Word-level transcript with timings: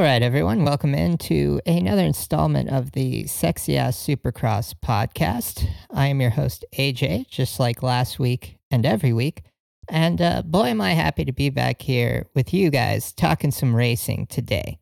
All 0.00 0.06
right, 0.06 0.22
everyone, 0.22 0.64
welcome 0.64 0.94
into 0.94 1.60
another 1.66 2.02
installment 2.06 2.70
of 2.70 2.92
the 2.92 3.26
Sexy 3.26 3.76
Ass 3.76 3.98
Supercross 3.98 4.72
podcast. 4.72 5.68
I 5.90 6.06
am 6.06 6.22
your 6.22 6.30
host, 6.30 6.64
AJ, 6.72 7.28
just 7.28 7.60
like 7.60 7.82
last 7.82 8.18
week 8.18 8.56
and 8.70 8.86
every 8.86 9.12
week. 9.12 9.42
And 9.90 10.22
uh, 10.22 10.40
boy, 10.40 10.68
am 10.68 10.80
I 10.80 10.94
happy 10.94 11.26
to 11.26 11.32
be 11.32 11.50
back 11.50 11.82
here 11.82 12.26
with 12.34 12.54
you 12.54 12.70
guys 12.70 13.12
talking 13.12 13.50
some 13.50 13.76
racing 13.76 14.28
today. 14.28 14.78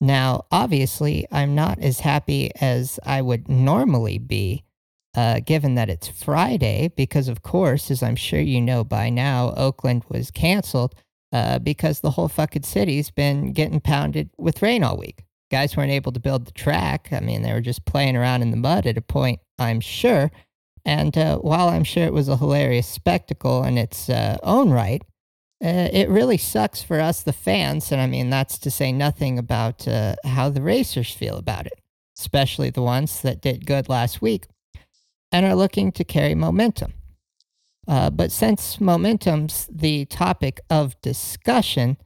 Now, 0.00 0.46
obviously, 0.50 1.26
I'm 1.30 1.54
not 1.54 1.78
as 1.80 2.00
happy 2.00 2.50
as 2.58 2.98
I 3.04 3.20
would 3.20 3.50
normally 3.50 4.16
be, 4.16 4.64
uh, 5.14 5.40
given 5.40 5.74
that 5.74 5.90
it's 5.90 6.08
Friday, 6.08 6.90
because, 6.96 7.28
of 7.28 7.42
course, 7.42 7.90
as 7.90 8.02
I'm 8.02 8.16
sure 8.16 8.40
you 8.40 8.62
know 8.62 8.82
by 8.82 9.10
now, 9.10 9.52
Oakland 9.58 10.04
was 10.08 10.30
canceled 10.30 10.94
uh, 11.34 11.58
because 11.58 11.98
the 11.98 12.12
whole 12.12 12.28
fucking 12.28 12.62
city's 12.62 13.10
been 13.10 13.52
getting 13.52 13.80
pounded 13.80 14.30
with 14.38 14.62
rain 14.62 14.84
all 14.84 14.96
week. 14.96 15.24
Guys 15.50 15.76
weren't 15.76 15.90
able 15.90 16.12
to 16.12 16.20
build 16.20 16.46
the 16.46 16.52
track. 16.52 17.08
I 17.10 17.18
mean, 17.18 17.42
they 17.42 17.52
were 17.52 17.60
just 17.60 17.84
playing 17.84 18.16
around 18.16 18.42
in 18.42 18.52
the 18.52 18.56
mud 18.56 18.86
at 18.86 18.96
a 18.96 19.02
point, 19.02 19.40
I'm 19.58 19.80
sure. 19.80 20.30
And 20.84 21.18
uh, 21.18 21.38
while 21.38 21.68
I'm 21.68 21.82
sure 21.82 22.04
it 22.04 22.12
was 22.12 22.28
a 22.28 22.36
hilarious 22.36 22.86
spectacle 22.86 23.64
in 23.64 23.78
its 23.78 24.08
uh, 24.08 24.38
own 24.44 24.70
right, 24.70 25.02
uh, 25.62 25.88
it 25.92 26.08
really 26.08 26.38
sucks 26.38 26.84
for 26.84 27.00
us, 27.00 27.22
the 27.22 27.32
fans. 27.32 27.90
And 27.90 28.00
I 28.00 28.06
mean, 28.06 28.30
that's 28.30 28.56
to 28.58 28.70
say 28.70 28.92
nothing 28.92 29.36
about 29.36 29.88
uh, 29.88 30.14
how 30.24 30.50
the 30.50 30.62
racers 30.62 31.10
feel 31.10 31.36
about 31.36 31.66
it, 31.66 31.80
especially 32.16 32.70
the 32.70 32.82
ones 32.82 33.22
that 33.22 33.42
did 33.42 33.66
good 33.66 33.88
last 33.88 34.22
week 34.22 34.46
and 35.32 35.44
are 35.44 35.56
looking 35.56 35.90
to 35.92 36.04
carry 36.04 36.36
momentum. 36.36 36.92
Uh, 37.86 38.10
but 38.10 38.32
since 38.32 38.80
momentum's 38.80 39.68
the 39.70 40.04
topic 40.06 40.60
of 40.70 41.00
discussion, 41.02 41.96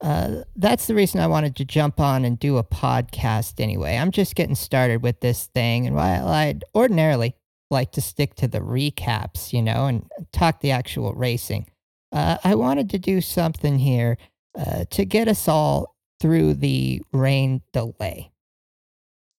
uh, 0.00 0.42
that's 0.56 0.86
the 0.86 0.94
reason 0.94 1.20
I 1.20 1.26
wanted 1.26 1.56
to 1.56 1.64
jump 1.64 2.00
on 2.00 2.24
and 2.24 2.38
do 2.38 2.58
a 2.58 2.64
podcast 2.64 3.60
anyway. 3.60 3.96
I'm 3.96 4.10
just 4.10 4.34
getting 4.34 4.54
started 4.54 5.02
with 5.02 5.20
this 5.20 5.46
thing. 5.46 5.86
And 5.86 5.96
while 5.96 6.28
I'd 6.28 6.64
ordinarily 6.74 7.34
like 7.70 7.92
to 7.92 8.00
stick 8.00 8.34
to 8.36 8.48
the 8.48 8.60
recaps, 8.60 9.52
you 9.52 9.62
know, 9.62 9.86
and 9.86 10.06
talk 10.32 10.60
the 10.60 10.70
actual 10.70 11.14
racing, 11.14 11.66
uh, 12.12 12.38
I 12.44 12.54
wanted 12.54 12.90
to 12.90 12.98
do 12.98 13.20
something 13.20 13.78
here 13.78 14.18
uh, 14.58 14.84
to 14.90 15.04
get 15.04 15.28
us 15.28 15.48
all 15.48 15.96
through 16.20 16.54
the 16.54 17.02
rain 17.12 17.62
delay. 17.72 18.30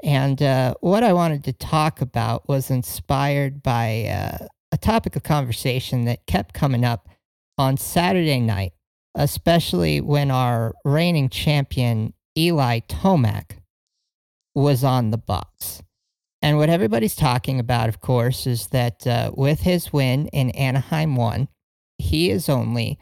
And 0.03 0.41
uh, 0.41 0.75
what 0.81 1.03
I 1.03 1.13
wanted 1.13 1.43
to 1.45 1.53
talk 1.53 2.01
about 2.01 2.47
was 2.47 2.69
inspired 2.69 3.63
by 3.63 4.05
uh, 4.05 4.47
a 4.71 4.77
topic 4.77 5.15
of 5.15 5.23
conversation 5.23 6.05
that 6.05 6.25
kept 6.25 6.53
coming 6.53 6.83
up 6.83 7.07
on 7.57 7.77
Saturday 7.77 8.39
night, 8.39 8.73
especially 9.15 10.01
when 10.01 10.31
our 10.31 10.73
reigning 10.83 11.29
champion, 11.29 12.13
Eli 12.37 12.79
Tomac, 12.87 13.59
was 14.53 14.83
on 14.83 15.11
the 15.11 15.17
box. 15.17 15.81
And 16.41 16.57
what 16.57 16.69
everybody's 16.69 17.15
talking 17.15 17.59
about, 17.59 17.89
of 17.89 17.99
course, 17.99 18.45
is 18.45 18.67
that 18.67 19.07
uh, 19.07 19.31
with 19.35 19.61
his 19.61 19.91
win 19.91 20.27
in 20.27 20.51
Anaheim 20.51 21.15
1, 21.15 21.47
he 21.97 22.29
is 22.29 22.47
only 22.47 22.99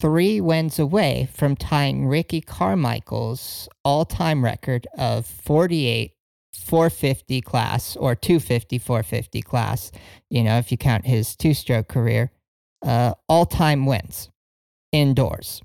three 0.00 0.40
wins 0.40 0.78
away 0.78 1.28
from 1.32 1.56
tying 1.56 2.06
Ricky 2.06 2.40
Carmichael's 2.40 3.68
all 3.84 4.04
time 4.04 4.44
record 4.44 4.86
of 4.96 5.26
48 5.26 6.12
450 6.58 7.40
class 7.40 7.96
or 7.96 8.14
250 8.14 8.78
450 8.78 9.42
class, 9.42 9.92
you 10.30 10.42
know, 10.42 10.58
if 10.58 10.70
you 10.70 10.78
count 10.78 11.06
his 11.06 11.36
two 11.36 11.54
stroke 11.54 11.88
career, 11.88 12.30
uh, 12.84 13.14
all 13.28 13.46
time 13.46 13.86
wins 13.86 14.30
indoors, 14.92 15.62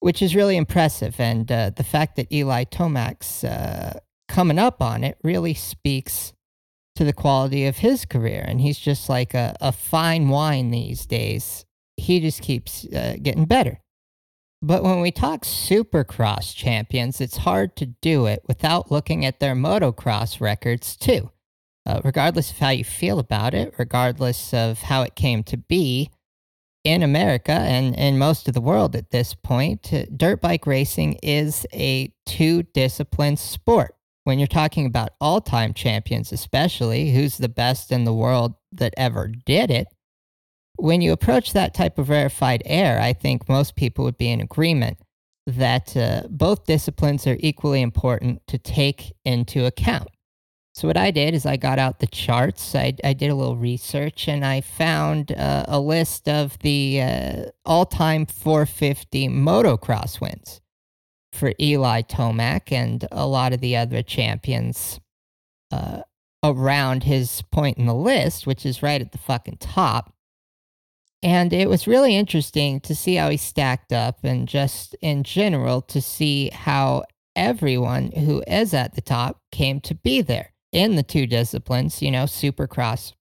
which 0.00 0.22
is 0.22 0.34
really 0.34 0.56
impressive. 0.56 1.18
And 1.20 1.50
uh, 1.50 1.70
the 1.70 1.84
fact 1.84 2.16
that 2.16 2.32
Eli 2.32 2.64
Tomac's 2.64 3.44
uh, 3.44 3.98
coming 4.28 4.58
up 4.58 4.82
on 4.82 5.04
it 5.04 5.18
really 5.22 5.54
speaks 5.54 6.32
to 6.96 7.04
the 7.04 7.12
quality 7.12 7.66
of 7.66 7.78
his 7.78 8.04
career. 8.04 8.44
And 8.46 8.60
he's 8.60 8.78
just 8.78 9.08
like 9.08 9.34
a, 9.34 9.56
a 9.60 9.72
fine 9.72 10.28
wine 10.28 10.70
these 10.70 11.06
days. 11.06 11.64
He 11.96 12.20
just 12.20 12.42
keeps 12.42 12.84
uh, 12.86 13.16
getting 13.22 13.44
better. 13.44 13.80
But 14.60 14.82
when 14.82 15.00
we 15.00 15.12
talk 15.12 15.44
supercross 15.44 16.54
champions, 16.54 17.20
it's 17.20 17.38
hard 17.38 17.76
to 17.76 17.86
do 17.86 18.26
it 18.26 18.42
without 18.48 18.90
looking 18.90 19.24
at 19.24 19.38
their 19.38 19.54
motocross 19.54 20.40
records 20.40 20.96
too. 20.96 21.30
Uh, 21.86 22.00
regardless 22.04 22.50
of 22.50 22.58
how 22.58 22.70
you 22.70 22.84
feel 22.84 23.18
about 23.18 23.54
it, 23.54 23.74
regardless 23.78 24.52
of 24.52 24.82
how 24.82 25.02
it 25.02 25.14
came 25.14 25.42
to 25.44 25.56
be 25.56 26.10
in 26.84 27.02
America 27.02 27.52
and 27.52 27.94
in 27.96 28.18
most 28.18 28.48
of 28.48 28.54
the 28.54 28.60
world 28.60 28.94
at 28.94 29.10
this 29.10 29.32
point, 29.32 29.92
uh, 29.92 30.04
dirt 30.14 30.40
bike 30.40 30.66
racing 30.66 31.14
is 31.22 31.66
a 31.72 32.12
two 32.26 32.62
discipline 32.74 33.36
sport. 33.36 33.94
When 34.24 34.38
you're 34.38 34.48
talking 34.48 34.84
about 34.86 35.10
all 35.20 35.40
time 35.40 35.72
champions, 35.72 36.32
especially, 36.32 37.12
who's 37.12 37.38
the 37.38 37.48
best 37.48 37.90
in 37.92 38.04
the 38.04 38.12
world 38.12 38.54
that 38.72 38.92
ever 38.96 39.28
did 39.28 39.70
it, 39.70 39.86
when 40.78 41.00
you 41.00 41.12
approach 41.12 41.52
that 41.52 41.74
type 41.74 41.98
of 41.98 42.08
rarefied 42.08 42.62
air, 42.64 43.00
I 43.00 43.12
think 43.12 43.48
most 43.48 43.76
people 43.76 44.04
would 44.04 44.18
be 44.18 44.30
in 44.30 44.40
agreement 44.40 44.98
that 45.46 45.96
uh, 45.96 46.22
both 46.28 46.66
disciplines 46.66 47.26
are 47.26 47.36
equally 47.40 47.82
important 47.82 48.46
to 48.46 48.58
take 48.58 49.12
into 49.24 49.64
account. 49.66 50.08
So, 50.74 50.86
what 50.86 50.96
I 50.96 51.10
did 51.10 51.34
is 51.34 51.44
I 51.44 51.56
got 51.56 51.80
out 51.80 51.98
the 51.98 52.06
charts, 52.06 52.74
I, 52.74 52.94
I 53.02 53.12
did 53.12 53.30
a 53.30 53.34
little 53.34 53.56
research, 53.56 54.28
and 54.28 54.44
I 54.44 54.60
found 54.60 55.32
uh, 55.32 55.64
a 55.66 55.80
list 55.80 56.28
of 56.28 56.56
the 56.60 57.00
uh, 57.02 57.42
all 57.64 57.84
time 57.84 58.26
450 58.26 59.28
motocross 59.28 60.20
wins 60.20 60.60
for 61.32 61.52
Eli 61.60 62.02
Tomac 62.02 62.70
and 62.70 63.06
a 63.10 63.26
lot 63.26 63.52
of 63.52 63.60
the 63.60 63.76
other 63.76 64.02
champions 64.02 65.00
uh, 65.72 66.02
around 66.44 67.02
his 67.04 67.42
point 67.50 67.78
in 67.78 67.86
the 67.86 67.94
list, 67.94 68.46
which 68.46 68.64
is 68.64 68.82
right 68.82 69.00
at 69.00 69.12
the 69.12 69.18
fucking 69.18 69.56
top. 69.58 70.14
And 71.22 71.52
it 71.52 71.68
was 71.68 71.88
really 71.88 72.14
interesting 72.14 72.80
to 72.80 72.94
see 72.94 73.16
how 73.16 73.28
he 73.28 73.36
stacked 73.36 73.92
up 73.92 74.20
and 74.22 74.46
just 74.46 74.94
in 75.00 75.24
general 75.24 75.82
to 75.82 76.00
see 76.00 76.50
how 76.50 77.04
everyone 77.34 78.12
who 78.12 78.42
is 78.46 78.72
at 78.72 78.94
the 78.94 79.00
top 79.00 79.40
came 79.50 79.80
to 79.80 79.94
be 79.94 80.22
there 80.22 80.52
in 80.72 80.96
the 80.96 81.02
two 81.02 81.26
disciplines, 81.26 82.02
you 82.02 82.10
know, 82.10 82.24
supercross 82.24 83.14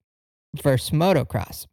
versus 0.62 0.92
motocross. 0.92 1.66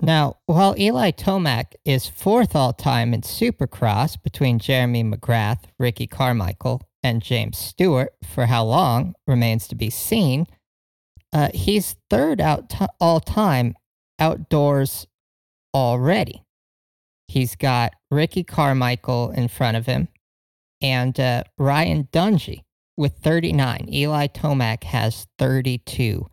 Now, 0.00 0.36
while 0.46 0.78
Eli 0.78 1.10
Tomac 1.12 1.74
is 1.84 2.06
fourth 2.06 2.54
all 2.54 2.72
time 2.72 3.14
in 3.14 3.22
supercross 3.22 4.22
between 4.22 4.58
Jeremy 4.58 5.04
McGrath, 5.04 5.64
Ricky 5.78 6.06
Carmichael, 6.06 6.82
and 7.02 7.22
James 7.22 7.56
Stewart 7.56 8.12
for 8.24 8.46
how 8.46 8.64
long 8.64 9.14
remains 9.26 9.68
to 9.68 9.74
be 9.74 9.90
seen, 9.90 10.46
uh, 11.32 11.48
he's 11.54 11.96
third 12.10 12.40
out 12.40 12.68
t- 12.68 12.86
all 13.00 13.20
time 13.20 13.74
outdoors 14.18 15.06
already. 15.76 16.42
He's 17.28 17.54
got 17.54 17.92
Ricky 18.10 18.42
Carmichael 18.42 19.30
in 19.30 19.48
front 19.48 19.76
of 19.76 19.84
him 19.84 20.08
and 20.80 21.18
uh, 21.20 21.44
Ryan 21.58 22.08
Dungey 22.10 22.62
with 22.96 23.18
39. 23.18 23.88
Eli 23.92 24.26
Tomac 24.28 24.84
has 24.84 25.26
32 25.38 26.26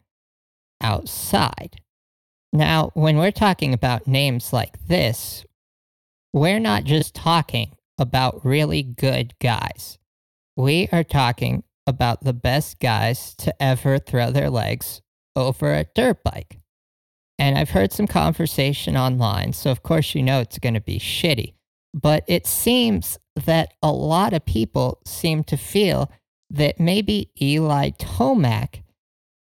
outside. 0.82 1.82
Now, 2.54 2.92
when 2.94 3.18
we're 3.18 3.32
talking 3.32 3.74
about 3.74 4.08
names 4.08 4.54
like 4.54 4.88
this, 4.88 5.44
we're 6.32 6.60
not 6.60 6.86
just 6.86 7.14
talking 7.14 7.76
about 7.98 8.46
really 8.46 8.82
good 8.82 9.34
guys. 9.42 9.98
We 10.56 10.88
are 10.94 11.04
talking 11.04 11.64
about 11.86 12.24
the 12.24 12.34
best 12.34 12.80
guys 12.80 13.36
to 13.40 13.54
ever 13.62 14.00
throw 14.00 14.32
their 14.32 14.50
legs 14.50 15.02
over 15.36 15.74
a 15.74 15.86
dirt 15.96 16.24
bike. 16.24 16.60
And 17.40 17.58
I've 17.58 17.72
heard 17.72 17.92
some 17.92 18.08
conversation 18.08 18.96
online, 18.96 19.54
so 19.54 19.72
of 19.72 19.84
course 19.84 20.16
you 20.16 20.22
know 20.24 20.40
it's 20.40 20.60
going 20.60 20.76
to 20.76 20.82
be 20.82 21.00
shitty. 21.00 21.54
But 21.94 22.24
it 22.28 22.48
seems 22.48 23.18
that 23.46 23.74
a 23.82 23.92
lot 23.92 24.34
of 24.34 24.46
people 24.46 25.00
seem 25.06 25.44
to 25.46 25.58
feel 25.58 26.12
that 26.50 26.80
maybe 26.80 27.32
Eli 27.42 27.92
Tomac 27.92 28.84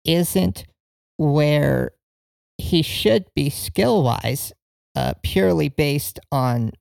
isn't 0.04 0.66
where 1.18 1.92
he 2.58 2.82
should 2.82 3.26
be 3.36 3.50
skill 3.50 4.04
wise, 4.04 4.54
uh, 4.96 5.14
purely 5.24 5.70
based 5.70 6.20
on 6.32 6.72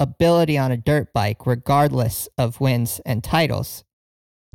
ability 0.00 0.58
on 0.58 0.72
a 0.72 0.76
dirt 0.76 1.12
bike, 1.12 1.46
regardless 1.46 2.28
of 2.36 2.60
wins 2.60 3.00
and 3.06 3.22
titles 3.22 3.84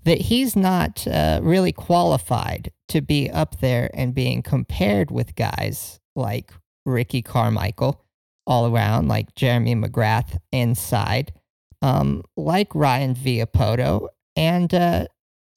that 0.03 0.21
he's 0.21 0.55
not 0.55 1.05
uh, 1.05 1.39
really 1.43 1.73
qualified 1.73 2.71
to 2.89 3.01
be 3.01 3.29
up 3.29 3.59
there 3.59 3.89
and 3.93 4.13
being 4.13 4.41
compared 4.41 5.11
with 5.11 5.35
guys 5.35 5.99
like 6.15 6.51
Ricky 6.85 7.21
Carmichael 7.21 8.03
all 8.45 8.73
around, 8.73 9.07
like 9.07 9.35
Jeremy 9.35 9.75
McGrath 9.75 10.39
inside, 10.51 11.33
um, 11.81 12.23
like 12.35 12.73
Ryan 12.73 13.13
Villopoto, 13.13 14.07
and 14.35 14.73
uh, 14.73 15.07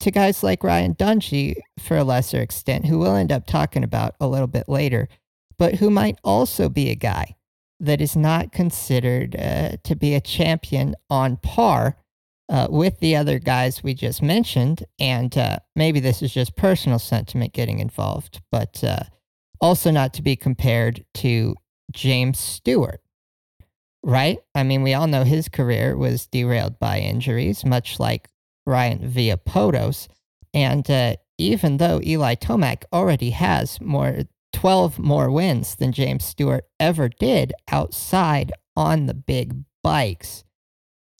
to 0.01 0.11
guys 0.11 0.43
like 0.43 0.63
Ryan 0.63 0.95
Dungey 0.95 1.55
for 1.79 1.97
a 1.97 2.03
lesser 2.03 2.41
extent, 2.41 2.85
who 2.85 2.99
we'll 2.99 3.15
end 3.15 3.31
up 3.31 3.45
talking 3.47 3.83
about 3.83 4.15
a 4.19 4.27
little 4.27 4.47
bit 4.47 4.67
later, 4.67 5.07
but 5.57 5.75
who 5.75 5.89
might 5.89 6.19
also 6.23 6.67
be 6.67 6.89
a 6.89 6.95
guy 6.95 7.35
that 7.79 8.01
is 8.01 8.15
not 8.15 8.51
considered 8.51 9.35
uh, 9.35 9.77
to 9.83 9.95
be 9.95 10.13
a 10.13 10.21
champion 10.21 10.95
on 11.09 11.37
par 11.37 11.97
uh, 12.51 12.67
with 12.69 12.99
the 12.99 13.15
other 13.15 13.39
guys 13.39 13.81
we 13.81 13.93
just 13.93 14.21
mentioned. 14.21 14.83
And 14.99 15.35
uh, 15.37 15.59
maybe 15.75 16.01
this 16.01 16.21
is 16.21 16.33
just 16.33 16.57
personal 16.57 16.99
sentiment 16.99 17.53
getting 17.53 17.79
involved, 17.79 18.41
but 18.51 18.83
uh, 18.83 19.03
also 19.61 19.89
not 19.89 20.13
to 20.15 20.21
be 20.21 20.35
compared 20.35 21.05
to 21.15 21.55
James 21.91 22.37
Stewart, 22.37 23.01
right? 24.03 24.37
I 24.53 24.63
mean, 24.63 24.83
we 24.83 24.93
all 24.93 25.07
know 25.07 25.23
his 25.23 25.47
career 25.47 25.95
was 25.95 26.27
derailed 26.27 26.77
by 26.77 26.99
injuries, 26.99 27.63
much 27.63 27.99
like 27.99 28.27
Ryan 28.65 29.09
Villopoto. 29.09 30.07
And 30.53 30.89
uh, 30.91 31.15
even 31.37 31.77
though 31.77 32.01
Eli 32.03 32.35
Tomac 32.35 32.83
already 32.91 33.29
has 33.29 33.79
more 33.79 34.23
12 34.51 34.99
more 34.99 35.31
wins 35.31 35.75
than 35.75 35.93
James 35.93 36.25
Stewart 36.25 36.65
ever 36.81 37.07
did 37.07 37.53
outside 37.71 38.51
on 38.75 39.05
the 39.05 39.13
big 39.13 39.63
bikes. 39.81 40.43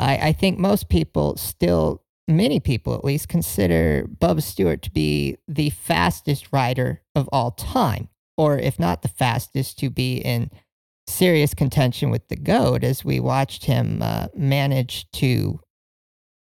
I, 0.01 0.17
I 0.17 0.33
think 0.33 0.57
most 0.57 0.89
people 0.89 1.37
still, 1.37 2.01
many 2.27 2.59
people 2.59 2.95
at 2.95 3.05
least, 3.05 3.29
consider 3.29 4.07
Bubba 4.19 4.41
Stewart 4.41 4.81
to 4.81 4.91
be 4.91 5.37
the 5.47 5.69
fastest 5.69 6.47
rider 6.51 7.03
of 7.15 7.29
all 7.31 7.51
time, 7.51 8.09
or 8.35 8.57
if 8.57 8.79
not 8.79 9.03
the 9.03 9.07
fastest, 9.07 9.77
to 9.79 9.91
be 9.91 10.17
in 10.17 10.49
serious 11.07 11.53
contention 11.53 12.09
with 12.09 12.27
the 12.29 12.35
GOAT 12.35 12.83
as 12.83 13.05
we 13.05 13.19
watched 13.19 13.65
him 13.65 13.99
uh, 14.01 14.29
manage 14.35 15.09
to 15.11 15.59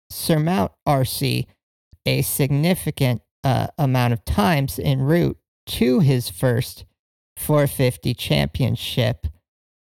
surmount 0.09 0.71
RC 0.87 1.45
a 2.05 2.21
significant 2.21 3.21
uh, 3.43 3.67
amount 3.77 4.13
of 4.13 4.23
times 4.25 4.79
en 4.79 5.01
route 5.01 5.37
to 5.65 5.99
his 5.99 6.29
first 6.29 6.85
450 7.37 8.13
championship 8.13 9.27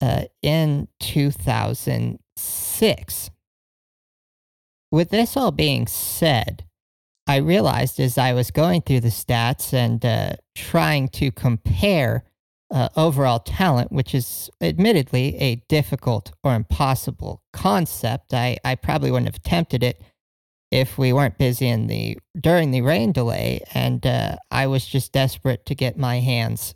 uh, 0.00 0.24
in 0.42 0.88
2006. 1.00 3.30
With 4.92 5.08
this 5.08 5.38
all 5.38 5.52
being 5.52 5.86
said, 5.86 6.66
I 7.26 7.36
realized 7.36 7.98
as 7.98 8.18
I 8.18 8.34
was 8.34 8.50
going 8.50 8.82
through 8.82 9.00
the 9.00 9.08
stats 9.08 9.72
and 9.72 10.04
uh, 10.04 10.34
trying 10.54 11.08
to 11.08 11.32
compare 11.32 12.24
uh, 12.70 12.90
overall 12.94 13.38
talent, 13.38 13.90
which 13.90 14.14
is 14.14 14.50
admittedly 14.60 15.36
a 15.38 15.56
difficult 15.66 16.32
or 16.44 16.54
impossible 16.54 17.42
concept, 17.54 18.34
I, 18.34 18.58
I 18.66 18.74
probably 18.74 19.10
wouldn't 19.10 19.28
have 19.28 19.36
attempted 19.36 19.82
it 19.82 20.02
if 20.70 20.98
we 20.98 21.10
weren't 21.14 21.38
busy 21.38 21.68
in 21.68 21.86
the 21.86 22.18
during 22.38 22.70
the 22.70 22.80
rain 22.80 23.12
delay 23.12 23.60
and 23.74 24.06
uh, 24.06 24.36
i 24.50 24.66
was 24.66 24.86
just 24.86 25.12
desperate 25.12 25.66
to 25.66 25.74
get 25.74 25.98
my 25.98 26.20
hands 26.20 26.74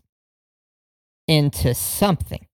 into 1.27 1.75
something. 1.75 2.47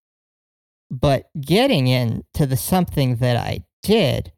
But 0.88 1.28
getting 1.40 1.88
into 1.88 2.46
the 2.46 2.56
something 2.56 3.16
that 3.16 3.36
i 3.36 3.64
did 3.82 4.32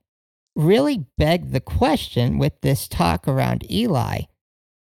really 0.57 1.07
begged 1.19 1.53
the 1.53 1.61
question 1.61 2.39
with 2.39 2.61
this 2.61 2.89
talk 2.89 3.27
around 3.27 3.71
eli 3.71 4.21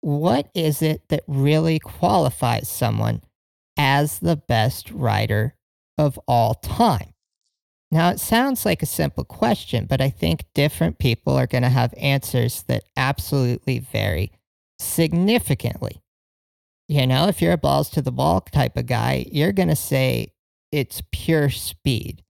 what 0.00 0.50
is 0.54 0.82
it 0.82 1.08
that 1.08 1.22
really 1.26 1.78
qualifies 1.78 2.68
someone 2.68 3.22
as 3.76 4.18
the 4.18 4.36
best 4.36 4.90
writer 4.90 5.54
of 5.96 6.18
all 6.26 6.54
time 6.54 7.12
now, 7.92 8.08
it 8.08 8.20
sounds 8.20 8.64
like 8.64 8.82
a 8.82 8.86
simple 8.86 9.22
question, 9.22 9.84
but 9.84 10.00
I 10.00 10.08
think 10.08 10.46
different 10.54 10.98
people 10.98 11.34
are 11.34 11.46
going 11.46 11.62
to 11.62 11.68
have 11.68 11.92
answers 11.98 12.62
that 12.62 12.84
absolutely 12.96 13.80
vary 13.80 14.32
significantly. 14.78 16.00
You 16.88 17.06
know, 17.06 17.28
if 17.28 17.42
you're 17.42 17.52
a 17.52 17.58
balls 17.58 17.90
to 17.90 18.00
the 18.00 18.10
ball 18.10 18.40
type 18.40 18.78
of 18.78 18.86
guy, 18.86 19.26
you're 19.30 19.52
going 19.52 19.68
to 19.68 19.76
say 19.76 20.32
it's 20.72 21.02
pure 21.12 21.50
speed. 21.50 22.22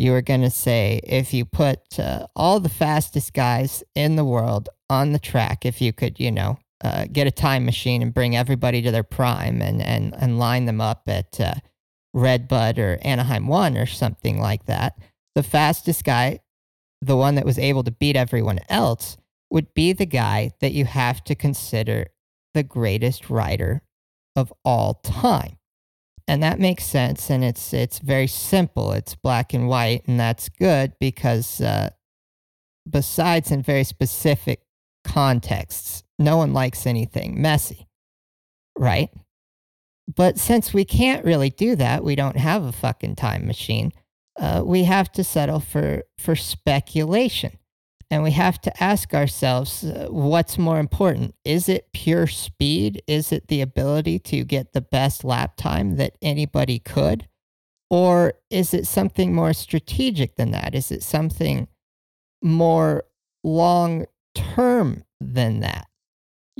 You 0.00 0.14
are 0.14 0.22
going 0.22 0.40
to 0.40 0.50
say 0.50 1.02
if 1.02 1.34
you 1.34 1.44
put 1.44 1.98
uh, 1.98 2.26
all 2.34 2.58
the 2.58 2.70
fastest 2.70 3.34
guys 3.34 3.84
in 3.94 4.16
the 4.16 4.24
world 4.24 4.70
on 4.88 5.12
the 5.12 5.18
track, 5.18 5.66
if 5.66 5.82
you 5.82 5.92
could, 5.92 6.18
you 6.18 6.30
know, 6.30 6.58
uh, 6.82 7.04
get 7.12 7.26
a 7.26 7.30
time 7.30 7.66
machine 7.66 8.00
and 8.00 8.14
bring 8.14 8.34
everybody 8.34 8.80
to 8.80 8.90
their 8.90 9.02
prime 9.02 9.60
and, 9.60 9.82
and, 9.82 10.14
and 10.18 10.38
line 10.38 10.64
them 10.64 10.80
up 10.80 11.02
at, 11.06 11.38
uh, 11.38 11.52
Red 12.14 12.48
Bud 12.48 12.78
or 12.78 12.98
Anaheim 13.02 13.46
1 13.46 13.76
or 13.76 13.84
something 13.84 14.40
like 14.40 14.64
that, 14.64 14.98
the 15.34 15.42
fastest 15.42 16.02
guy, 16.02 16.40
the 17.02 17.16
one 17.16 17.34
that 17.34 17.44
was 17.44 17.58
able 17.58 17.84
to 17.84 17.90
beat 17.90 18.16
everyone 18.16 18.60
else, 18.70 19.18
would 19.50 19.74
be 19.74 19.92
the 19.92 20.06
guy 20.06 20.52
that 20.60 20.72
you 20.72 20.86
have 20.86 21.22
to 21.24 21.34
consider 21.34 22.06
the 22.54 22.62
greatest 22.62 23.28
rider 23.28 23.82
of 24.34 24.50
all 24.64 24.94
time. 24.94 25.58
And 26.30 26.44
that 26.44 26.60
makes 26.60 26.84
sense 26.84 27.28
and 27.28 27.42
it's 27.42 27.74
it's 27.74 27.98
very 27.98 28.28
simple. 28.28 28.92
It's 28.92 29.16
black 29.16 29.52
and 29.52 29.66
white 29.66 30.06
and 30.06 30.20
that's 30.20 30.48
good 30.48 30.92
because 31.00 31.60
uh, 31.60 31.90
besides 32.88 33.50
in 33.50 33.62
very 33.62 33.82
specific 33.82 34.62
contexts, 35.02 36.04
no 36.20 36.36
one 36.36 36.52
likes 36.52 36.86
anything 36.86 37.42
messy. 37.42 37.88
Right? 38.78 39.10
But 40.06 40.38
since 40.38 40.72
we 40.72 40.84
can't 40.84 41.24
really 41.24 41.50
do 41.50 41.74
that, 41.74 42.04
we 42.04 42.14
don't 42.14 42.36
have 42.36 42.62
a 42.62 42.70
fucking 42.70 43.16
time 43.16 43.44
machine. 43.44 43.90
Uh, 44.38 44.62
we 44.64 44.84
have 44.84 45.10
to 45.14 45.24
settle 45.24 45.58
for 45.58 46.04
for 46.16 46.36
speculation, 46.36 47.58
and 48.10 48.22
we 48.22 48.32
have 48.32 48.60
to 48.62 48.82
ask 48.82 49.14
ourselves 49.14 49.84
uh, 49.84 50.08
what's 50.10 50.58
more 50.58 50.78
important: 50.78 51.34
is 51.44 51.68
it 51.68 51.92
pure 51.92 52.26
speed? 52.26 53.02
Is 53.06 53.32
it 53.32 53.48
the 53.48 53.60
ability 53.60 54.18
to 54.20 54.44
get 54.44 54.72
the 54.72 54.80
best 54.80 55.24
lap 55.24 55.56
time 55.56 55.96
that 55.96 56.16
anybody 56.20 56.78
could, 56.78 57.28
or 57.88 58.34
is 58.50 58.74
it 58.74 58.86
something 58.86 59.34
more 59.34 59.52
strategic 59.52 60.36
than 60.36 60.50
that? 60.50 60.74
Is 60.74 60.90
it 60.90 61.02
something 61.02 61.68
more 62.42 63.04
long 63.42 64.06
term 64.34 65.04
than 65.20 65.60
that? 65.60 65.86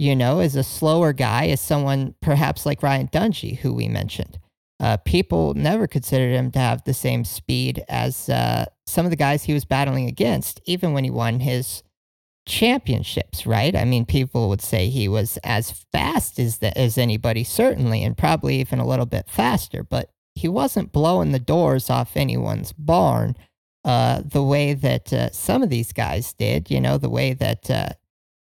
you 0.00 0.17
know, 0.17 0.41
as 0.41 0.56
a 0.56 0.62
slower 0.62 1.13
guy, 1.13 1.48
as 1.48 1.60
someone 1.60 2.15
perhaps 2.22 2.65
like 2.65 2.82
Ryan 2.82 3.08
Dungey, 3.08 3.58
who 3.58 3.75
we 3.75 3.86
mentioned. 3.86 4.39
Uh, 4.81 4.96
people 5.05 5.53
never 5.53 5.86
considered 5.86 6.32
him 6.32 6.51
to 6.53 6.58
have 6.58 6.82
the 6.84 6.94
same 6.94 7.22
speed 7.22 7.84
as 7.86 8.31
uh, 8.31 8.65
some 8.91 9.06
of 9.06 9.11
the 9.11 9.17
guys 9.17 9.44
he 9.44 9.55
was 9.55 9.65
battling 9.65 10.06
against, 10.06 10.61
even 10.67 10.93
when 10.93 11.05
he 11.05 11.11
won 11.11 11.41
his 11.41 11.82
championships, 12.47 13.47
right? 13.47 13.77
I 13.77 13.85
mean, 13.85 14.05
people 14.05 14.49
would 14.49 14.61
say 14.61 14.89
he 14.89 15.09
was 15.09 15.39
as 15.44 15.70
fast 15.93 16.39
as, 16.39 16.59
the, 16.59 16.77
as 16.77 16.99
anybody, 16.99 17.44
certainly, 17.44 18.03
and 18.03 18.17
probably 18.17 18.61
even 18.61 18.79
a 18.79 18.87
little 18.87 19.06
bit 19.06 19.29
faster, 19.29 19.82
but 19.82 20.11
he 20.35 20.49
wasn't 20.49 20.93
blowing 20.93 21.32
the 21.32 21.39
doors 21.39 21.91
off 21.91 22.17
anyone's 22.17 22.73
barn 22.73 23.37
uh, 23.85 24.23
the 24.25 24.43
way 24.43 24.75
that 24.75 25.13
uh, 25.13 25.31
some 25.31 25.63
of 25.63 25.70
these 25.70 25.93
guys 25.93 26.32
did, 26.32 26.70
you 26.70 26.81
know, 26.81 26.99
the 26.99 27.09
way 27.09 27.32
that 27.32 27.70
uh, 27.70 27.89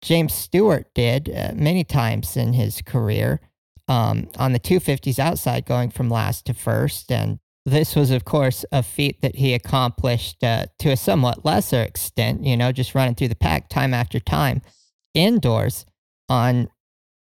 James 0.01 0.33
Stewart 0.33 0.93
did 0.93 1.29
uh, 1.29 1.51
many 1.53 1.83
times 1.83 2.35
in 2.35 2.53
his 2.53 2.81
career 2.81 3.39
um, 3.87 4.29
on 4.37 4.53
the 4.53 4.59
250s 4.59 5.19
outside, 5.19 5.65
going 5.65 5.91
from 5.91 6.09
last 6.09 6.45
to 6.45 6.53
first. 6.53 7.11
And 7.11 7.39
this 7.65 7.95
was, 7.95 8.11
of 8.11 8.25
course, 8.25 8.65
a 8.71 8.81
feat 8.81 9.21
that 9.21 9.35
he 9.35 9.53
accomplished 9.53 10.43
uh, 10.43 10.65
to 10.79 10.89
a 10.89 10.97
somewhat 10.97 11.45
lesser 11.45 11.81
extent, 11.81 12.43
you 12.43 12.57
know, 12.57 12.71
just 12.71 12.95
running 12.95 13.15
through 13.15 13.27
the 13.27 13.35
pack 13.35 13.69
time 13.69 13.93
after 13.93 14.19
time 14.19 14.61
indoors 15.13 15.85
on 16.29 16.69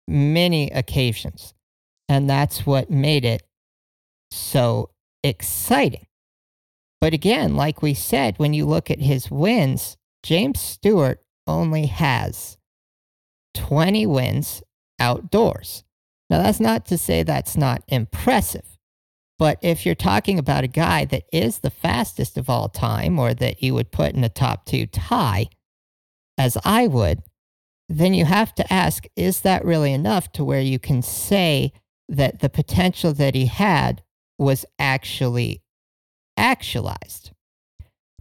many 0.08 0.70
occasions. 0.72 1.54
And 2.08 2.30
that's 2.30 2.66
what 2.66 2.90
made 2.90 3.26
it 3.26 3.44
so 4.32 4.90
exciting. 5.24 6.08
But 7.02 7.14
again, 7.14 7.56
like 7.56 7.82
we 7.82 7.94
said, 7.94 8.38
when 8.38 8.54
you 8.54 8.66
look 8.66 8.92
at 8.92 9.00
his 9.00 9.32
wins, 9.32 9.98
James 10.24 10.60
Stewart 10.60 11.22
only 11.48 11.86
has 11.88 12.58
20 13.56 14.06
wins 14.06 14.62
outdoors. 15.00 15.84
Now, 16.30 16.44
that's 16.44 16.60
not 16.60 16.86
to 16.88 16.98
say 16.98 17.24
that's 17.24 17.58
not 17.58 17.84
impressive, 17.88 18.69
but 19.40 19.58
if 19.62 19.86
you're 19.86 19.96
talking 19.96 20.38
about 20.38 20.66
a 20.66 20.68
guy 20.68 21.06
that 21.06 21.24
is 21.32 21.60
the 21.60 21.70
fastest 21.70 22.38
of 22.38 22.50
all 22.50 22.68
time 22.68 23.18
or 23.18 23.34
that 23.34 23.64
you 23.64 23.74
would 23.74 23.90
put 23.90 24.14
in 24.14 24.24
a 24.26 24.30
top 24.30 24.66
two 24.66 24.86
tie, 24.86 25.48
as 26.38 26.58
I 26.66 26.88
would, 26.88 27.24
then 27.88 28.14
you 28.14 28.26
have 28.26 28.54
to 28.56 28.72
ask 28.72 29.06
is 29.16 29.42
that 29.42 29.64
really 29.64 29.94
enough 29.94 30.32
to 30.34 30.44
where 30.44 30.60
you 30.60 30.78
can 30.78 31.02
say 31.02 31.72
that 32.10 32.42
the 32.42 32.50
potential 32.50 33.14
that 33.14 33.34
he 33.34 33.46
had 33.46 34.04
was 34.38 34.66
actually 34.78 35.62
actualized? 36.36 37.32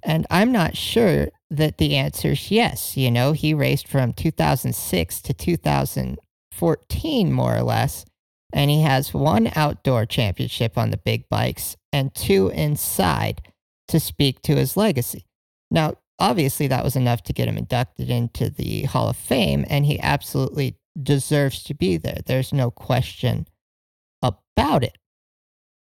And 0.04 0.24
I'm 0.30 0.52
not 0.52 0.76
sure 0.76 1.30
that 1.50 1.78
the 1.78 1.96
answer 1.96 2.30
is 2.30 2.50
yes. 2.52 2.96
You 2.96 3.10
know, 3.10 3.32
he 3.32 3.54
raced 3.54 3.88
from 3.88 4.12
2006 4.12 5.20
to 5.22 5.34
2014, 5.34 7.32
more 7.32 7.56
or 7.56 7.62
less, 7.62 8.04
and 8.52 8.70
he 8.70 8.82
has 8.82 9.12
one 9.12 9.50
outdoor 9.54 10.06
championship 10.06 10.78
on 10.78 10.90
the 10.90 10.96
big 10.96 11.28
bikes 11.28 11.76
and 11.92 12.14
two 12.14 12.48
inside 12.48 13.42
to 13.88 14.00
speak 14.00 14.42
to 14.42 14.56
his 14.56 14.76
legacy. 14.76 15.26
Now, 15.70 15.94
obviously, 16.18 16.66
that 16.68 16.84
was 16.84 16.96
enough 16.96 17.22
to 17.24 17.32
get 17.32 17.48
him 17.48 17.58
inducted 17.58 18.10
into 18.10 18.50
the 18.50 18.84
Hall 18.84 19.08
of 19.08 19.16
Fame, 19.16 19.64
and 19.68 19.84
he 19.84 20.00
absolutely 20.00 20.78
deserves 21.00 21.62
to 21.64 21.74
be 21.74 21.96
there. 21.96 22.18
There's 22.24 22.52
no 22.52 22.70
question 22.70 23.46
about 24.22 24.82
it. 24.82 24.98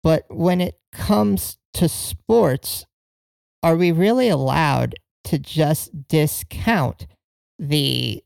But 0.04 0.26
when 0.30 0.62
it 0.62 0.80
comes 0.92 1.58
to 1.76 1.90
sports, 1.90 2.86
are 3.64 3.76
we 3.76 3.92
really 3.92 4.30
allowed 4.30 4.96
to 5.26 5.40
just 5.40 6.08
discount 6.08 7.08
the 7.58 8.24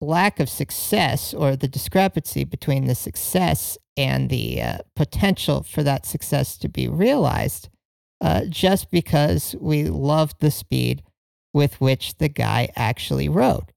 lack 0.00 0.40
of 0.40 0.48
success 0.48 1.32
or 1.32 1.56
the 1.56 1.68
discrepancy 1.68 2.44
between 2.44 2.86
the 2.86 2.94
success 2.94 3.78
and 3.96 4.30
the 4.30 4.62
uh, 4.62 4.78
potential 4.96 5.62
for 5.62 5.82
that 5.82 6.06
success 6.06 6.56
to 6.58 6.68
be 6.68 6.88
realized 6.88 7.68
uh, 8.20 8.44
just 8.48 8.90
because 8.90 9.54
we 9.60 9.84
loved 9.84 10.36
the 10.40 10.50
speed 10.50 11.02
with 11.52 11.80
which 11.80 12.16
the 12.18 12.28
guy 12.28 12.70
actually 12.76 13.28
rode. 13.28 13.72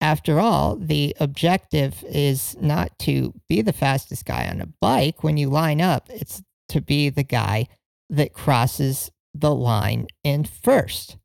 After 0.00 0.38
all, 0.38 0.76
the 0.76 1.16
objective 1.18 2.04
is 2.08 2.56
not 2.60 2.96
to 3.00 3.34
be 3.48 3.62
the 3.62 3.72
fastest 3.72 4.24
guy 4.24 4.48
on 4.48 4.60
a 4.60 4.68
bike. 4.80 5.24
When 5.24 5.36
you 5.36 5.50
line 5.50 5.80
up, 5.80 6.08
it's 6.08 6.40
to 6.68 6.80
be 6.80 7.10
the 7.10 7.24
guy 7.24 7.66
that 8.08 8.32
crosses 8.32 9.10
the 9.34 9.54
line 9.54 10.06
in 10.22 10.44
first. 10.44 11.16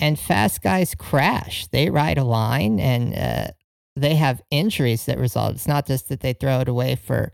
And 0.00 0.18
fast 0.18 0.62
guys 0.62 0.94
crash. 0.94 1.68
They 1.68 1.90
ride 1.90 2.18
a 2.18 2.24
line 2.24 2.80
and 2.80 3.14
uh, 3.14 3.52
they 3.94 4.16
have 4.16 4.42
injuries 4.50 5.06
that 5.06 5.18
result. 5.18 5.54
It's 5.54 5.68
not 5.68 5.86
just 5.86 6.08
that 6.08 6.20
they 6.20 6.32
throw 6.32 6.60
it 6.60 6.68
away 6.68 6.96
for 6.96 7.32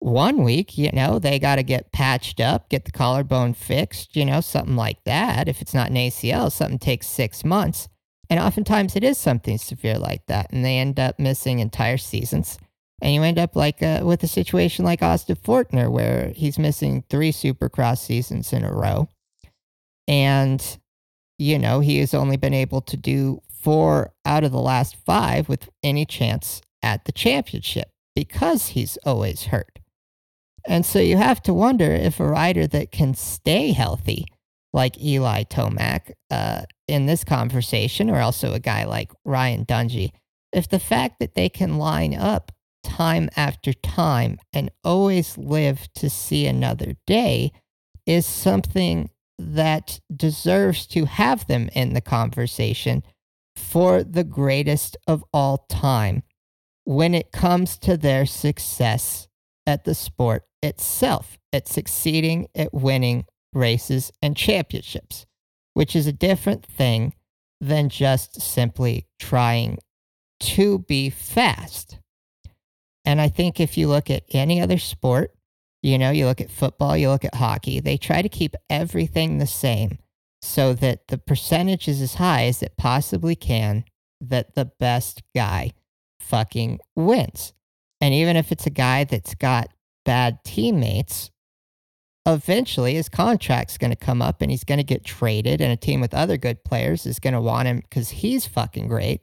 one 0.00 0.42
week, 0.42 0.76
you 0.78 0.90
know, 0.92 1.18
they 1.18 1.38
got 1.38 1.56
to 1.56 1.62
get 1.62 1.92
patched 1.92 2.40
up, 2.40 2.70
get 2.70 2.86
the 2.86 2.90
collarbone 2.90 3.54
fixed, 3.54 4.16
you 4.16 4.24
know, 4.24 4.40
something 4.40 4.76
like 4.76 5.04
that. 5.04 5.46
If 5.46 5.60
it's 5.62 5.74
not 5.74 5.90
an 5.90 5.96
ACL, 5.96 6.50
something 6.50 6.78
takes 6.78 7.06
six 7.06 7.44
months. 7.44 7.88
And 8.30 8.40
oftentimes 8.40 8.96
it 8.96 9.04
is 9.04 9.18
something 9.18 9.58
severe 9.58 9.98
like 9.98 10.26
that. 10.26 10.50
And 10.50 10.64
they 10.64 10.78
end 10.78 10.98
up 10.98 11.18
missing 11.18 11.58
entire 11.58 11.98
seasons. 11.98 12.58
And 13.02 13.14
you 13.14 13.22
end 13.22 13.38
up 13.38 13.56
like 13.56 13.82
uh, 13.82 14.00
with 14.02 14.22
a 14.22 14.28
situation 14.28 14.84
like 14.84 15.02
Austin 15.02 15.36
Forkner, 15.36 15.90
where 15.90 16.32
he's 16.34 16.58
missing 16.58 17.04
three 17.10 17.32
supercross 17.32 17.98
seasons 17.98 18.52
in 18.52 18.64
a 18.64 18.72
row. 18.72 19.08
And, 20.08 20.78
you 21.38 21.58
know, 21.58 21.80
he 21.80 21.98
has 21.98 22.14
only 22.14 22.36
been 22.36 22.54
able 22.54 22.80
to 22.82 22.96
do 22.96 23.42
four 23.48 24.12
out 24.24 24.44
of 24.44 24.52
the 24.52 24.60
last 24.60 24.96
five 24.96 25.48
with 25.48 25.68
any 25.82 26.06
chance 26.06 26.62
at 26.82 27.04
the 27.04 27.12
championship 27.12 27.90
because 28.14 28.68
he's 28.68 28.96
always 29.04 29.44
hurt. 29.44 29.79
And 30.66 30.84
so 30.84 30.98
you 30.98 31.16
have 31.16 31.42
to 31.42 31.54
wonder 31.54 31.90
if 31.90 32.20
a 32.20 32.26
rider 32.26 32.66
that 32.66 32.92
can 32.92 33.14
stay 33.14 33.72
healthy, 33.72 34.26
like 34.72 35.02
Eli 35.02 35.44
Tomac 35.44 36.12
uh, 36.30 36.62
in 36.86 37.06
this 37.06 37.24
conversation, 37.24 38.10
or 38.10 38.20
also 38.20 38.52
a 38.52 38.60
guy 38.60 38.84
like 38.84 39.12
Ryan 39.24 39.64
Dungey, 39.64 40.10
if 40.52 40.68
the 40.68 40.80
fact 40.80 41.20
that 41.20 41.34
they 41.34 41.48
can 41.48 41.78
line 41.78 42.14
up 42.14 42.52
time 42.82 43.28
after 43.36 43.72
time 43.72 44.38
and 44.52 44.70
always 44.84 45.36
live 45.36 45.88
to 45.94 46.08
see 46.08 46.46
another 46.46 46.94
day 47.06 47.52
is 48.06 48.26
something 48.26 49.10
that 49.38 50.00
deserves 50.14 50.86
to 50.86 51.04
have 51.06 51.46
them 51.46 51.68
in 51.74 51.94
the 51.94 52.00
conversation 52.00 53.02
for 53.56 54.02
the 54.02 54.24
greatest 54.24 54.96
of 55.06 55.24
all 55.32 55.66
time 55.68 56.22
when 56.84 57.14
it 57.14 57.32
comes 57.32 57.78
to 57.78 57.96
their 57.96 58.26
success 58.26 59.28
at 59.66 59.84
the 59.84 59.94
sport 59.94 60.44
itself, 60.62 61.38
at 61.52 61.68
succeeding 61.68 62.48
at 62.54 62.72
winning 62.72 63.24
races 63.52 64.12
and 64.22 64.36
championships, 64.36 65.26
which 65.74 65.96
is 65.96 66.06
a 66.06 66.12
different 66.12 66.64
thing 66.64 67.14
than 67.60 67.88
just 67.88 68.40
simply 68.40 69.06
trying 69.18 69.78
to 70.40 70.78
be 70.80 71.10
fast. 71.10 71.98
And 73.04 73.20
I 73.20 73.28
think 73.28 73.60
if 73.60 73.76
you 73.76 73.88
look 73.88 74.10
at 74.10 74.24
any 74.30 74.60
other 74.60 74.78
sport, 74.78 75.32
you 75.82 75.98
know, 75.98 76.10
you 76.10 76.26
look 76.26 76.40
at 76.40 76.50
football, 76.50 76.96
you 76.96 77.08
look 77.08 77.24
at 77.24 77.34
hockey, 77.34 77.80
they 77.80 77.96
try 77.96 78.22
to 78.22 78.28
keep 78.28 78.54
everything 78.68 79.38
the 79.38 79.46
same 79.46 79.98
so 80.42 80.72
that 80.74 81.08
the 81.08 81.18
percentage 81.18 81.88
is 81.88 82.00
as 82.00 82.14
high 82.14 82.44
as 82.44 82.62
it 82.62 82.76
possibly 82.76 83.34
can 83.34 83.84
that 84.20 84.54
the 84.54 84.66
best 84.78 85.22
guy 85.34 85.72
fucking 86.18 86.78
wins. 86.94 87.52
And 88.00 88.14
even 88.14 88.36
if 88.36 88.52
it's 88.52 88.66
a 88.66 88.70
guy 88.70 89.04
that's 89.04 89.34
got 89.34 89.70
bad 90.10 90.42
teammates, 90.42 91.30
eventually 92.26 92.94
his 92.94 93.08
contract's 93.08 93.78
going 93.78 93.92
to 93.92 93.96
come 93.96 94.20
up 94.20 94.42
and 94.42 94.50
he's 94.50 94.64
going 94.64 94.78
to 94.78 94.84
get 94.84 95.04
traded, 95.04 95.60
and 95.60 95.72
a 95.72 95.76
team 95.76 96.00
with 96.00 96.12
other 96.12 96.36
good 96.36 96.64
players 96.64 97.06
is 97.06 97.20
going 97.20 97.32
to 97.32 97.40
want 97.40 97.68
him 97.68 97.78
because 97.78 98.10
he's 98.10 98.44
fucking 98.44 98.88
great. 98.88 99.20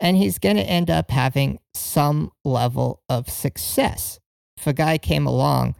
And 0.00 0.16
he's 0.16 0.38
going 0.38 0.56
to 0.56 0.62
end 0.62 0.88
up 0.88 1.10
having 1.10 1.58
some 1.74 2.32
level 2.42 3.02
of 3.10 3.28
success. 3.28 4.18
If 4.56 4.66
a 4.66 4.72
guy 4.72 4.96
came 4.96 5.26
along 5.26 5.74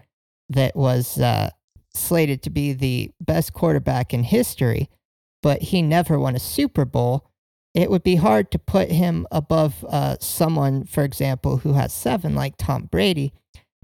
that 0.50 0.76
was 0.76 1.18
uh, 1.18 1.48
slated 1.94 2.42
to 2.42 2.50
be 2.50 2.74
the 2.74 3.12
best 3.18 3.54
quarterback 3.54 4.12
in 4.12 4.24
history, 4.24 4.90
but 5.42 5.62
he 5.62 5.80
never 5.80 6.18
won 6.18 6.36
a 6.36 6.38
Super 6.38 6.84
Bowl, 6.84 7.30
it 7.72 7.90
would 7.90 8.02
be 8.02 8.16
hard 8.16 8.50
to 8.50 8.58
put 8.58 8.90
him 8.90 9.26
above 9.32 9.86
uh, 9.88 10.16
someone, 10.20 10.84
for 10.84 11.02
example, 11.02 11.56
who 11.56 11.72
has 11.72 11.94
seven, 11.94 12.34
like 12.34 12.58
Tom 12.58 12.90
Brady, 12.90 13.32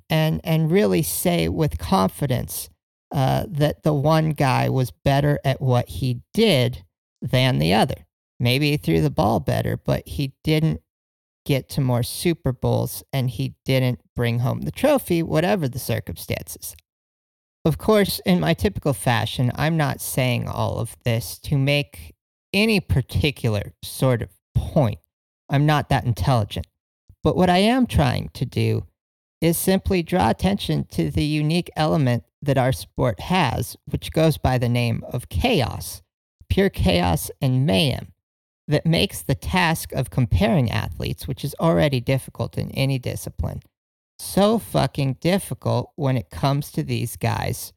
and 0.09 0.41
and 0.45 0.71
really 0.71 1.03
say 1.03 1.49
with 1.49 1.79
confidence 1.79 2.69
uh, 3.13 3.45
that 3.49 3.83
the 3.83 3.95
one 3.95 4.31
guy 4.31 4.69
was 4.69 4.91
better 4.91 5.39
at 5.45 5.61
what 5.61 5.89
he 5.89 6.21
did 6.35 6.85
than 7.23 7.59
the 7.59 7.73
other. 7.75 8.07
Maybe 8.39 8.71
he 8.71 8.77
threw 8.77 9.01
the 9.01 9.11
ball 9.11 9.41
better, 9.41 9.77
but 9.77 10.07
he 10.07 10.35
didn't 10.45 10.83
get 11.45 11.69
to 11.71 11.81
more 11.81 12.03
Super 12.03 12.53
Bowls 12.53 13.03
and 13.13 13.31
he 13.31 13.55
didn't 13.65 14.01
bring 14.15 14.41
home 14.41 14.63
the 14.63 14.73
trophy, 14.73 15.23
whatever 15.23 15.69
the 15.69 15.79
circumstances. 15.79 16.77
Of 17.65 17.79
course, 17.79 18.21
in 18.27 18.41
my 18.41 18.55
typical 18.55 18.93
fashion, 18.93 19.51
I'm 19.55 19.77
not 19.77 20.01
saying 20.01 20.49
all 20.49 20.79
of 20.79 20.97
this 21.05 21.39
to 21.41 21.57
make 21.57 22.15
any 22.53 22.81
particular 22.81 23.73
sort 23.83 24.23
of 24.23 24.31
point. 24.55 24.99
I'm 25.49 25.67
not 25.67 25.89
that 25.89 26.05
intelligent. 26.05 26.67
But 27.23 27.37
what 27.37 27.51
I 27.51 27.59
am 27.59 27.87
trying 27.87 28.31
to 28.35 28.45
do 28.45 28.87
is 29.41 29.57
simply 29.57 30.03
draw 30.03 30.31
attention 30.31 30.85
to 30.85 31.11
the 31.11 31.25
unique 31.25 31.71
element 31.77 32.25
that 32.43 32.59
our 32.59 32.73
sport 32.73 33.21
has, 33.21 33.77
which 33.87 34.13
goes 34.13 34.39
by 34.39 34.59
the 34.59 34.69
name 34.69 35.05
of 35.13 35.29
chaos, 35.29 36.03
pure 36.49 36.71
chaos 36.71 37.31
and 37.41 37.67
mayhem, 37.67 38.13
that 38.69 38.87
makes 38.87 39.23
the 39.23 39.35
task 39.35 39.93
of 39.93 40.11
comparing 40.11 40.71
athletes, 40.71 41.29
which 41.29 41.45
is 41.45 41.55
already 41.61 42.01
difficult 42.01 42.59
in 42.59 42.71
any 42.73 42.99
discipline, 42.99 43.61
so 44.19 44.59
fucking 44.59 45.15
difficult 45.21 45.93
when 45.97 46.17
it 46.17 46.31
comes 46.31 46.73
to 46.73 46.83
these 46.83 47.17
guys 47.17 47.73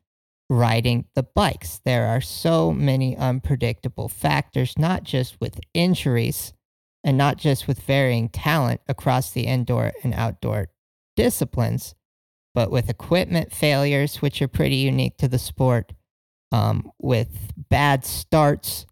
riding 0.50 1.06
the 1.14 1.24
bikes. 1.24 1.80
There 1.86 2.08
are 2.08 2.22
so 2.22 2.72
many 2.72 3.16
unpredictable 3.16 4.10
factors, 4.10 4.74
not 4.78 5.04
just 5.04 5.40
with 5.40 5.60
injuries 5.74 6.54
and 7.04 7.18
not 7.18 7.38
just 7.38 7.68
with 7.68 7.82
varying 7.82 8.30
talent 8.30 8.82
across 8.88 9.32
the 9.32 9.46
indoor 9.46 9.92
and 10.04 10.14
outdoor 10.14 10.70
disciplines, 11.16 11.96
but 12.54 12.72
with 12.72 12.90
equipment 12.90 13.54
failures, 13.54 14.22
which 14.22 14.42
are 14.42 14.48
pretty 14.48 14.78
unique 14.78 15.18
to 15.18 15.28
the 15.28 15.40
sport, 15.40 15.94
um, 16.52 16.92
with 17.00 17.54
bad 17.70 18.06
starts, 18.06 18.86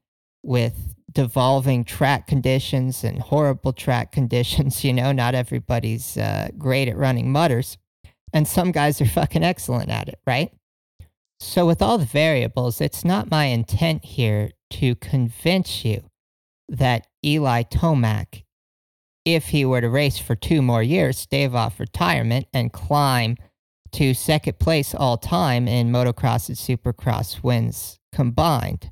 with 0.44 0.96
devolving 1.12 1.84
track 1.84 2.28
conditions 2.28 3.04
and 3.04 3.20
horrible 3.20 3.74
track 3.74 4.12
conditions. 4.20 4.84
You 4.84 4.94
know, 4.94 5.12
not 5.12 5.36
everybody's 5.36 6.18
uh, 6.18 6.50
great 6.58 6.88
at 6.88 6.98
running 6.98 7.32
mudders, 7.32 7.78
and 8.34 8.48
some 8.48 8.72
guys 8.72 9.02
are 9.02 9.06
fucking 9.06 9.44
excellent 9.44 9.90
at 9.90 10.08
it, 10.08 10.20
right? 10.26 10.52
So, 11.40 11.66
with 11.68 11.82
all 11.82 11.98
the 11.98 12.06
variables, 12.06 12.82
it's 12.82 13.06
not 13.06 13.30
my 13.30 13.46
intent 13.46 14.04
here 14.04 14.52
to 14.72 14.96
convince 14.96 15.86
you 15.86 16.10
that 16.68 17.08
Eli 17.24 17.64
Tomac, 17.64 18.44
if 19.28 19.50
he 19.50 19.66
were 19.66 19.82
to 19.82 19.90
race 19.90 20.18
for 20.18 20.36
two 20.36 20.62
more 20.62 20.82
years, 20.82 21.18
stave 21.18 21.54
off 21.54 21.82
retirement, 21.82 22.48
and 22.54 22.72
climb 22.72 23.36
to 23.92 24.14
second 24.14 24.58
place 24.58 24.96
all 24.96 25.18
time 25.18 25.68
in 25.68 25.92
motocross 25.92 26.48
and 26.48 26.58
supercross 26.58 27.44
wins 27.44 28.00
combined, 28.14 28.90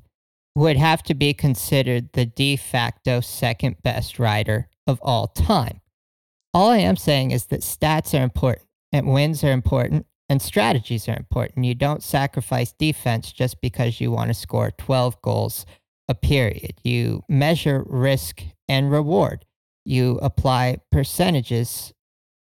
would 0.54 0.76
have 0.76 1.02
to 1.02 1.14
be 1.14 1.32
considered 1.32 2.12
the 2.12 2.26
de 2.26 2.54
facto 2.54 3.20
second 3.20 3.82
best 3.82 4.18
rider 4.18 4.68
of 4.86 4.98
all 5.00 5.26
time. 5.26 5.80
All 6.52 6.68
I 6.68 6.78
am 6.78 6.96
saying 6.96 7.30
is 7.30 7.46
that 7.46 7.62
stats 7.62 8.18
are 8.18 8.22
important 8.22 8.68
and 8.92 9.14
wins 9.14 9.42
are 9.42 9.52
important 9.52 10.04
and 10.28 10.42
strategies 10.42 11.08
are 11.08 11.16
important. 11.16 11.64
You 11.64 11.74
don't 11.74 12.02
sacrifice 12.02 12.72
defense 12.72 13.32
just 13.32 13.62
because 13.62 14.02
you 14.02 14.10
want 14.10 14.28
to 14.28 14.34
score 14.34 14.70
12 14.70 15.22
goals 15.22 15.64
a 16.08 16.14
period. 16.14 16.74
You 16.84 17.22
measure 17.26 17.84
risk 17.86 18.42
and 18.68 18.90
reward. 18.90 19.45
You 19.86 20.18
apply 20.20 20.78
percentages 20.90 21.92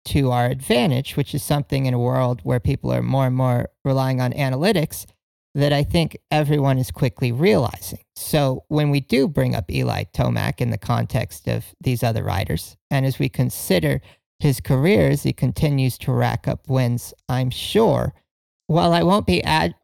to 0.06 0.32
our 0.32 0.46
advantage, 0.46 1.16
which 1.16 1.32
is 1.32 1.44
something 1.44 1.86
in 1.86 1.94
a 1.94 1.98
world 1.98 2.40
where 2.42 2.58
people 2.58 2.92
are 2.92 3.02
more 3.02 3.26
and 3.26 3.36
more 3.36 3.68
relying 3.84 4.20
on 4.20 4.32
analytics 4.32 5.06
that 5.54 5.72
I 5.72 5.84
think 5.84 6.18
everyone 6.32 6.76
is 6.76 6.90
quickly 6.90 7.30
realizing. 7.30 8.00
So 8.16 8.64
when 8.66 8.90
we 8.90 8.98
do 8.98 9.28
bring 9.28 9.54
up 9.54 9.70
Eli 9.70 10.04
Tomac 10.12 10.60
in 10.60 10.70
the 10.70 10.78
context 10.78 11.46
of 11.46 11.66
these 11.80 12.02
other 12.02 12.24
riders, 12.24 12.76
and 12.90 13.06
as 13.06 13.20
we 13.20 13.28
consider 13.28 14.00
his 14.40 14.60
career 14.60 15.10
as 15.10 15.22
he 15.22 15.32
continues 15.32 15.98
to 15.98 16.12
rack 16.12 16.48
up 16.48 16.68
wins, 16.68 17.14
I'm 17.28 17.50
sure. 17.50 18.12
While 18.66 18.92
I 18.92 19.04
won't 19.04 19.26
be 19.26 19.42
ad- 19.44 19.76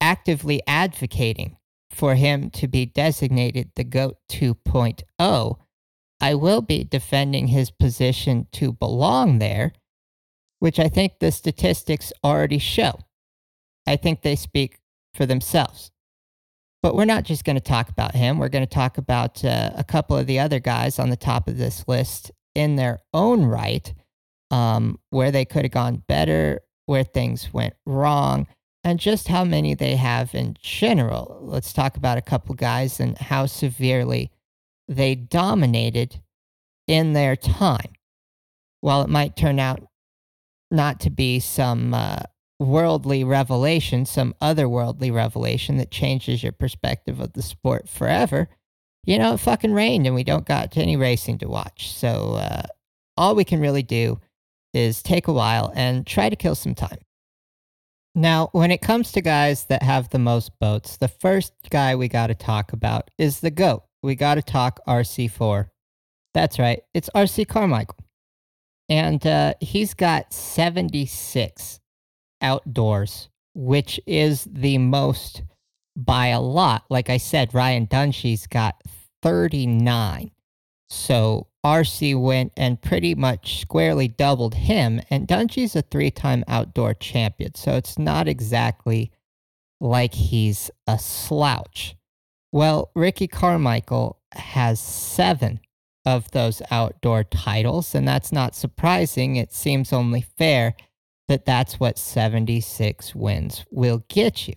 actively 0.00 0.62
advocating 0.68 1.56
for 1.90 2.14
him 2.14 2.50
to 2.50 2.68
be 2.68 2.86
designated 2.86 3.70
the 3.74 3.84
GOAT 3.84 4.18
2.0, 4.28 5.56
I 6.22 6.36
will 6.36 6.62
be 6.62 6.84
defending 6.84 7.48
his 7.48 7.72
position 7.72 8.46
to 8.52 8.72
belong 8.72 9.40
there, 9.40 9.72
which 10.60 10.78
I 10.78 10.88
think 10.88 11.18
the 11.18 11.32
statistics 11.32 12.12
already 12.22 12.58
show. 12.58 13.00
I 13.88 13.96
think 13.96 14.22
they 14.22 14.36
speak 14.36 14.78
for 15.14 15.26
themselves. 15.26 15.90
But 16.80 16.94
we're 16.94 17.04
not 17.06 17.24
just 17.24 17.44
going 17.44 17.56
to 17.56 17.60
talk 17.60 17.88
about 17.88 18.14
him. 18.14 18.38
We're 18.38 18.48
going 18.48 18.66
to 18.66 18.72
talk 18.72 18.98
about 18.98 19.44
uh, 19.44 19.70
a 19.74 19.82
couple 19.82 20.16
of 20.16 20.28
the 20.28 20.38
other 20.38 20.60
guys 20.60 21.00
on 21.00 21.10
the 21.10 21.16
top 21.16 21.48
of 21.48 21.58
this 21.58 21.84
list 21.88 22.30
in 22.54 22.76
their 22.76 23.00
own 23.12 23.44
right, 23.44 23.92
um, 24.52 25.00
where 25.10 25.32
they 25.32 25.44
could 25.44 25.64
have 25.64 25.72
gone 25.72 26.04
better, 26.06 26.60
where 26.86 27.04
things 27.04 27.52
went 27.52 27.74
wrong, 27.84 28.46
and 28.84 29.00
just 29.00 29.26
how 29.26 29.44
many 29.44 29.74
they 29.74 29.96
have 29.96 30.36
in 30.36 30.56
general. 30.60 31.38
Let's 31.42 31.72
talk 31.72 31.96
about 31.96 32.18
a 32.18 32.22
couple 32.22 32.54
guys 32.54 33.00
and 33.00 33.18
how 33.18 33.46
severely 33.46 34.30
they 34.92 35.14
dominated 35.14 36.20
in 36.86 37.12
their 37.12 37.36
time. 37.36 37.92
While 38.80 39.02
it 39.02 39.08
might 39.08 39.36
turn 39.36 39.58
out 39.58 39.80
not 40.70 41.00
to 41.00 41.10
be 41.10 41.38
some 41.38 41.94
uh, 41.94 42.20
worldly 42.58 43.24
revelation, 43.24 44.06
some 44.06 44.34
otherworldly 44.40 45.12
revelation 45.12 45.76
that 45.76 45.90
changes 45.90 46.42
your 46.42 46.52
perspective 46.52 47.20
of 47.20 47.32
the 47.32 47.42
sport 47.42 47.88
forever, 47.88 48.48
you 49.04 49.18
know, 49.18 49.34
it 49.34 49.38
fucking 49.38 49.72
rained 49.72 50.06
and 50.06 50.14
we 50.14 50.24
don't 50.24 50.46
got 50.46 50.76
any 50.76 50.96
racing 50.96 51.38
to 51.38 51.48
watch. 51.48 51.92
So 51.92 52.34
uh, 52.34 52.62
all 53.16 53.34
we 53.34 53.44
can 53.44 53.60
really 53.60 53.82
do 53.82 54.20
is 54.72 55.02
take 55.02 55.28
a 55.28 55.32
while 55.32 55.72
and 55.74 56.06
try 56.06 56.28
to 56.28 56.36
kill 56.36 56.54
some 56.54 56.74
time. 56.74 56.98
Now, 58.14 58.48
when 58.52 58.70
it 58.70 58.82
comes 58.82 59.12
to 59.12 59.22
guys 59.22 59.64
that 59.64 59.82
have 59.82 60.10
the 60.10 60.18
most 60.18 60.58
boats, 60.60 60.98
the 60.98 61.08
first 61.08 61.54
guy 61.70 61.94
we 61.94 62.08
got 62.08 62.26
to 62.26 62.34
talk 62.34 62.72
about 62.72 63.10
is 63.18 63.40
the 63.40 63.50
GOAT. 63.50 63.82
We 64.02 64.14
got 64.14 64.34
to 64.36 64.42
talk 64.42 64.80
RC4. 64.86 65.68
That's 66.34 66.58
right, 66.58 66.82
it's 66.94 67.10
RC 67.14 67.48
Carmichael. 67.48 67.96
And 68.88 69.26
uh, 69.26 69.54
he's 69.60 69.94
got 69.94 70.32
76 70.32 71.80
outdoors, 72.40 73.28
which 73.54 74.00
is 74.06 74.46
the 74.50 74.78
most 74.78 75.42
by 75.96 76.28
a 76.28 76.40
lot. 76.40 76.84
Like 76.90 77.10
I 77.10 77.18
said, 77.18 77.54
Ryan 77.54 77.86
Dungey's 77.86 78.46
got 78.46 78.76
39. 79.22 80.30
So 80.90 81.46
RC 81.64 82.20
went 82.20 82.52
and 82.56 82.80
pretty 82.80 83.14
much 83.14 83.60
squarely 83.60 84.08
doubled 84.08 84.54
him. 84.54 85.00
And 85.10 85.28
Dungey's 85.28 85.76
a 85.76 85.82
three 85.82 86.10
time 86.10 86.44
outdoor 86.48 86.94
champion. 86.94 87.54
So 87.54 87.76
it's 87.76 87.98
not 87.98 88.28
exactly 88.28 89.10
like 89.80 90.14
he's 90.14 90.70
a 90.86 90.98
slouch. 90.98 91.96
Well, 92.52 92.90
Ricky 92.94 93.26
Carmichael 93.26 94.20
has 94.32 94.78
seven 94.78 95.60
of 96.04 96.30
those 96.32 96.62
outdoor 96.70 97.24
titles. 97.24 97.94
And 97.94 98.06
that's 98.06 98.32
not 98.32 98.54
surprising. 98.54 99.36
It 99.36 99.52
seems 99.52 99.92
only 99.92 100.20
fair 100.20 100.74
that 101.28 101.44
that's 101.44 101.78
what 101.78 101.98
76 101.98 103.14
wins 103.14 103.64
will 103.70 104.04
get 104.08 104.48
you. 104.48 104.54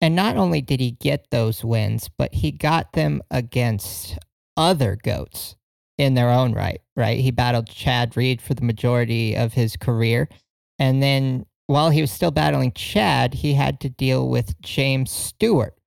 And 0.00 0.14
not 0.14 0.36
only 0.36 0.60
did 0.60 0.80
he 0.80 0.92
get 0.92 1.30
those 1.30 1.64
wins, 1.64 2.08
but 2.16 2.34
he 2.34 2.52
got 2.52 2.92
them 2.92 3.22
against 3.30 4.18
other 4.56 4.96
goats 5.02 5.56
in 5.96 6.14
their 6.14 6.30
own 6.30 6.52
right, 6.52 6.80
right? 6.94 7.18
He 7.18 7.32
battled 7.32 7.68
Chad 7.68 8.16
Reed 8.16 8.40
for 8.40 8.54
the 8.54 8.64
majority 8.64 9.36
of 9.36 9.54
his 9.54 9.76
career. 9.76 10.28
And 10.78 11.02
then 11.02 11.46
while 11.66 11.90
he 11.90 12.00
was 12.00 12.12
still 12.12 12.30
battling 12.30 12.72
Chad, 12.72 13.34
he 13.34 13.54
had 13.54 13.80
to 13.80 13.88
deal 13.88 14.28
with 14.28 14.60
James 14.60 15.10
Stewart 15.10 15.77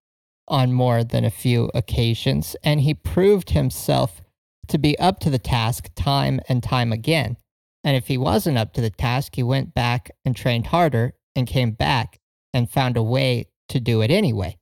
on 0.52 0.74
more 0.74 1.04
than 1.04 1.26
a 1.26 1.32
few 1.32 1.72
occasions. 1.74 2.56
And 2.64 2.82
he 2.82 2.94
proved 2.94 3.52
himself 3.52 4.22
to 4.68 4.78
be 4.78 5.00
up 5.00 5.20
to 5.22 5.30
the 5.30 5.40
task 5.40 5.90
time 5.96 6.40
and 6.48 6.62
time 6.62 6.92
again. 6.92 7.38
And 7.84 7.98
if 7.98 8.08
he 8.08 8.18
wasn't 8.18 8.60
up 8.60 8.74
to 8.74 8.82
the 8.82 8.92
task, 8.92 9.36
he 9.36 9.44
went 9.44 9.74
back 9.74 10.12
and 10.24 10.36
trained 10.36 10.68
harder 10.68 11.14
and 11.36 11.48
came 11.48 11.72
back 11.72 12.20
and 12.54 12.70
found 12.70 12.98
a 12.98 13.04
way 13.04 13.48
to 13.70 13.80
do 13.80 14.02
it 14.02 14.12
anyway, 14.12 14.58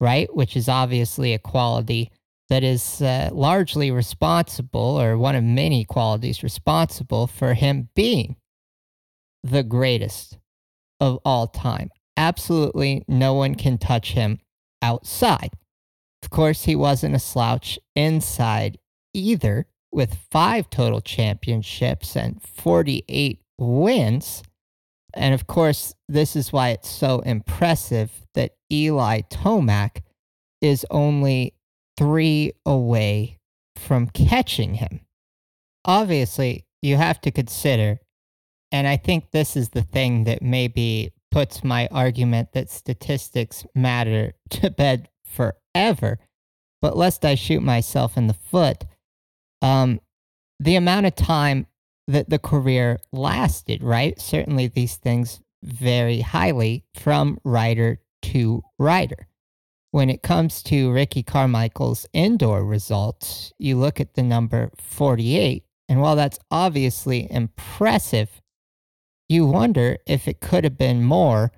right? 0.00 0.32
Which 0.34 0.56
is 0.56 0.68
obviously 0.68 1.32
a 1.32 1.38
quality 1.38 2.10
that 2.50 2.62
is 2.62 3.00
uh, 3.00 3.30
largely 3.32 3.90
responsible, 3.90 5.00
or 5.00 5.16
one 5.16 5.34
of 5.34 5.42
many 5.42 5.84
qualities 5.84 6.42
responsible 6.42 7.26
for 7.26 7.54
him 7.54 7.88
being 7.94 8.36
the 9.42 9.62
greatest 9.62 10.38
of 11.00 11.18
all 11.24 11.46
time. 11.46 11.90
Absolutely 12.16 13.04
no 13.08 13.34
one 13.34 13.54
can 13.54 13.78
touch 13.78 14.12
him 14.12 14.38
outside. 14.82 15.50
Of 16.22 16.30
course, 16.30 16.64
he 16.64 16.76
wasn't 16.76 17.14
a 17.14 17.20
slouch 17.20 17.78
inside 17.96 18.78
either, 19.14 19.66
with 19.92 20.18
five 20.30 20.70
total 20.70 21.00
championships 21.00 22.16
and 22.16 22.42
48 22.42 23.40
wins. 23.58 24.42
And 25.14 25.34
of 25.34 25.46
course, 25.46 25.94
this 26.08 26.34
is 26.34 26.52
why 26.52 26.70
it's 26.70 26.88
so 26.88 27.20
impressive 27.20 28.10
that 28.34 28.52
Eli 28.72 29.20
Tomac 29.30 30.02
is 30.62 30.86
only 30.90 31.54
three 31.98 32.52
away 32.64 33.38
from 33.76 34.08
catching 34.08 34.74
him. 34.74 35.00
Obviously, 35.84 36.64
you 36.80 36.96
have 36.96 37.20
to 37.20 37.30
consider, 37.30 37.98
and 38.70 38.86
I 38.86 38.96
think 38.96 39.30
this 39.30 39.56
is 39.56 39.70
the 39.70 39.82
thing 39.82 40.24
that 40.24 40.40
maybe 40.40 41.12
puts 41.32 41.64
my 41.64 41.88
argument 41.90 42.52
that 42.52 42.70
statistics 42.70 43.66
matter 43.74 44.34
to 44.50 44.70
bed 44.70 45.08
forever. 45.24 46.18
But 46.80 46.96
lest 46.96 47.24
I 47.24 47.34
shoot 47.34 47.62
myself 47.62 48.16
in 48.16 48.28
the 48.28 48.34
foot, 48.34 48.84
um, 49.62 50.00
the 50.60 50.76
amount 50.76 51.06
of 51.06 51.16
time 51.16 51.66
that 52.06 52.28
the 52.28 52.38
career 52.38 52.98
lasted, 53.12 53.82
right? 53.82 54.20
Certainly 54.20 54.68
these 54.68 54.96
things 54.96 55.40
vary 55.62 56.20
highly 56.20 56.84
from 56.94 57.38
rider 57.44 58.00
to 58.22 58.62
rider. 58.78 59.28
When 59.92 60.10
it 60.10 60.22
comes 60.22 60.62
to 60.64 60.90
Ricky 60.90 61.22
Carmichael's 61.22 62.06
indoor 62.12 62.64
results, 62.64 63.52
you 63.58 63.76
look 63.76 64.00
at 64.00 64.14
the 64.14 64.22
number 64.22 64.70
48, 64.78 65.64
and 65.88 66.00
while 66.00 66.16
that's 66.16 66.38
obviously 66.50 67.30
impressive, 67.30 68.41
you 69.32 69.46
wonder 69.46 69.96
if 70.06 70.28
it 70.28 70.40
could 70.40 70.64
have 70.64 70.78
been 70.78 71.02
more 71.02 71.50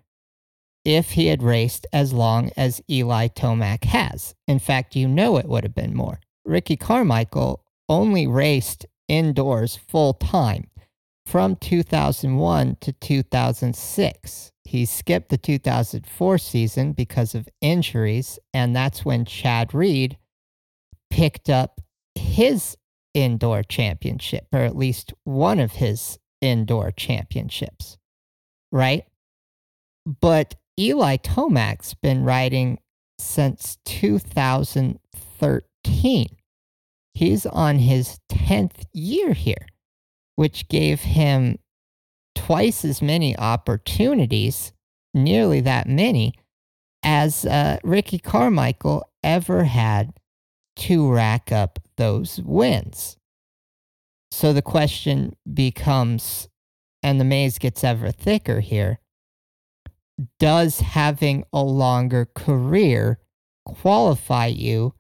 if 0.85 1.13
he 1.13 1.27
had 1.27 1.43
raced 1.43 1.87
as 1.93 2.13
long 2.13 2.51
as 2.57 2.81
Eli 2.91 3.29
Tomac 3.29 3.85
has. 3.85 4.35
In 4.47 4.59
fact, 4.59 4.95
you 4.95 5.09
know 5.09 5.37
it 5.37 5.49
would 5.49 5.65
have 5.65 5.75
been 5.75 5.95
more. 5.95 6.21
Ricky 6.45 6.77
Carmichael 6.77 7.65
only 7.89 8.27
raced 8.27 8.87
indoors 9.09 9.77
full 9.77 10.15
time 10.15 10.69
from 11.27 11.57
2001 11.57 12.77
to 12.81 12.93
2006. 12.93 14.53
He 14.65 14.85
skipped 14.85 15.31
the 15.31 15.39
2004 15.39 16.39
season 16.39 16.93
because 16.93 17.35
of 17.35 17.49
injuries, 17.61 18.39
and 18.53 18.77
that's 18.77 19.05
when 19.05 19.25
Chad 19.25 19.75
Reed 19.75 20.19
picked 21.11 21.49
up 21.49 21.81
his 22.15 22.77
indoor 23.15 23.63
championship, 23.63 24.47
or 24.53 24.61
at 24.61 24.77
least 24.77 25.13
one 25.25 25.61
of 25.61 25.73
his 25.73 26.19
indoor 26.45 26.91
championships, 26.91 27.97
right? 28.71 29.07
But 30.21 30.57
Eli 30.79 31.17
Tomac's 31.17 31.95
been 31.95 32.25
riding 32.25 32.79
since 33.19 33.79
2013. 33.87 36.27
He's 37.15 37.47
on 37.47 37.79
his 37.79 38.19
10th 38.31 38.85
year 38.93 39.33
here 39.33 39.67
which 40.37 40.69
gave 40.69 41.01
him 41.01 41.59
twice 42.35 42.85
as 42.85 43.01
many 43.01 43.37
opportunities, 43.39 44.73
nearly 45.13 45.61
that 45.61 45.89
many, 45.89 46.35
as 47.03 47.45
uh, 47.45 47.79
Ricky 47.85 48.19
Carmichael 48.19 49.05
ever 49.23 49.65
had 49.65 50.15
to 50.77 51.11
rack 51.11 51.53
up 51.53 51.79
those 51.97 52.41
wins. 52.41 53.17
So 54.35 54.53
the 54.53 54.63
question 54.63 55.37
becomes, 55.55 56.49
and 57.05 57.21
the 57.21 57.25
maze 57.25 57.57
gets 57.57 57.85
ever 57.85 58.11
thicker 58.11 58.59
here 58.59 58.99
does 60.41 60.81
having 60.81 61.45
a 61.53 61.63
longer 61.63 62.27
career 62.35 63.21
qualify 63.65 64.47
you 64.47 64.95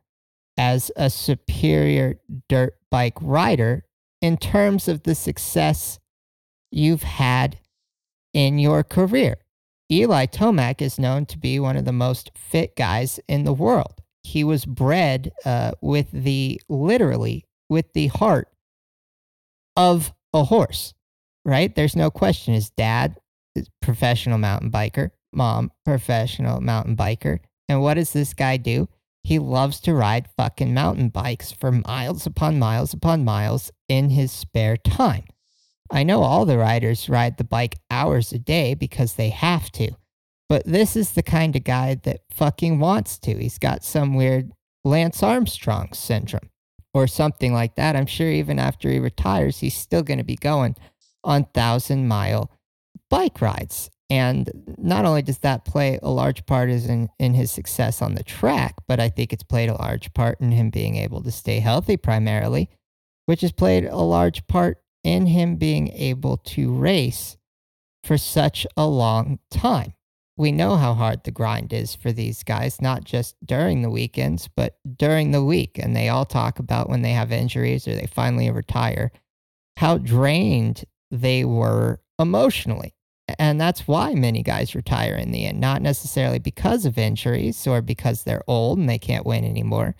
as 0.56 0.92
a 0.94 1.10
superior 1.10 2.20
dirt 2.48 2.74
bike 2.92 3.18
rider 3.20 3.84
in 4.22 4.36
terms 4.36 4.86
of 4.86 5.02
the 5.02 5.16
success 5.16 5.98
you've 6.70 7.02
had 7.02 7.58
in 8.32 8.60
your 8.60 8.84
career. 8.84 9.38
Eli 9.90 10.26
Tomac 10.26 10.80
is 10.80 10.96
known 10.96 11.26
to 11.26 11.38
be 11.38 11.58
one 11.58 11.76
of 11.76 11.84
the 11.84 11.92
most 11.92 12.30
fit 12.36 12.76
guys 12.76 13.18
in 13.26 13.42
the 13.42 13.52
world. 13.52 14.00
He 14.22 14.44
was 14.44 14.64
bred 14.64 15.32
uh, 15.44 15.72
with 15.80 16.12
the 16.12 16.60
literally 16.68 17.46
with 17.68 17.92
the 17.94 18.06
heart 18.06 18.48
of 19.76 20.12
a 20.32 20.44
horse, 20.44 20.94
right? 21.44 21.74
There's 21.74 21.96
no 21.96 22.10
question. 22.10 22.54
His 22.54 22.70
dad 22.70 23.16
is 23.54 23.68
professional 23.80 24.38
mountain 24.38 24.70
biker, 24.70 25.10
mom 25.32 25.70
professional 25.84 26.60
mountain 26.60 26.96
biker. 26.96 27.38
And 27.68 27.80
what 27.82 27.94
does 27.94 28.12
this 28.12 28.34
guy 28.34 28.56
do? 28.56 28.88
He 29.22 29.38
loves 29.38 29.80
to 29.80 29.94
ride 29.94 30.28
fucking 30.36 30.74
mountain 30.74 31.08
bikes 31.08 31.50
for 31.50 31.72
miles 31.72 32.26
upon 32.26 32.58
miles 32.58 32.92
upon 32.92 33.24
miles 33.24 33.72
in 33.88 34.10
his 34.10 34.30
spare 34.30 34.76
time. 34.76 35.24
I 35.90 36.02
know 36.02 36.22
all 36.22 36.44
the 36.44 36.58
riders 36.58 37.08
ride 37.08 37.38
the 37.38 37.44
bike 37.44 37.76
hours 37.90 38.32
a 38.32 38.38
day 38.38 38.74
because 38.74 39.14
they 39.14 39.30
have 39.30 39.70
to, 39.72 39.92
but 40.48 40.64
this 40.66 40.96
is 40.96 41.12
the 41.12 41.22
kind 41.22 41.56
of 41.56 41.64
guy 41.64 41.94
that 42.02 42.20
fucking 42.30 42.80
wants 42.80 43.18
to. 43.20 43.38
He's 43.38 43.58
got 43.58 43.84
some 43.84 44.14
weird 44.14 44.52
Lance 44.84 45.22
Armstrong 45.22 45.92
syndrome 45.94 46.50
or 46.94 47.06
something 47.06 47.52
like 47.52 47.74
that. 47.74 47.96
I'm 47.96 48.06
sure 48.06 48.30
even 48.30 48.58
after 48.58 48.88
he 48.88 48.98
retires, 48.98 49.58
he's 49.58 49.76
still 49.76 50.02
going 50.02 50.18
to 50.18 50.24
be 50.24 50.36
going 50.36 50.76
on 51.24 51.44
thousand 51.52 52.08
mile 52.08 52.50
bike 53.10 53.40
rides. 53.40 53.90
And 54.10 54.50
not 54.78 55.04
only 55.04 55.22
does 55.22 55.38
that 55.38 55.64
play 55.64 55.98
a 56.02 56.10
large 56.10 56.46
part 56.46 56.70
in, 56.70 57.08
in 57.18 57.34
his 57.34 57.50
success 57.50 58.00
on 58.00 58.14
the 58.14 58.22
track, 58.22 58.76
but 58.86 59.00
I 59.00 59.08
think 59.08 59.32
it's 59.32 59.42
played 59.42 59.68
a 59.68 59.74
large 59.74 60.12
part 60.14 60.40
in 60.40 60.52
him 60.52 60.70
being 60.70 60.96
able 60.96 61.22
to 61.22 61.32
stay 61.32 61.58
healthy 61.58 61.96
primarily, 61.96 62.70
which 63.26 63.40
has 63.40 63.52
played 63.52 63.84
a 63.86 63.96
large 63.96 64.46
part 64.46 64.78
in 65.02 65.26
him 65.26 65.56
being 65.56 65.88
able 65.88 66.36
to 66.36 66.72
race 66.72 67.36
for 68.04 68.18
such 68.18 68.66
a 68.76 68.86
long 68.86 69.38
time. 69.50 69.94
We 70.36 70.50
know 70.50 70.76
how 70.76 70.94
hard 70.94 71.22
the 71.22 71.30
grind 71.30 71.72
is 71.72 71.94
for 71.94 72.10
these 72.10 72.42
guys, 72.42 72.82
not 72.82 73.04
just 73.04 73.36
during 73.44 73.82
the 73.82 73.90
weekends, 73.90 74.48
but 74.48 74.78
during 74.96 75.30
the 75.30 75.44
week. 75.44 75.78
And 75.78 75.94
they 75.94 76.08
all 76.08 76.24
talk 76.24 76.58
about 76.58 76.88
when 76.88 77.02
they 77.02 77.12
have 77.12 77.30
injuries 77.30 77.86
or 77.86 77.94
they 77.94 78.06
finally 78.06 78.50
retire, 78.50 79.12
how 79.76 79.98
drained 79.98 80.84
they 81.10 81.44
were 81.44 82.00
emotionally. 82.18 82.94
And 83.38 83.60
that's 83.60 83.86
why 83.88 84.14
many 84.14 84.42
guys 84.42 84.74
retire 84.74 85.14
in 85.14 85.30
the 85.30 85.46
end, 85.46 85.60
not 85.60 85.80
necessarily 85.80 86.38
because 86.38 86.84
of 86.84 86.98
injuries 86.98 87.66
or 87.66 87.80
because 87.80 88.24
they're 88.24 88.44
old 88.48 88.78
and 88.78 88.88
they 88.88 88.98
can't 88.98 89.24
win 89.24 89.44
anymore, 89.44 89.94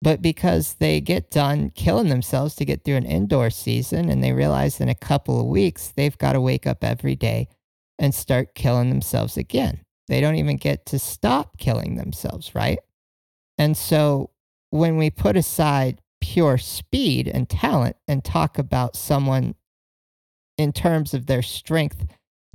but 0.00 0.22
because 0.22 0.74
they 0.74 1.00
get 1.00 1.30
done 1.30 1.70
killing 1.70 2.08
themselves 2.08 2.54
to 2.56 2.64
get 2.64 2.84
through 2.84 2.96
an 2.96 3.06
indoor 3.06 3.50
season 3.50 4.08
and 4.08 4.22
they 4.22 4.32
realize 4.32 4.80
in 4.80 4.88
a 4.88 4.94
couple 4.94 5.40
of 5.40 5.46
weeks 5.46 5.92
they've 5.96 6.16
got 6.18 6.34
to 6.34 6.40
wake 6.40 6.66
up 6.66 6.84
every 6.84 7.16
day 7.16 7.48
and 7.98 8.14
start 8.14 8.54
killing 8.54 8.90
themselves 8.90 9.36
again. 9.36 9.80
They 10.08 10.20
don't 10.20 10.36
even 10.36 10.56
get 10.56 10.86
to 10.86 10.98
stop 10.98 11.58
killing 11.58 11.96
themselves, 11.96 12.54
right? 12.54 12.78
And 13.58 13.76
so 13.76 14.30
when 14.70 14.96
we 14.96 15.10
put 15.10 15.36
aside 15.36 16.00
pure 16.20 16.58
speed 16.58 17.28
and 17.28 17.48
talent 17.48 17.96
and 18.08 18.24
talk 18.24 18.58
about 18.58 18.96
someone 18.96 19.54
in 20.58 20.72
terms 20.72 21.14
of 21.14 21.26
their 21.26 21.42
strength 21.42 22.04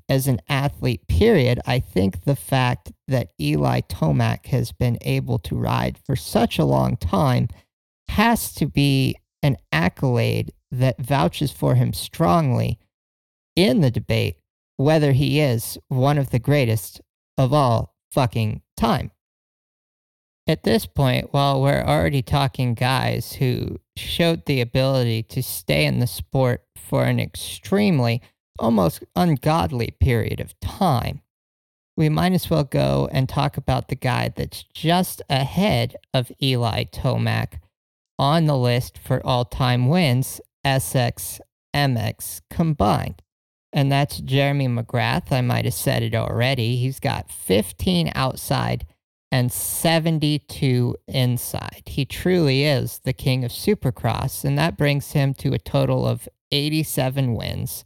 as 0.10 0.28
an 0.28 0.42
athlete, 0.50 1.08
period, 1.08 1.60
I 1.66 1.80
think 1.80 2.24
the 2.24 2.36
fact 2.36 2.92
that 3.08 3.30
Eli 3.40 3.82
Tomac 3.82 4.48
has 4.48 4.72
been 4.72 4.98
able 5.02 5.40
to 5.40 5.56
ride 5.56 5.98
for 6.04 6.16
such 6.16 6.58
a 6.58 6.66
long 6.66 6.98
time 6.98 7.48
has 8.10 8.54
to 8.56 8.66
be 8.66 9.16
an 9.44 9.58
accolade 9.72 10.52
that 10.72 11.00
vouches 11.00 11.52
for 11.52 11.76
him 11.76 11.94
strongly 11.94 12.80
in 13.56 13.82
the 13.82 13.92
debate 13.92 14.39
whether 14.80 15.12
he 15.12 15.42
is 15.42 15.78
one 15.90 16.18
of 16.18 16.30
the 16.30 16.40
greatest 16.40 17.02
of 17.38 17.52
all 17.52 17.94
fucking 18.14 18.62
time. 18.78 19.12
At 20.48 20.64
this 20.64 20.86
point, 20.86 21.34
while 21.34 21.62
we're 21.62 21.84
already 21.84 22.22
talking 22.22 22.76
guys 22.76 23.34
who 23.34 23.82
showed 23.98 24.46
the 24.46 24.62
ability 24.62 25.24
to 25.24 25.44
stay 25.44 25.86
in 25.86 26.00
the 26.00 26.08
sport 26.08 26.64
for 26.78 27.04
an 27.04 27.20
extremely 27.20 28.22
almost 28.58 29.04
ungodly 29.18 29.92
period 30.00 30.40
of 30.40 30.58
time, 30.62 31.24
we 31.98 32.08
might 32.08 32.32
as 32.32 32.50
well 32.50 32.64
go 32.64 33.10
and 33.12 33.28
talk 33.28 33.58
about 33.58 33.90
the 33.90 33.96
guy 33.96 34.32
that's 34.34 34.64
just 34.74 35.22
ahead 35.30 35.98
of 36.14 36.32
Eli 36.42 36.86
Tomac 36.86 37.60
on 38.18 38.46
the 38.46 38.58
list 38.58 38.98
for 38.98 39.22
all 39.28 39.44
time 39.44 39.90
wins, 39.90 40.40
SX 40.66 41.42
MX 41.76 42.40
combined. 42.50 43.22
And 43.72 43.92
that's 43.92 44.20
Jeremy 44.20 44.68
McGrath. 44.68 45.32
I 45.32 45.42
might 45.42 45.66
have 45.66 45.74
said 45.74 46.02
it 46.02 46.16
already. 46.16 46.78
He's 46.78 47.00
got 47.00 47.32
15 47.32 48.12
outside 48.16 48.86
and 49.32 49.52
72 49.52 50.96
inside. 51.08 51.84
He 51.86 52.06
truly 52.06 52.64
is 52.64 53.00
the 53.04 53.14
king 53.14 53.46
of 53.46 53.52
Supercross, 53.52 54.44
and 54.44 54.58
that 54.58 54.78
brings 54.78 55.12
him 55.12 55.34
to 55.36 55.54
a 55.54 55.60
total 55.60 56.08
of 56.08 56.28
87 56.52 57.36
wins 57.36 57.86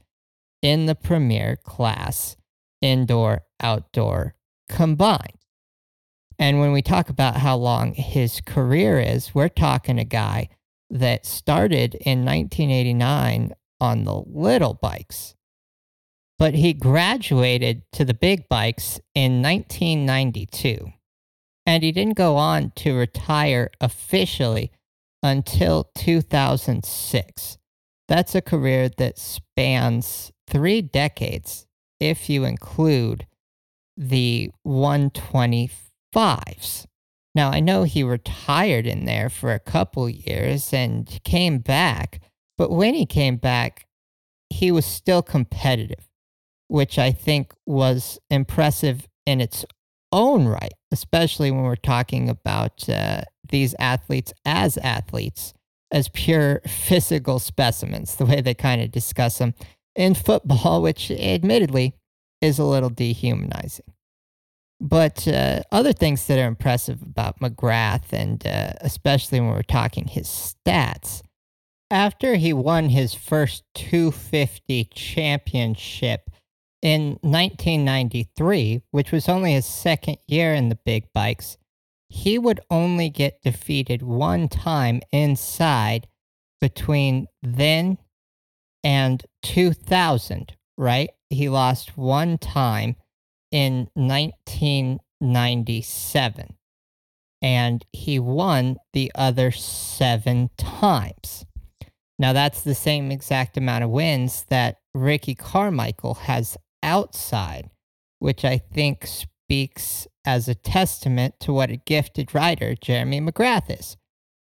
in 0.62 0.86
the 0.86 0.96
premier 0.96 1.58
class, 1.58 2.38
indoor, 2.82 3.42
outdoor 3.62 4.36
combined. 4.70 5.38
And 6.40 6.60
when 6.60 6.72
we 6.72 6.82
talk 6.82 7.10
about 7.10 7.38
how 7.38 7.58
long 7.58 7.94
his 7.94 8.42
career 8.42 9.00
is, 9.00 9.36
we're 9.36 9.50
talking 9.50 10.00
a 10.00 10.06
guy 10.06 10.50
that 10.90 11.26
started 11.26 11.96
in 11.96 12.26
1989 12.26 13.54
on 13.80 14.04
the 14.06 14.24
little 14.26 14.74
bikes, 14.76 15.36
but 16.40 16.56
he 16.56 16.74
graduated 16.74 17.84
to 17.94 18.06
the 18.06 18.14
big 18.14 18.48
bikes 18.50 19.00
in 19.14 19.42
1992. 19.42 20.92
And 21.66 21.84
he 21.84 21.92
didn't 21.92 22.18
go 22.18 22.36
on 22.36 22.72
to 22.78 22.98
retire 22.98 23.70
officially 23.80 24.72
until 25.22 25.90
2006. 25.96 27.58
That's 28.08 28.36
a 28.36 28.42
career 28.42 28.90
that 28.98 29.18
spans 29.18 30.32
three 30.48 30.82
decades 30.82 31.66
if 32.00 32.30
you 32.30 32.44
include 32.44 33.26
the 33.96 34.52
125s. 34.68 36.86
Now, 37.36 37.50
I 37.50 37.62
know 37.62 37.84
he 37.84 38.04
retired 38.04 38.86
in 38.86 39.06
there 39.06 39.30
for 39.30 39.54
a 39.54 39.60
couple 39.60 40.10
years 40.10 40.74
and 40.74 41.08
came 41.24 41.60
back, 41.60 42.20
but 42.58 42.70
when 42.70 42.94
he 42.94 43.06
came 43.06 43.38
back, 43.38 43.88
he 44.50 44.72
was 44.72 44.86
still 44.86 45.24
competitive, 45.24 46.08
which 46.74 46.98
I 46.98 47.12
think 47.12 47.54
was 47.68 48.18
impressive 48.32 49.08
in 49.28 49.42
its 49.42 49.64
own 50.12 50.48
right, 50.48 50.74
especially 50.92 51.52
when 51.52 51.62
we're 51.62 51.76
talking 51.76 52.30
about 52.30 52.90
uh, 52.90 53.22
these 53.48 53.76
athletes 53.78 54.34
as 54.44 54.80
athletes, 54.80 55.54
as 55.92 56.10
pure 56.10 56.62
physical 56.68 57.38
specimens, 57.38 58.16
the 58.16 58.26
way 58.26 58.42
they 58.42 58.56
kind 58.56 58.82
of 58.82 58.90
discuss 58.90 59.38
them 59.38 59.54
in 59.96 60.16
football, 60.16 60.82
which 60.82 61.12
admittedly 61.12 61.94
is 62.42 62.58
a 62.58 62.66
little 62.66 62.90
dehumanizing. 62.90 63.94
But 64.82 65.28
uh, 65.28 65.62
other 65.72 65.94
things 65.94 66.26
that 66.26 66.40
are 66.40 66.48
impressive 66.48 67.04
about 67.04 67.40
McGrath, 67.40 68.12
and 68.12 68.48
uh, 68.48 68.74
especially 68.82 69.40
when 69.40 69.52
we're 69.52 69.62
talking 69.62 70.08
his 70.08 70.26
stats, 70.26 71.22
after 71.92 72.34
he 72.34 72.52
won 72.52 72.90
his 72.90 73.14
first 73.14 73.64
250 73.76 74.86
championship 74.86 76.32
in 76.84 77.18
1993, 77.22 78.84
which 78.92 79.12
was 79.12 79.28
only 79.30 79.54
his 79.54 79.66
second 79.66 80.18
year 80.28 80.54
in 80.54 80.70
the 80.70 80.78
big 80.86 81.06
bikes, 81.14 81.58
he 82.10 82.38
would 82.38 82.60
only 82.70 83.10
get 83.10 83.42
defeated 83.42 84.04
one 84.04 84.50
time 84.50 85.02
inside 85.12 86.08
between 86.60 87.28
then 87.42 87.98
and 88.84 89.24
2000, 89.44 90.58
right? 90.78 91.10
He 91.30 91.48
lost 91.50 91.98
one 91.98 92.38
time 92.38 92.98
in 93.50 93.88
1997 93.96 96.58
and 97.42 97.86
he 97.92 98.20
won 98.20 98.78
the 98.92 99.12
other 99.16 99.50
seven 99.52 100.50
times. 100.58 101.46
Now, 102.20 102.34
that's 102.34 102.62
the 102.62 102.76
same 102.76 103.12
exact 103.12 103.58
amount 103.58 103.84
of 103.84 103.90
wins 103.90 104.46
that 104.50 104.78
Ricky 104.94 105.36
Carmichael 105.36 106.14
has 106.14 106.58
outside, 106.84 107.70
which 108.20 108.46
I 108.46 108.58
think 108.60 109.08
speaks 109.08 110.08
as 110.26 110.48
a 110.48 110.56
testament 110.56 111.36
to 111.42 111.54
what 111.54 111.72
a 111.72 111.78
gifted 111.78 112.36
writer 112.36 112.76
Jeremy 112.76 113.22
McGrath 113.22 113.80
is. 113.80 113.98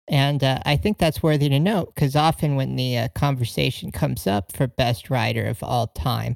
And 0.07 0.43
uh, 0.43 0.59
I 0.65 0.75
think 0.75 0.97
that's 0.97 1.23
worthy 1.23 1.49
to 1.49 1.59
note 1.59 1.95
because 1.95 2.15
often 2.15 2.55
when 2.55 2.75
the 2.75 2.97
uh, 2.97 3.07
conversation 3.15 3.91
comes 3.91 4.27
up 4.27 4.51
for 4.51 4.67
best 4.67 5.09
writer 5.09 5.45
of 5.45 5.63
all 5.63 5.87
time, 5.87 6.35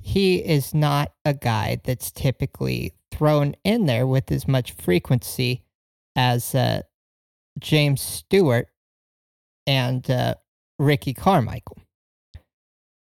he 0.00 0.36
is 0.36 0.74
not 0.74 1.12
a 1.24 1.32
guy 1.32 1.80
that's 1.84 2.10
typically 2.10 2.92
thrown 3.10 3.54
in 3.64 3.86
there 3.86 4.06
with 4.06 4.30
as 4.32 4.48
much 4.48 4.72
frequency 4.72 5.62
as 6.16 6.54
uh, 6.54 6.82
James 7.58 8.00
Stewart 8.00 8.68
and 9.66 10.10
uh, 10.10 10.34
Ricky 10.78 11.14
Carmichael. 11.14 11.78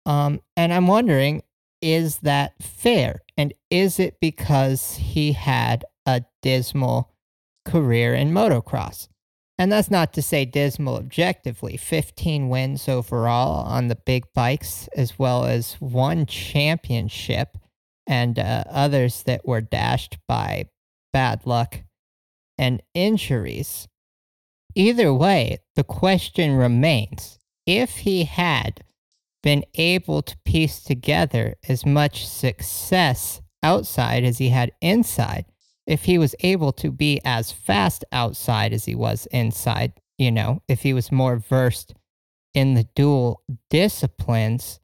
Um, 0.05 0.41
and 0.57 0.73
I'm 0.73 0.87
wondering, 0.87 1.43
is 1.81 2.17
that 2.19 2.61
fair? 2.61 3.21
And 3.37 3.53
is 3.69 3.99
it 3.99 4.19
because 4.19 4.95
he 4.95 5.33
had 5.33 5.85
a 6.05 6.23
dismal 6.41 7.11
career 7.65 8.13
in 8.13 8.31
motocross? 8.31 9.07
And 9.57 9.71
that's 9.71 9.91
not 9.91 10.13
to 10.13 10.21
say 10.21 10.45
dismal 10.45 10.95
objectively. 10.95 11.75
15 11.75 12.47
wins 12.47 12.87
overall 12.87 13.65
on 13.65 13.89
the 13.89 13.97
big 13.97 14.23
bikes, 14.33 14.87
as 14.95 15.19
well 15.19 15.43
as 15.45 15.73
one 15.73 16.25
championship 16.25 17.57
and 18.07 18.39
uh, 18.39 18.63
others 18.69 19.23
that 19.23 19.45
were 19.45 19.61
dashed 19.61 20.17
by 20.27 20.69
bad 21.11 21.45
luck 21.45 21.81
and 22.57 22.81
injuries. 22.93 23.87
Either 24.75 25.13
way, 25.13 25.59
the 25.75 25.83
question 25.83 26.55
remains 26.55 27.37
if 27.65 27.97
he 27.97 28.23
had 28.23 28.81
been 29.41 29.63
able 29.75 30.21
to 30.21 30.37
piece 30.45 30.81
together 30.81 31.55
as 31.67 31.85
much 31.85 32.27
success 32.27 33.41
outside 33.63 34.23
as 34.23 34.37
he 34.37 34.49
had 34.49 34.71
inside, 34.81 35.45
if 35.87 36.03
he 36.03 36.17
was 36.17 36.35
able 36.41 36.71
to 36.73 36.91
be 36.91 37.19
as 37.25 37.51
fast 37.51 38.05
outside 38.11 38.73
as 38.73 38.85
he 38.85 38.95
was 38.95 39.25
inside, 39.31 39.93
you 40.17 40.31
know, 40.31 40.61
if 40.67 40.81
he 40.81 40.93
was 40.93 41.11
more 41.11 41.37
versed 41.37 41.93
in 42.53 42.73
the 42.73 42.87
dual 42.95 43.41
disciplines, 43.69 44.79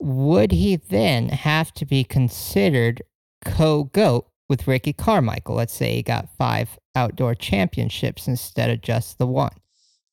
would 0.00 0.52
he 0.52 0.76
then 0.76 1.28
have 1.28 1.72
to 1.74 1.86
be 1.86 2.04
considered 2.04 3.02
co 3.44 3.84
GOAT 3.84 4.26
with 4.48 4.66
Ricky 4.66 4.92
Carmichael? 4.92 5.54
Let's 5.54 5.74
say 5.74 5.96
he 5.96 6.02
got 6.02 6.36
five 6.36 6.78
outdoor 6.94 7.34
championships 7.34 8.26
instead 8.26 8.70
of 8.70 8.80
just 8.80 9.18
the 9.18 9.26
one. 9.26 9.56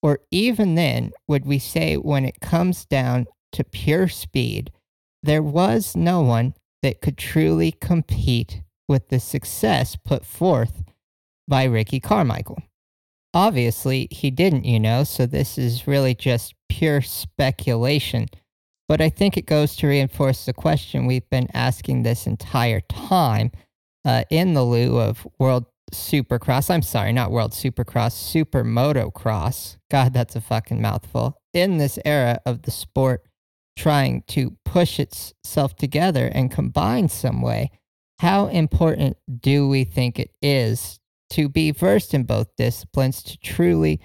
Or 0.02 0.20
even 0.32 0.76
then, 0.76 1.12
would 1.28 1.46
we 1.46 1.60
say 1.60 1.96
when 1.96 2.26
it 2.26 2.42
comes 2.42 2.86
down 2.86 3.28
to 3.54 3.64
pure 3.64 4.08
speed, 4.08 4.72
there 5.24 5.44
was 5.44 5.96
no 5.96 6.22
one 6.22 6.54
that 6.82 7.02
could 7.02 7.18
truly 7.18 7.72
compete 7.72 8.62
with 8.88 9.10
the 9.10 9.20
success 9.20 9.96
put 9.96 10.26
forth 10.26 10.84
by 11.48 11.64
Ricky 11.66 12.00
Carmichael? 12.00 12.62
Obviously, 13.34 14.08
he 14.12 14.30
didn't, 14.30 14.66
you 14.66 14.80
know, 14.80 15.04
so 15.04 15.26
this 15.26 15.58
is 15.58 15.88
really 15.88 16.14
just 16.14 16.54
pure 16.68 17.02
speculation. 17.02 18.28
But 18.90 19.00
I 19.00 19.10
think 19.10 19.38
it 19.38 19.46
goes 19.46 19.76
to 19.78 19.88
reinforce 19.88 20.46
the 20.46 20.54
question 20.54 21.06
we've 21.06 21.30
been 21.30 21.48
asking 21.54 22.04
this 22.04 22.28
entire 22.28 22.82
time 22.82 23.52
uh, 24.04 24.26
in 24.30 24.54
the 24.54 24.64
lieu 24.64 25.00
of 25.00 25.26
World 25.40 25.66
Supercross. 25.94 26.70
I'm 26.70 26.82
sorry, 26.82 27.14
not 27.14 27.32
World 27.32 27.52
Supercross, 27.52 28.12
Super 28.12 28.66
Motocross. 28.66 29.78
God, 29.90 30.14
that's 30.14 30.36
a 30.36 30.42
fucking 30.42 30.82
mouthful. 30.82 31.38
In 31.54 31.78
this 31.78 32.00
era 32.04 32.40
of 32.46 32.64
the 32.64 32.72
sport 32.72 33.24
trying 33.76 34.24
to 34.28 34.58
push 34.66 35.00
itself 35.00 35.76
together 35.76 36.28
and 36.34 36.52
combine 36.52 37.10
some 37.10 37.42
way, 37.42 37.72
how 38.20 38.48
important 38.48 39.18
do 39.40 39.68
we 39.68 39.84
think 39.84 40.20
it 40.20 40.32
is 40.42 41.00
to 41.32 41.50
be 41.50 41.72
versed 41.72 42.14
in 42.14 42.24
both 42.24 42.56
disciplines 42.56 43.24
to 43.24 43.38
truly 43.40 44.00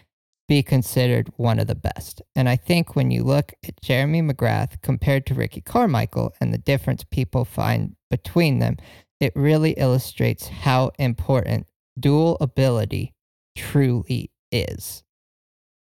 be 0.48 0.62
considered 0.62 1.30
one 1.36 1.58
of 1.58 1.66
the 1.66 1.74
best? 1.74 2.22
And 2.34 2.48
I 2.48 2.56
think 2.56 2.96
when 2.96 3.10
you 3.10 3.24
look 3.24 3.52
at 3.66 3.80
Jeremy 3.82 4.22
McGrath 4.22 4.80
compared 4.80 5.26
to 5.26 5.34
Ricky 5.34 5.60
Carmichael 5.60 6.32
and 6.40 6.54
the 6.54 6.58
difference 6.58 7.04
people 7.04 7.44
find 7.44 7.96
between 8.08 8.58
them, 8.58 8.76
it 9.20 9.32
really 9.34 9.72
illustrates 9.72 10.48
how 10.48 10.92
important 10.98 11.66
dual 11.98 12.36
ability 12.40 13.14
truly 13.56 14.30
is. 14.50 15.02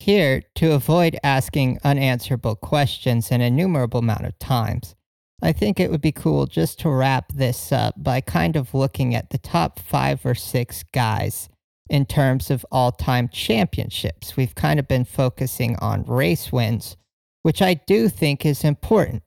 Here, 0.01 0.41
to 0.55 0.71
avoid 0.71 1.19
asking 1.23 1.77
unanswerable 1.83 2.55
questions 2.55 3.29
an 3.29 3.41
innumerable 3.41 3.99
amount 3.99 4.25
of 4.25 4.39
times, 4.39 4.95
I 5.43 5.51
think 5.51 5.79
it 5.79 5.91
would 5.91 6.01
be 6.01 6.11
cool 6.11 6.47
just 6.47 6.79
to 6.79 6.89
wrap 6.89 7.31
this 7.31 7.71
up 7.71 7.93
by 8.01 8.19
kind 8.21 8.55
of 8.55 8.73
looking 8.73 9.13
at 9.13 9.29
the 9.29 9.37
top 9.37 9.77
five 9.77 10.25
or 10.25 10.33
six 10.33 10.81
guys 10.91 11.49
in 11.87 12.07
terms 12.07 12.49
of 12.49 12.65
all 12.71 12.91
time 12.91 13.29
championships. 13.29 14.35
We've 14.35 14.55
kind 14.55 14.79
of 14.79 14.87
been 14.87 15.05
focusing 15.05 15.75
on 15.75 16.03
race 16.05 16.51
wins, 16.51 16.97
which 17.43 17.61
I 17.61 17.75
do 17.75 18.09
think 18.09 18.43
is 18.43 18.63
important. 18.63 19.21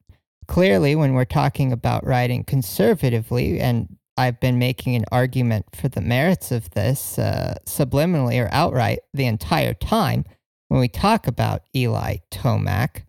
Clearly, 0.49 0.97
when 0.97 1.15
we're 1.15 1.25
talking 1.25 1.71
about 1.71 2.05
riding 2.05 2.43
conservatively 2.43 3.61
and 3.61 3.97
I've 4.17 4.41
been 4.41 4.59
making 4.59 4.97
an 4.97 5.05
argument 5.13 5.67
for 5.73 5.89
the 5.89 6.01
merits 6.01 6.51
of 6.51 6.69
this 6.71 7.17
uh, 7.17 7.59
subliminally 7.65 8.45
or 8.45 8.49
outright 8.51 8.99
the 9.13 9.27
entire 9.27 9.75
time 9.75 10.25
when 10.69 10.81
we 10.81 10.89
talk 10.89 11.27
about 11.27 11.63
Eli 11.75 12.17
Tomac. 12.31 13.05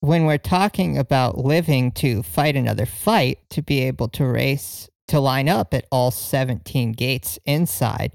When 0.00 0.26
we're 0.26 0.38
talking 0.38 0.98
about 0.98 1.38
living 1.38 1.92
to 1.92 2.22
fight 2.22 2.56
another 2.56 2.86
fight, 2.86 3.38
to 3.50 3.62
be 3.62 3.80
able 3.82 4.08
to 4.08 4.26
race, 4.26 4.88
to 5.08 5.20
line 5.20 5.48
up 5.48 5.72
at 5.72 5.86
all 5.90 6.10
17 6.10 6.92
gates 6.92 7.38
inside 7.44 8.12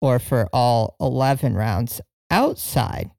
or 0.00 0.18
for 0.18 0.48
all 0.52 0.96
11 1.00 1.54
rounds 1.54 2.00
outside, 2.30 3.10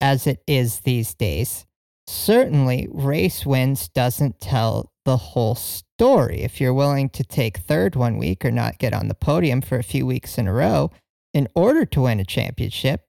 as 0.00 0.26
it 0.26 0.42
is 0.46 0.80
these 0.80 1.14
days, 1.14 1.66
certainly 2.06 2.88
race 2.92 3.44
wins 3.46 3.88
doesn't 3.88 4.40
tell 4.40 4.92
the 5.04 5.16
whole 5.16 5.54
story. 5.54 6.42
If 6.42 6.60
you're 6.60 6.74
willing 6.74 7.08
to 7.10 7.24
take 7.24 7.58
third 7.58 7.96
one 7.96 8.16
week 8.18 8.44
or 8.44 8.50
not 8.50 8.78
get 8.78 8.92
on 8.92 9.08
the 9.08 9.14
podium 9.14 9.60
for 9.60 9.78
a 9.78 9.82
few 9.82 10.06
weeks 10.06 10.38
in 10.38 10.46
a 10.46 10.52
row 10.52 10.90
in 11.34 11.48
order 11.54 11.84
to 11.84 12.02
win 12.02 12.20
a 12.20 12.24
championship, 12.24 13.02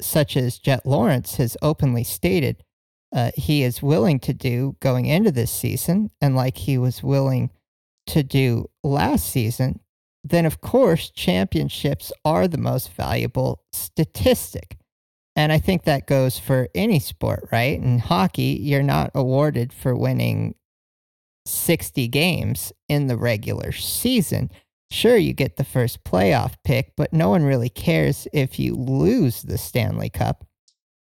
such 0.00 0.36
as 0.36 0.58
Jett 0.58 0.86
Lawrence 0.86 1.36
has 1.36 1.56
openly 1.60 2.04
stated 2.04 2.62
uh, 3.14 3.30
he 3.36 3.62
is 3.62 3.82
willing 3.82 4.18
to 4.20 4.32
do 4.32 4.76
going 4.80 5.04
into 5.04 5.30
this 5.30 5.50
season, 5.50 6.10
and 6.20 6.34
like 6.34 6.56
he 6.56 6.78
was 6.78 7.02
willing 7.02 7.50
to 8.06 8.22
do 8.22 8.70
last 8.82 9.28
season, 9.28 9.80
then 10.24 10.46
of 10.46 10.60
course 10.60 11.10
championships 11.10 12.12
are 12.24 12.48
the 12.48 12.58
most 12.58 12.92
valuable 12.92 13.62
statistic. 13.72 14.78
And 15.34 15.52
I 15.52 15.58
think 15.58 15.84
that 15.84 16.06
goes 16.06 16.38
for 16.38 16.68
any 16.74 16.98
sport, 16.98 17.48
right? 17.52 17.78
In 17.78 17.98
hockey, 17.98 18.58
you're 18.60 18.82
not 18.82 19.10
awarded 19.14 19.72
for 19.72 19.94
winning 19.94 20.54
60 21.46 22.08
games 22.08 22.72
in 22.88 23.06
the 23.06 23.16
regular 23.16 23.72
season. 23.72 24.50
Sure, 24.92 25.16
you 25.16 25.32
get 25.32 25.56
the 25.56 25.64
first 25.64 26.04
playoff 26.04 26.52
pick, 26.64 26.92
but 26.98 27.14
no 27.14 27.30
one 27.30 27.44
really 27.44 27.70
cares 27.70 28.28
if 28.30 28.58
you 28.58 28.74
lose 28.74 29.40
the 29.40 29.56
Stanley 29.56 30.10
Cup. 30.10 30.44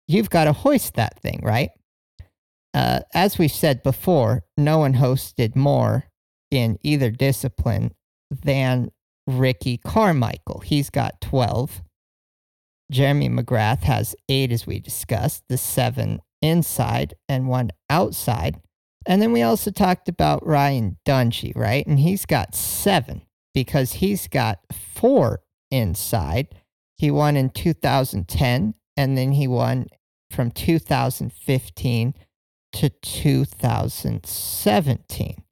You've 0.07 0.29
got 0.29 0.45
to 0.45 0.53
hoist 0.53 0.93
that 0.93 1.19
thing, 1.19 1.41
right? 1.43 1.71
Uh, 2.73 3.01
as 3.13 3.37
we've 3.37 3.51
said 3.51 3.83
before, 3.83 4.45
no 4.55 4.77
one 4.77 4.93
hosted 4.93 5.57
more 5.57 6.05
in 6.49 6.79
either 6.83 7.11
discipline 7.11 7.93
than 8.29 8.91
Ricky 9.27 9.77
Carmichael. 9.77 10.61
He's 10.61 10.89
got 10.89 11.19
12. 11.19 11.81
Jeremy 12.89 13.27
McGrath 13.27 13.81
has 13.81 14.15
eight, 14.29 14.53
as 14.53 14.65
we 14.65 14.79
discussed, 14.79 15.43
the 15.49 15.57
seven 15.57 16.21
inside 16.41 17.13
and 17.27 17.49
one 17.49 17.71
outside. 17.89 18.61
And 19.05 19.21
then 19.21 19.33
we 19.33 19.41
also 19.41 19.69
talked 19.69 20.07
about 20.07 20.47
Ryan 20.47 20.97
Dungey, 21.05 21.53
right? 21.57 21.85
And 21.85 21.99
he's 21.99 22.25
got 22.25 22.55
seven 22.55 23.23
because 23.53 23.93
he's 23.93 24.27
got 24.27 24.59
four 24.71 25.41
inside. 25.69 26.47
He 26.97 27.11
won 27.11 27.35
in 27.35 27.49
2010, 27.49 28.73
and 28.97 29.17
then 29.17 29.33
he 29.33 29.47
won 29.47 29.87
from 30.29 30.51
2015 30.51 32.13
to 32.73 32.89
2017. 32.89 35.43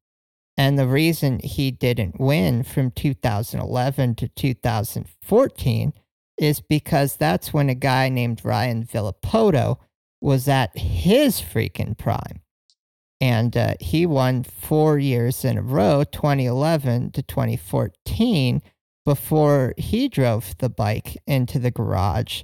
And 0.58 0.78
the 0.78 0.88
reason 0.88 1.40
he 1.44 1.72
didn't 1.72 2.20
win 2.20 2.64
from 2.64 2.92
2011 2.92 4.16
to 4.16 4.28
2014 4.28 5.94
is 6.38 6.62
because 6.62 7.16
that's 7.16 7.54
when 7.54 7.70
a 7.70 7.76
guy 7.76 8.10
named 8.10 8.44
Ryan 8.44 8.86
Villopoto 8.86 9.78
was 10.22 10.50
at 10.50 10.78
his 10.78 11.42
freaking 11.42 11.98
prime 11.98 12.42
and 13.22 13.56
uh, 13.58 13.76
he 13.80 14.06
won 14.06 14.44
four 14.44 14.98
years 14.98 15.44
in 15.44 15.58
a 15.58 15.62
row 15.62 16.04
2011 16.04 17.12
to 17.12 17.22
2014 17.22 18.62
before 19.06 19.74
he 19.78 20.08
drove 20.08 20.56
the 20.60 20.70
bike 20.70 21.18
into 21.26 21.60
the 21.60 21.72
garage 21.72 22.44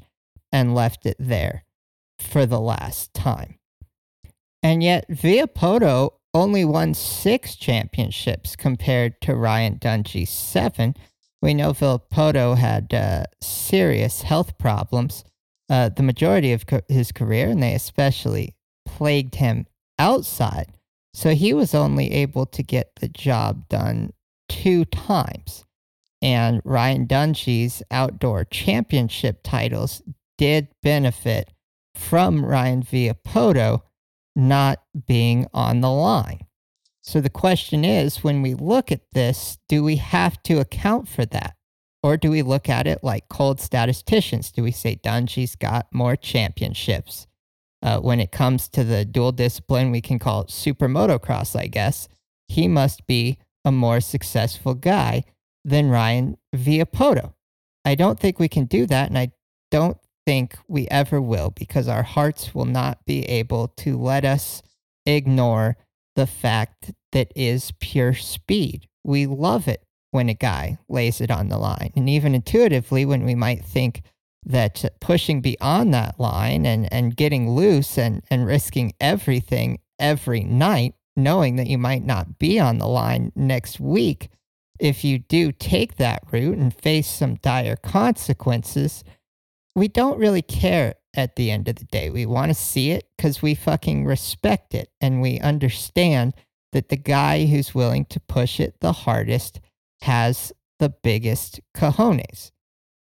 and 0.52 0.76
left 0.76 1.06
it 1.06 1.18
there 1.20 1.64
for 2.20 2.46
the 2.46 2.60
last 2.60 3.14
time 3.14 3.58
and 4.66 4.82
yet 4.82 5.08
Villopoto 5.10 6.14
only 6.34 6.66
won 6.66 6.96
six 6.96 7.56
championships 7.56 8.56
compared 8.56 9.22
to 9.22 9.36
Ryan 9.36 9.78
Dungey's 9.78 10.32
seven. 10.32 10.96
We 11.40 11.54
know 11.54 11.72
Villopoto 11.72 12.58
had 12.58 12.92
uh, 12.92 13.26
serious 13.42 14.24
health 14.24 14.58
problems 14.58 15.24
uh, 15.70 15.90
the 15.90 16.04
majority 16.04 16.52
of 16.52 16.66
co- 16.66 16.82
his 16.88 17.12
career, 17.12 17.48
and 17.50 17.62
they 17.62 17.74
especially 17.74 18.56
plagued 18.86 19.36
him 19.36 19.66
outside. 19.98 20.78
So 21.14 21.34
he 21.34 21.54
was 21.54 21.74
only 21.74 22.12
able 22.12 22.46
to 22.48 22.64
get 22.64 22.92
the 23.00 23.08
job 23.08 23.70
done 23.70 24.12
two 24.50 24.86
times. 24.86 25.66
And 26.22 26.62
Ryan 26.66 27.08
Dungey's 27.08 27.84
outdoor 27.92 28.46
championship 28.46 29.42
titles 29.44 30.02
did 30.38 30.68
benefit 30.82 31.52
from 31.94 32.46
Ryan 32.46 32.84
Villopoto 32.84 33.82
not 34.36 34.82
being 35.08 35.48
on 35.54 35.82
the 35.82 35.92
line. 35.92 36.46
So 37.02 37.22
the 37.22 37.30
question 37.30 37.86
is 37.86 38.24
when 38.24 38.42
we 38.42 38.54
look 38.54 38.92
at 38.92 39.12
this, 39.14 39.58
do 39.70 39.84
we 39.84 39.98
have 39.98 40.42
to 40.44 40.60
account 40.60 41.08
for 41.08 41.26
that? 41.28 41.56
Or 42.02 42.18
do 42.18 42.30
we 42.30 42.42
look 42.42 42.68
at 42.68 42.88
it 42.88 43.04
like 43.04 43.30
cold 43.30 43.60
statisticians? 43.60 44.52
Do 44.52 44.64
we 44.64 44.72
say 44.72 44.96
Dungey's 44.96 45.56
got 45.56 45.88
more 45.92 46.16
championships? 46.16 47.28
Uh, 47.86 48.00
when 48.00 48.20
it 48.20 48.32
comes 48.32 48.68
to 48.68 48.84
the 48.84 49.06
dual 49.06 49.32
discipline, 49.32 49.92
we 49.92 50.02
can 50.02 50.18
call 50.18 50.42
it 50.42 50.50
super 50.50 50.90
motocross, 50.90 51.58
I 51.58 51.68
guess. 51.68 52.10
He 52.48 52.68
must 52.68 53.06
be 53.06 53.38
a 53.64 53.72
more 53.72 54.02
successful 54.02 54.74
guy 54.74 55.24
than 55.64 55.92
Ryan 55.92 56.38
Villopoto. 56.56 57.34
I 57.86 57.94
don't 57.94 58.20
think 58.20 58.40
we 58.40 58.48
can 58.48 58.66
do 58.66 58.88
that. 58.88 59.10
And 59.10 59.18
I 59.20 59.32
don't 59.70 59.98
think 60.26 60.58
we 60.68 60.88
ever 60.88 61.22
will 61.22 61.52
because 61.52 61.88
our 61.88 62.02
hearts 62.02 62.56
will 62.56 62.66
not 62.66 63.06
be 63.06 63.24
able 63.26 63.68
to 63.68 63.98
let 63.98 64.26
us 64.26 64.64
ignore 65.06 65.78
the 66.16 66.26
fact 66.26 66.92
that 67.12 67.32
is 67.36 67.72
pure 67.80 68.16
speed. 68.16 68.88
We 69.04 69.28
love 69.28 69.68
it 69.68 69.84
when 70.10 70.28
a 70.28 70.34
guy 70.34 70.80
lays 70.90 71.22
it 71.22 71.30
on 71.30 71.50
the 71.50 71.60
line. 71.60 71.92
And 71.96 72.10
even 72.10 72.34
intuitively, 72.34 73.06
when 73.06 73.26
we 73.26 73.36
might 73.36 73.64
think 73.64 74.02
that 74.46 74.86
pushing 75.00 75.42
beyond 75.42 75.94
that 75.94 76.20
line 76.20 76.66
and, 76.66 76.92
and 76.94 77.16
getting 77.16 77.50
loose 77.50 77.98
and, 77.98 78.24
and 78.30 78.46
risking 78.46 78.94
everything 79.00 79.80
every 80.00 80.44
night, 80.44 80.94
knowing 81.16 81.56
that 81.56 81.68
you 81.68 81.78
might 81.78 82.06
not 82.06 82.38
be 82.38 82.60
on 82.60 82.78
the 82.78 82.88
line 82.88 83.32
next 83.36 83.80
week, 83.80 84.30
if 84.80 85.04
you 85.04 85.20
do 85.20 85.52
take 85.52 85.96
that 85.96 86.24
route 86.32 86.58
and 86.58 86.74
face 86.74 87.10
some 87.10 87.36
dire 87.36 87.78
consequences, 87.78 89.04
we 89.76 89.88
don't 89.88 90.20
really 90.20 90.42
care 90.42 90.96
at 91.16 91.36
the 91.36 91.50
end 91.50 91.68
of 91.68 91.76
the 91.78 91.86
day. 91.86 92.10
We 92.10 92.26
want 92.26 92.50
to 92.50 92.54
see 92.54 92.92
it 92.92 93.10
because 93.16 93.42
we 93.42 93.56
fucking 93.56 94.06
respect 94.06 94.74
it 94.76 94.90
and 95.00 95.22
we 95.22 95.40
understand 95.40 96.34
that 96.74 96.90
the 96.90 96.98
guy 96.98 97.46
who's 97.46 97.74
willing 97.74 98.06
to 98.06 98.20
push 98.20 98.60
it 98.60 98.80
the 98.82 98.92
hardest 98.92 99.62
has 100.02 100.52
the 100.80 100.90
biggest 100.90 101.62
cojones. 101.74 102.52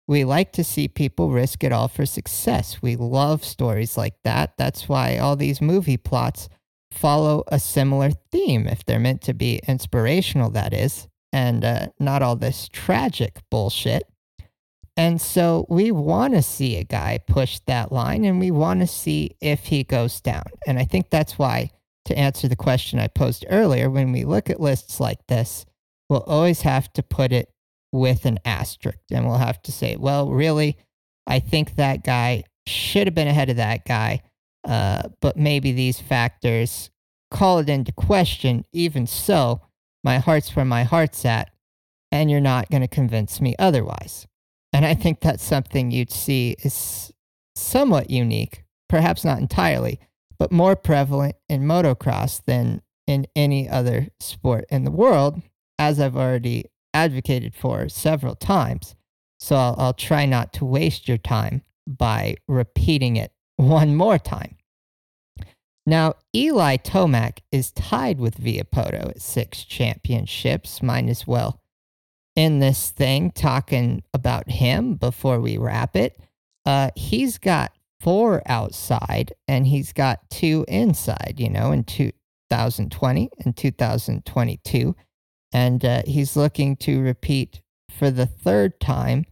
We 0.07 0.25
like 0.25 0.53
to 0.53 0.65
see 0.65 0.89
people 0.89 1.31
risk 1.31 1.65
it 1.65 1.73
all 1.73 1.89
for 1.89 2.05
success. 2.05 2.83
We 2.83 2.97
love 2.97 3.45
stories 3.45 3.97
like 3.97 4.17
that. 4.25 4.57
That's 4.59 4.89
why 4.89 5.17
all 5.17 5.37
these 5.37 5.63
movie 5.63 5.97
plots 5.97 6.49
follow 6.91 7.43
a 7.49 7.59
similar 7.59 8.11
theme, 8.31 8.67
if 8.67 8.85
they're 8.85 9.01
meant 9.01 9.23
to 9.23 9.35
be 9.35 9.61
inspirational, 9.67 10.51
that 10.51 10.73
is, 10.73 11.09
and 11.33 11.65
uh, 11.65 11.87
not 11.99 12.23
all 12.23 12.37
this 12.37 12.69
tragic 12.73 13.41
bullshit. 13.51 14.05
And 14.97 15.21
so 15.21 15.67
we 15.69 15.91
want 15.91 16.35
to 16.35 16.43
see 16.43 16.77
a 16.77 16.85
guy 16.85 17.19
push 17.27 17.59
that 17.67 17.91
line 17.91 18.25
and 18.25 18.39
we 18.39 18.51
want 18.51 18.81
to 18.81 18.87
see 18.87 19.33
if 19.41 19.65
he 19.65 19.83
goes 19.83 20.21
down. 20.21 20.45
And 20.67 20.79
I 20.79 20.85
think 20.85 21.11
that's 21.11 21.37
why, 21.37 21.71
to 22.05 22.17
answer 22.17 22.47
the 22.47 22.57
question 22.57 22.99
I 22.99 23.09
posed 23.09 23.45
earlier, 23.49 23.91
when 23.91 24.13
we 24.13 24.25
look 24.25 24.51
at 24.51 24.61
lists 24.61 25.01
like 25.01 25.27
this, 25.27 25.65
we'll 26.09 26.23
always 26.23 26.61
have 26.61 26.93
to 26.93 27.03
put 27.03 27.33
it 27.33 27.49
with 27.95 28.27
an 28.27 28.41
asterisk 28.45 28.99
and 29.13 29.25
we'll 29.25 29.39
have 29.39 29.63
to 29.63 29.71
say, 29.71 29.95
well, 29.97 30.29
really, 30.29 30.77
I 31.29 31.39
think 31.39 31.77
that 31.77 32.05
guy 32.05 32.43
should 32.67 33.07
have 33.07 33.15
been 33.15 33.29
ahead 33.29 33.51
of 33.51 33.57
that 33.57 33.85
guy. 33.85 34.21
Uh, 34.67 35.09
but 35.21 35.37
maybe 35.37 35.73
these 35.73 36.01
factors 36.01 36.91
call 37.31 37.61
it 37.61 37.69
into 37.69 37.93
question. 37.93 38.65
Even 38.73 39.07
so, 39.07 39.61
my 40.03 40.19
heart's 40.19 40.57
where 40.57 40.65
my 40.65 40.83
heart's 40.83 41.25
at, 41.25 41.51
and 42.11 42.31
you're 42.31 42.41
not 42.41 42.69
going 42.71 42.83
to 42.83 42.89
convince 42.89 43.41
me 43.41 43.55
otherwise. 43.59 44.27
And 44.73 44.85
I 44.85 44.95
think 44.95 45.21
that's 45.21 45.45
something 45.45 45.91
you'd 45.91 46.11
see 46.11 46.57
is 46.65 47.13
somewhat 47.55 48.11
unique, 48.11 48.65
perhaps 48.89 49.25
not 49.25 49.39
entirely, 49.39 50.01
but 50.39 50.51
more 50.51 50.75
prevalent 50.75 51.37
in 51.49 51.63
motocross 51.63 52.43
than 52.45 52.83
in 53.07 53.27
any 53.37 53.69
other 53.69 54.09
sport 54.19 54.65
in 54.71 54.85
the 54.85 54.91
world, 54.91 55.43
as 55.79 56.01
I've 56.01 56.17
already 56.17 56.65
advocated 56.95 57.55
for 57.55 57.89
several 57.89 58.35
times. 58.37 58.95
So 59.39 59.57
I'll, 59.57 59.75
I'll 59.79 59.93
try 59.93 60.25
not 60.25 60.53
to 60.55 60.65
waste 60.65 61.09
your 61.09 61.19
time 61.19 61.63
by 61.87 62.37
repeating 62.49 63.17
it 63.17 63.33
one 63.57 63.95
more 63.95 64.19
time. 64.19 64.57
Now, 65.87 66.15
Eli 66.35 66.79
Tomac 66.79 67.41
is 67.53 67.71
tied 67.73 68.19
with 68.19 68.39
Villopoto 68.39 69.11
at 69.11 69.21
six 69.21 69.65
championships. 69.65 70.83
Might 70.83 71.11
as 71.11 71.27
well 71.27 71.61
in 72.37 72.59
this 72.59 72.91
thing 72.91 73.31
talking 73.31 74.03
about 74.13 74.51
him 74.51 74.95
before 74.95 75.41
we 75.41 75.59
wrap 75.59 75.95
it. 75.95 76.19
Uh, 76.65 76.91
he's 76.97 77.39
got 77.39 77.73
four 78.01 78.43
outside 78.47 79.33
and 79.47 79.67
he's 79.67 79.93
got 79.93 80.29
two 80.31 80.65
inside, 80.69 81.35
you 81.39 81.51
know, 81.51 81.71
in 81.71 81.85
2020 81.85 83.31
and 83.45 83.57
2022. 83.57 84.97
And 85.55 85.85
uh, 85.85 86.03
he's 86.05 86.37
looking 86.37 86.77
to 86.79 87.01
repeat 87.01 87.63
for 87.89 88.11
the 88.11 88.27
third 88.27 88.81
time 88.81 89.25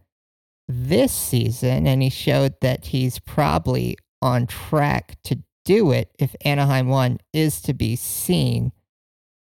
this 0.67 1.11
season. 1.11 1.85
And 1.85 2.01
he 2.01 2.09
showed 2.09 2.55
that 2.61 2.87
he's 2.87 3.19
probably 3.19 3.97
on 4.21 4.47
track 4.47 5.17
to 5.25 5.43
do 5.65 5.91
it 5.91 6.09
if 6.17 6.35
Anaheim 6.43 6.87
1 6.87 7.19
is 7.33 7.61
to 7.61 7.73
be 7.73 7.95
seen 7.95 8.71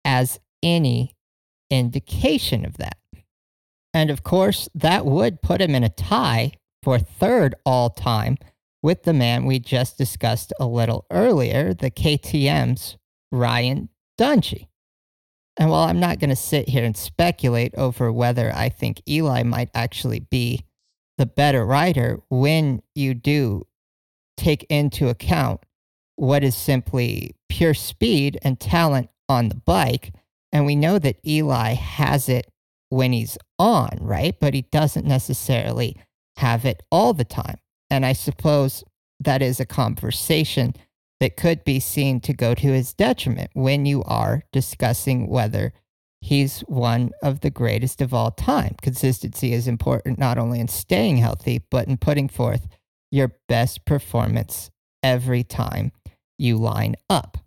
as 0.05 0.39
any 0.63 1.17
indication 1.71 2.65
of 2.65 2.79
that. 2.79 2.97
And 3.93 4.11
of 4.11 4.23
course, 4.23 4.69
that 4.75 5.05
would 5.05 5.43
put 5.43 5.61
him 5.61 5.75
in 5.75 5.85
a 5.85 5.89
tie 5.89 6.53
for 6.83 6.99
third 6.99 7.55
all 7.67 7.91
time 7.91 8.37
with 8.83 9.03
the 9.03 9.13
man 9.13 9.45
we 9.45 9.59
just 9.59 9.99
discussed 9.99 10.53
a 10.59 10.67
little 10.67 11.05
earlier, 11.11 11.75
the 11.75 11.91
KTM's 11.91 12.97
Ryan 13.31 13.89
Dungey. 14.19 14.70
And 15.61 15.71
while 15.71 15.87
I'm 15.87 16.01
not 16.01 16.19
going 16.19 16.31
to 16.31 16.37
sit 16.37 16.71
here 16.71 16.85
and 16.85 16.97
speculate 16.97 17.75
over 17.77 18.11
whether 18.11 18.51
I 18.53 18.71
think 18.71 19.03
Eli 19.07 19.43
might 19.43 19.69
actually 19.75 20.21
be 20.21 20.65
the 21.19 21.27
better 21.27 21.67
rider, 21.67 22.19
when 22.31 22.83
you 22.95 23.13
do 23.13 23.67
take 24.39 24.65
into 24.71 25.11
account 25.11 25.61
what 26.17 26.43
is 26.43 26.57
simply 26.57 27.37
pure 27.51 27.75
speed 27.75 28.39
and 28.41 28.59
talent 28.59 29.11
on 29.29 29.51
the 29.51 29.55
bike, 29.55 30.15
and 30.51 30.65
we 30.65 30.75
know 30.75 30.99
that 30.99 31.21
Eli 31.27 31.75
has 31.75 32.31
it 32.31 32.51
when 32.89 33.13
he's 33.13 33.37
on, 33.59 33.99
right? 34.01 34.35
But 34.41 34.55
he 34.55 34.63
doesn't 34.63 35.07
necessarily 35.07 35.95
have 36.37 36.65
it 36.65 36.83
all 36.91 37.13
the 37.13 37.25
time. 37.25 37.59
And 37.91 38.07
I 38.07 38.15
suppose 38.15 38.83
that 39.21 39.43
is 39.43 39.61
a 39.61 39.67
conversation 39.67 40.75
that 41.21 41.37
could 41.37 41.63
be 41.65 41.79
seen 41.79 42.19
to 42.21 42.33
go 42.33 42.55
to 42.55 42.67
his 42.67 42.95
detriment 42.95 43.51
when 43.53 43.87
you 43.87 44.03
are 44.05 44.43
discussing 44.53 45.29
whether 45.29 45.73
he's 46.21 46.61
one 46.61 47.11
of 47.23 47.41
the 47.41 47.51
greatest 47.51 48.01
of 48.01 48.13
all 48.13 48.31
time. 48.31 48.75
Consistency 48.83 49.53
is 49.53 49.69
important 49.69 50.19
not 50.19 50.39
only 50.39 50.61
in 50.61 50.69
staying 50.69 51.19
healthy, 51.19 51.63
but 51.71 51.89
in 51.89 51.97
putting 51.97 52.29
forth 52.29 52.67
your 53.11 53.33
best 53.49 53.85
performance 53.85 54.71
every 55.03 55.43
time 55.43 55.93
you 56.39 56.57
line 56.57 56.97
up. 57.09 57.39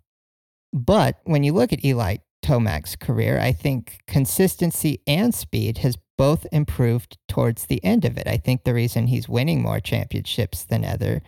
But 0.72 1.20
when 1.24 1.44
you 1.44 1.52
look 1.52 1.72
at 1.72 1.84
Eli 1.84 2.16
Tomac's 2.42 2.96
career, 2.96 3.38
I 3.38 3.52
think 3.52 3.98
consistency 4.06 5.00
and 5.06 5.34
speed 5.34 5.78
has 5.78 5.96
both 6.16 6.46
improved 6.52 7.16
towards 7.28 7.66
the 7.66 7.82
end 7.84 8.04
of 8.04 8.18
it. 8.18 8.28
I 8.28 8.36
think 8.36 8.64
the 8.64 8.74
reason 8.74 9.06
he's 9.06 9.28
winning 9.28 9.62
more 9.62 9.80
championships 9.80 10.64
than 10.64 10.84
ever 10.84 11.22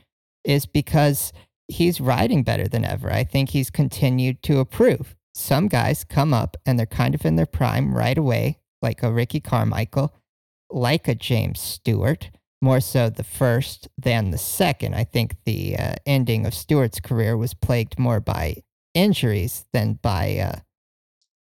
is 0.44 0.66
because 0.66 1.32
he's 1.68 2.00
riding 2.00 2.42
better 2.42 2.68
than 2.68 2.84
ever. 2.84 3.12
I 3.12 3.24
think 3.24 3.50
he's 3.50 3.70
continued 3.70 4.42
to 4.44 4.60
improve. 4.60 5.14
Some 5.34 5.68
guys 5.68 6.04
come 6.04 6.32
up 6.32 6.56
and 6.64 6.78
they're 6.78 6.86
kind 6.86 7.14
of 7.14 7.24
in 7.24 7.36
their 7.36 7.46
prime 7.46 7.94
right 7.94 8.16
away, 8.16 8.58
like 8.80 9.02
a 9.02 9.12
Ricky 9.12 9.40
Carmichael, 9.40 10.14
like 10.70 11.08
a 11.08 11.14
James 11.14 11.60
Stewart, 11.60 12.30
more 12.62 12.80
so 12.80 13.10
the 13.10 13.24
first 13.24 13.88
than 13.98 14.30
the 14.30 14.38
second. 14.38 14.94
I 14.94 15.04
think 15.04 15.36
the 15.44 15.76
uh, 15.76 15.94
ending 16.06 16.46
of 16.46 16.54
Stewart's 16.54 17.00
career 17.00 17.36
was 17.36 17.54
plagued 17.54 17.98
more 17.98 18.20
by 18.20 18.62
injuries 18.94 19.66
than 19.72 19.98
by 20.02 20.38
uh, 20.38 20.58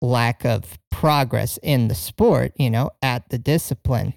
lack 0.00 0.44
of 0.44 0.78
progress 0.90 1.58
in 1.62 1.88
the 1.88 1.94
sport, 1.94 2.52
you 2.56 2.70
know, 2.70 2.90
at 3.00 3.28
the 3.28 3.38
discipline 3.38 4.14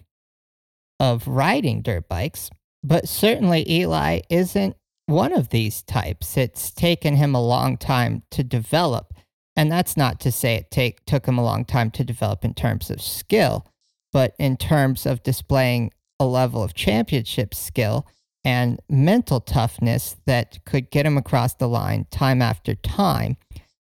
of 0.99 1.27
riding 1.27 1.81
dirt 1.81 2.07
bikes. 2.09 2.49
But 2.83 3.07
certainly 3.07 3.69
Eli 3.69 4.21
isn't 4.29 4.75
one 5.11 5.33
of 5.33 5.49
these 5.49 5.81
types. 5.83 6.37
It's 6.37 6.71
taken 6.71 7.15
him 7.15 7.35
a 7.35 7.45
long 7.45 7.77
time 7.77 8.23
to 8.31 8.43
develop. 8.43 9.13
And 9.55 9.71
that's 9.71 9.97
not 9.97 10.19
to 10.21 10.31
say 10.31 10.55
it 10.55 10.71
take, 10.71 11.05
took 11.05 11.25
him 11.25 11.37
a 11.37 11.43
long 11.43 11.65
time 11.65 11.91
to 11.91 12.03
develop 12.03 12.45
in 12.45 12.53
terms 12.53 12.89
of 12.89 13.01
skill, 13.01 13.67
but 14.13 14.33
in 14.39 14.57
terms 14.57 15.05
of 15.05 15.23
displaying 15.23 15.91
a 16.19 16.25
level 16.25 16.63
of 16.63 16.73
championship 16.73 17.53
skill 17.53 18.07
and 18.43 18.79
mental 18.89 19.39
toughness 19.39 20.15
that 20.25 20.59
could 20.65 20.89
get 20.89 21.05
him 21.05 21.17
across 21.17 21.53
the 21.55 21.67
line 21.67 22.07
time 22.09 22.41
after 22.41 22.73
time 22.75 23.37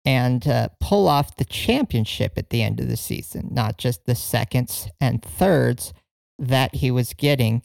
and 0.05 0.47
uh, 0.47 0.69
pull 0.79 1.07
off 1.07 1.35
the 1.35 1.45
championship 1.45 2.37
at 2.37 2.49
the 2.49 2.63
end 2.63 2.79
of 2.79 2.87
the 2.87 2.95
season, 2.95 3.49
not 3.51 3.77
just 3.77 4.05
the 4.05 4.15
seconds 4.15 4.87
and 5.01 5.21
thirds 5.21 5.93
that 6.39 6.75
he 6.75 6.91
was 6.91 7.13
getting 7.13 7.61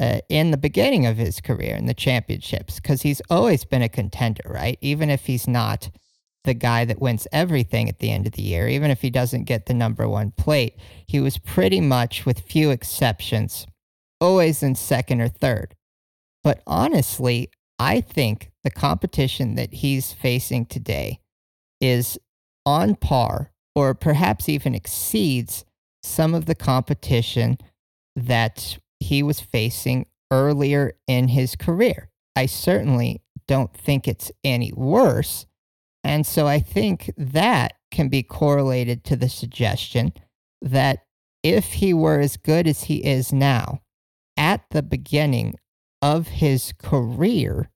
uh, 0.00 0.20
in 0.28 0.50
the 0.50 0.56
beginning 0.56 1.06
of 1.06 1.16
his 1.16 1.40
career 1.40 1.74
in 1.74 1.86
the 1.86 1.94
championships, 1.94 2.76
because 2.76 3.02
he's 3.02 3.22
always 3.30 3.64
been 3.64 3.82
a 3.82 3.88
contender, 3.88 4.42
right? 4.46 4.78
Even 4.80 5.10
if 5.10 5.26
he's 5.26 5.48
not 5.48 5.90
the 6.44 6.54
guy 6.54 6.84
that 6.84 7.00
wins 7.00 7.26
everything 7.32 7.88
at 7.88 7.98
the 7.98 8.10
end 8.10 8.26
of 8.26 8.32
the 8.32 8.42
year, 8.42 8.68
even 8.68 8.90
if 8.90 9.02
he 9.02 9.10
doesn't 9.10 9.44
get 9.44 9.66
the 9.66 9.74
number 9.74 10.08
one 10.08 10.30
plate, 10.30 10.76
he 11.06 11.20
was 11.20 11.38
pretty 11.38 11.80
much, 11.80 12.24
with 12.24 12.40
few 12.40 12.70
exceptions, 12.70 13.66
always 14.20 14.62
in 14.62 14.74
second 14.74 15.20
or 15.20 15.28
third. 15.28 15.74
But 16.44 16.62
honestly, 16.66 17.50
I 17.78 18.00
think 18.00 18.50
the 18.64 18.70
competition 18.70 19.56
that 19.56 19.74
he's 19.74 20.12
facing 20.12 20.66
today 20.66 21.20
is 21.80 22.18
on 22.64 22.94
par 22.96 23.52
or 23.74 23.94
perhaps 23.94 24.48
even 24.48 24.74
exceeds 24.74 25.64
some 26.02 26.34
of 26.34 26.46
the 26.46 26.54
competition 26.54 27.58
that 28.16 28.78
he 29.00 29.22
was 29.22 29.40
facing 29.40 30.06
earlier 30.30 30.92
in 31.06 31.28
his 31.28 31.56
career. 31.56 32.10
I 32.36 32.46
certainly 32.46 33.22
don't 33.46 33.72
think 33.72 34.06
it's 34.06 34.30
any 34.44 34.72
worse. 34.72 35.46
And 36.04 36.26
so 36.26 36.46
I 36.46 36.60
think 36.60 37.10
that 37.16 37.74
can 37.90 38.08
be 38.08 38.22
correlated 38.22 39.04
to 39.04 39.16
the 39.16 39.28
suggestion 39.28 40.12
that 40.60 41.04
if 41.42 41.74
he 41.74 41.94
were 41.94 42.20
as 42.20 42.36
good 42.36 42.66
as 42.66 42.84
he 42.84 43.04
is 43.04 43.32
now 43.32 43.80
at 44.36 44.62
the 44.70 44.82
beginning 44.82 45.54
of 46.02 46.28
his 46.28 46.72
career, 46.78 47.70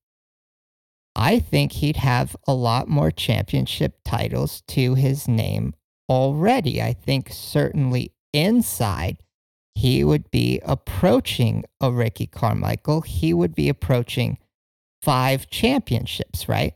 I 1.14 1.38
think 1.38 1.72
he'd 1.72 1.96
have 1.96 2.36
a 2.46 2.54
lot 2.54 2.88
more 2.88 3.10
championship 3.10 3.98
titles 4.04 4.62
to 4.68 4.94
his 4.94 5.28
name 5.28 5.74
already. 6.08 6.80
I 6.80 6.92
think 6.92 7.28
certainly 7.30 8.12
inside, 8.32 9.18
he 9.74 10.04
would 10.04 10.30
be 10.30 10.60
approaching 10.64 11.64
a 11.80 11.90
Ricky 11.90 12.26
Carmichael. 12.26 13.00
He 13.02 13.32
would 13.32 13.54
be 13.54 13.68
approaching 13.68 14.38
five 15.00 15.48
championships, 15.50 16.48
right? 16.48 16.74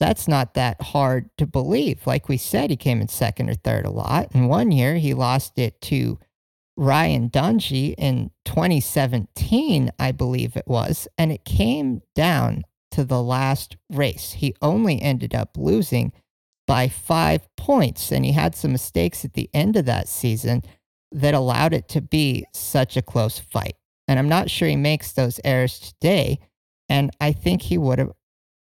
That's 0.00 0.28
not 0.28 0.54
that 0.54 0.80
hard 0.80 1.30
to 1.38 1.46
believe. 1.46 2.06
Like 2.06 2.28
we 2.28 2.36
said, 2.36 2.70
he 2.70 2.76
came 2.76 3.00
in 3.00 3.08
second 3.08 3.50
or 3.50 3.54
third 3.54 3.84
a 3.84 3.90
lot. 3.90 4.28
And 4.32 4.48
one 4.48 4.70
year 4.70 4.96
he 4.96 5.12
lost 5.14 5.58
it 5.58 5.80
to 5.82 6.18
Ryan 6.76 7.28
Dungey 7.28 7.94
in 7.98 8.30
2017, 8.44 9.90
I 9.98 10.12
believe 10.12 10.56
it 10.56 10.68
was. 10.68 11.08
And 11.18 11.32
it 11.32 11.44
came 11.44 12.02
down 12.14 12.64
to 12.92 13.04
the 13.04 13.22
last 13.22 13.76
race. 13.90 14.32
He 14.32 14.54
only 14.62 15.02
ended 15.02 15.34
up 15.34 15.56
losing 15.56 16.12
by 16.66 16.88
five 16.88 17.48
points. 17.56 18.12
And 18.12 18.24
he 18.24 18.32
had 18.32 18.54
some 18.54 18.72
mistakes 18.72 19.24
at 19.24 19.34
the 19.34 19.50
end 19.52 19.76
of 19.76 19.86
that 19.86 20.08
season 20.08 20.62
that 21.12 21.34
allowed 21.34 21.72
it 21.72 21.88
to 21.88 22.00
be 22.00 22.44
such 22.52 22.96
a 22.96 23.02
close 23.02 23.38
fight. 23.38 23.74
And 24.06 24.18
I'm 24.18 24.28
not 24.28 24.50
sure 24.50 24.68
he 24.68 24.76
makes 24.76 25.12
those 25.12 25.40
errors 25.44 25.78
today. 25.78 26.40
And 26.88 27.10
I 27.20 27.32
think 27.32 27.62
he 27.62 27.78
would 27.78 27.98
have 27.98 28.12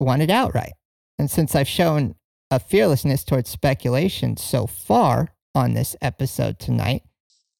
won 0.00 0.20
it 0.20 0.30
outright. 0.30 0.72
And 1.18 1.30
since 1.30 1.54
I've 1.54 1.68
shown 1.68 2.14
a 2.50 2.58
fearlessness 2.58 3.24
towards 3.24 3.50
speculation 3.50 4.36
so 4.36 4.66
far 4.66 5.34
on 5.54 5.74
this 5.74 5.96
episode 6.00 6.58
tonight, 6.58 7.02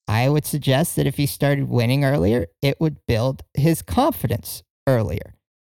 I 0.07 0.29
would 0.29 0.45
suggest 0.45 0.97
that 0.97 1.07
if 1.07 1.17
he 1.17 1.27
started 1.27 1.69
winning 1.69 2.05
earlier, 2.05 2.47
it 2.61 2.81
would 2.81 3.07
build 3.07 3.43
his 3.55 3.83
confidence 3.83 4.63
earlier. 4.87 5.35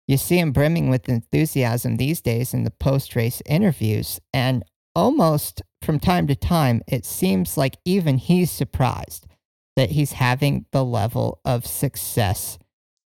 You 0.07 0.17
see 0.17 0.39
him 0.39 0.51
brimming 0.51 0.89
with 0.89 1.09
enthusiasm 1.09 1.97
these 1.97 2.21
days 2.21 2.53
in 2.53 2.63
the 2.63 2.71
post 2.71 3.15
race 3.15 3.41
interviews, 3.45 4.19
and 4.33 4.63
almost 4.97 5.61
from 5.83 5.99
time 5.99 6.25
to 6.25 6.35
time, 6.35 6.81
it 6.87 7.05
seems 7.05 7.55
like 7.55 7.77
even 7.85 8.17
he's 8.17 8.49
surprised 8.49 9.27
that 9.75 9.91
he's 9.91 10.13
having 10.13 10.65
the 10.71 10.83
level 10.83 11.39
of 11.45 11.67
success 11.67 12.57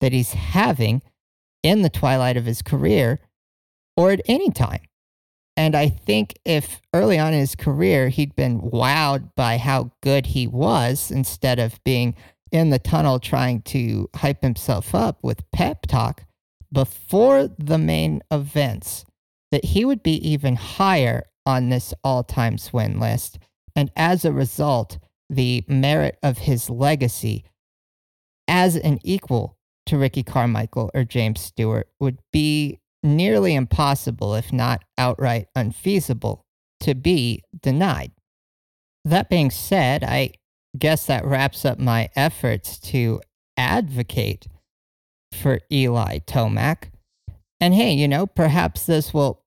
that 0.01 0.12
he's 0.12 0.32
having 0.32 1.03
in 1.64 1.82
the 1.82 1.91
twilight 1.91 2.36
of 2.36 2.47
his 2.47 2.62
career 2.62 3.18
or 3.97 4.12
at 4.12 4.22
any 4.26 4.51
time. 4.51 4.80
And 5.57 5.74
I 5.74 5.88
think 5.88 6.38
if 6.45 6.80
early 6.95 7.18
on 7.18 7.34
in 7.34 7.41
his 7.41 7.57
career 7.57 8.09
he'd 8.09 8.36
been 8.36 8.61
wowed 8.61 9.34
by 9.34 9.59
how 9.59 9.91
good 10.01 10.26
he 10.26 10.47
was 10.47 11.11
instead 11.11 11.59
of 11.59 11.82
being 11.84 12.14
in 12.53 12.70
the 12.70 12.78
tunnel 12.78 13.18
trying 13.18 13.62
to 13.62 14.09
hype 14.14 14.43
himself 14.43 14.95
up 14.95 15.18
with 15.22 15.51
pep 15.51 15.86
talk 15.88 16.22
before 16.72 17.49
the 17.59 17.78
main 17.78 18.22
events, 18.30 19.05
that 19.51 19.64
he 19.64 19.84
would 19.84 20.05
be 20.05 20.14
even 20.26 20.55
higher 20.55 21.24
on 21.47 21.68
this 21.68 21.95
all 22.05 22.24
time 22.24 22.57
win 22.72 23.01
list. 23.01 23.38
And 23.74 23.91
as 23.97 24.24
a 24.24 24.32
result, 24.32 24.99
the 25.28 25.64
merit 25.68 26.18
of 26.22 26.38
his 26.38 26.68
legacy 26.68 27.45
as 28.49 28.76
an 28.76 28.99
equal 29.05 29.57
to 29.86 29.97
Ricky 29.97 30.22
Carmichael 30.22 30.91
or 30.95 31.05
James 31.05 31.41
Stewart 31.41 31.88
would 32.01 32.18
be 32.32 32.78
nearly 33.03 33.55
impossible, 33.55 34.34
if 34.34 34.53
not 34.53 34.84
outright 34.99 35.49
unfeasible, 35.55 36.45
to 36.80 36.95
be 36.95 37.43
denied. 37.62 38.12
That 39.05 39.30
being 39.30 39.51
said, 39.51 40.05
I 40.05 40.32
guess 40.78 41.07
that 41.07 41.24
wraps 41.24 41.64
up 41.64 41.78
my 41.78 42.11
efforts 42.14 42.78
to 42.78 43.20
advocate 43.57 44.47
for 45.32 45.61
Eli 45.72 46.18
Tomac. 46.20 46.91
And 47.61 47.74
hey, 47.74 47.93
you 47.93 48.09
know, 48.09 48.26
perhaps 48.26 48.86
this 48.86 49.12
will 49.12 49.39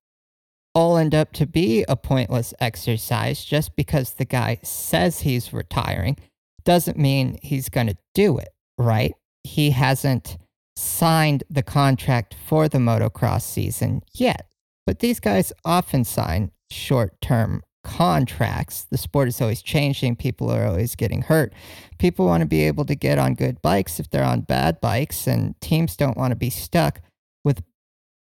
all 0.74 0.98
end 0.98 1.14
up 1.14 1.32
to 1.34 1.46
be 1.46 1.86
a 1.88 1.96
pointless 1.96 2.54
exercise 2.60 3.46
just 3.46 3.76
because 3.76 4.14
the 4.14 4.26
guy 4.26 4.60
says 4.64 5.22
he's 5.22 5.54
retiring 5.54 6.18
doesn't 6.64 6.98
mean 6.98 7.38
he's 7.42 7.70
going 7.70 7.88
to 7.88 7.98
do 8.14 8.38
it, 8.38 8.50
right? 8.78 9.14
He 9.44 9.72
hasn't 9.72 10.38
signed 10.76 11.44
the 11.50 11.64
contract 11.64 12.36
for 12.46 12.68
the 12.68 12.78
motocross 12.78 13.44
season 13.44 14.02
yet. 14.14 14.48
But 14.86 15.00
these 15.00 15.20
guys 15.20 15.54
often 15.64 16.04
sign 16.04 16.52
short 16.72 17.20
term 17.22 17.64
contracts. 17.84 18.86
The 18.90 18.98
sport 18.98 19.28
is 19.28 19.42
always 19.42 19.62
changing. 19.62 20.16
People 20.16 20.50
are 20.50 20.66
always 20.66 20.96
getting 20.96 21.24
hurt. 21.24 21.54
People 22.00 22.26
want 22.26 22.42
to 22.42 22.48
be 22.48 22.64
able 22.64 22.86
to 22.86 22.96
get 22.96 23.18
on 23.18 23.36
good 23.36 23.62
bikes 23.62 24.00
if 24.00 24.10
they're 24.10 24.24
on 24.24 24.42
bad 24.42 24.82
bikes, 24.82 25.28
and 25.28 25.60
teams 25.62 25.96
don't 25.96 26.18
want 26.18 26.32
to 26.32 26.36
be 26.36 26.50
stuck 26.50 27.02
with 27.44 27.62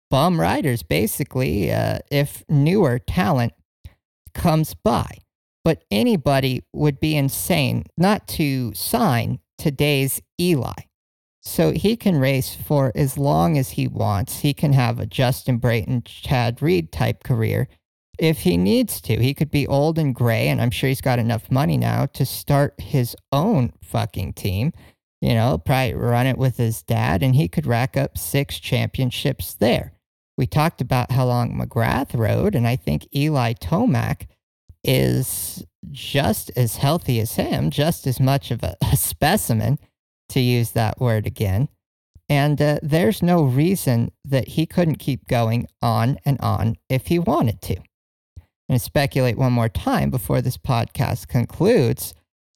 bum 0.09 0.39
riders, 0.39 0.83
basically, 0.83 1.71
uh, 1.71 1.99
if 2.11 2.43
newer 2.49 2.99
talent 2.99 3.53
comes 4.33 4.73
by. 4.73 5.17
But 5.63 5.83
anybody 5.91 6.63
would 6.73 6.99
be 6.99 7.15
insane 7.15 7.85
not 7.97 8.27
to 8.29 8.73
sign 8.73 9.39
today's 9.57 10.21
Eli. 10.39 10.73
So 11.41 11.71
he 11.71 11.95
can 11.95 12.19
race 12.19 12.55
for 12.55 12.91
as 12.95 13.17
long 13.17 13.57
as 13.57 13.71
he 13.71 13.87
wants. 13.87 14.39
He 14.39 14.53
can 14.53 14.73
have 14.73 14.99
a 14.99 15.05
Justin 15.05 15.57
Brayton, 15.57 16.03
Chad 16.03 16.61
Reed 16.61 16.91
type 16.91 17.23
career 17.23 17.67
if 18.19 18.39
he 18.39 18.57
needs 18.57 18.99
to. 19.01 19.17
He 19.17 19.33
could 19.33 19.49
be 19.49 19.65
old 19.65 19.97
and 19.97 20.13
gray, 20.13 20.49
and 20.49 20.61
I'm 20.61 20.71
sure 20.71 20.89
he's 20.89 21.01
got 21.01 21.19
enough 21.19 21.49
money 21.49 21.77
now 21.77 22.05
to 22.07 22.25
start 22.25 22.75
his 22.77 23.15
own 23.31 23.73
fucking 23.81 24.33
team. 24.33 24.73
You 25.21 25.33
know, 25.33 25.57
probably 25.57 25.95
run 25.95 26.27
it 26.27 26.37
with 26.37 26.57
his 26.57 26.83
dad, 26.83 27.23
and 27.23 27.35
he 27.35 27.47
could 27.47 27.65
rack 27.65 27.97
up 27.97 28.17
six 28.17 28.59
championships 28.59 29.53
there. 29.53 29.93
We 30.39 30.47
talked 30.47 30.79
about 30.79 31.11
how 31.11 31.25
long 31.25 31.59
McGrath 31.59 32.17
rode, 32.17 32.55
and 32.55 32.65
I 32.65 32.77
think 32.77 33.13
Eli 33.13 33.51
Tomac 33.55 34.27
is 34.85 35.65
just 35.91 36.49
as 36.55 36.77
healthy 36.77 37.19
as 37.19 37.35
him, 37.35 37.69
just 37.69 38.07
as 38.07 38.21
much 38.21 38.49
of 38.49 38.63
a, 38.63 38.77
a 38.93 38.95
specimen 38.95 39.79
to 40.29 40.39
use 40.39 40.71
that 40.71 40.97
word 41.01 41.27
again. 41.27 41.67
And 42.29 42.61
uh, 42.61 42.79
there's 42.81 43.21
no 43.21 43.43
reason 43.43 44.13
that 44.23 44.47
he 44.47 44.65
couldn't 44.65 44.95
keep 44.95 45.27
going 45.27 45.67
on 45.81 46.17
and 46.23 46.39
on 46.39 46.77
if 46.87 47.07
he 47.07 47.19
wanted 47.19 47.61
to. 47.63 47.75
And 48.69 48.81
speculate 48.81 49.37
one 49.37 49.51
more 49.51 49.67
time 49.67 50.09
before 50.09 50.39
this 50.41 50.57
podcast 50.57 51.27
concludes. 51.27 52.13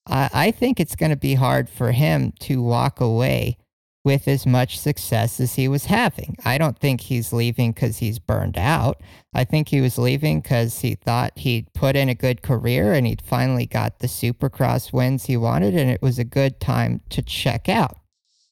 I, 0.07 0.29
I 0.33 0.51
think 0.51 0.79
it's 0.79 0.95
going 0.95 1.09
to 1.09 1.17
be 1.17 1.33
hard 1.33 1.67
for 1.69 1.91
him 1.91 2.31
to 2.43 2.63
walk 2.63 3.01
away 3.01 3.57
with 4.03 4.27
as 4.27 4.45
much 4.45 4.77
success 4.77 5.39
as 5.39 5.55
he 5.55 5.67
was 5.67 5.85
having. 5.85 6.35
I 6.43 6.57
don't 6.57 6.77
think 6.77 7.01
he's 7.01 7.31
leaving 7.31 7.71
because 7.71 7.99
he's 7.99 8.19
burned 8.19 8.57
out. 8.57 9.01
I 9.33 9.45
think 9.45 9.69
he 9.69 9.79
was 9.79 9.97
leaving 9.97 10.41
because 10.41 10.79
he 10.79 10.95
thought 10.95 11.37
he'd 11.37 11.71
put 11.73 11.95
in 11.95 12.09
a 12.09 12.15
good 12.15 12.41
career 12.41 12.93
and 12.93 13.07
he'd 13.07 13.21
finally 13.21 13.65
got 13.65 13.99
the 13.99 14.07
supercross 14.07 14.91
wins 14.91 15.25
he 15.25 15.37
wanted, 15.37 15.75
and 15.75 15.89
it 15.89 16.01
was 16.01 16.19
a 16.19 16.25
good 16.25 16.59
time 16.59 17.01
to 17.09 17.21
check 17.21 17.69
out. 17.69 17.97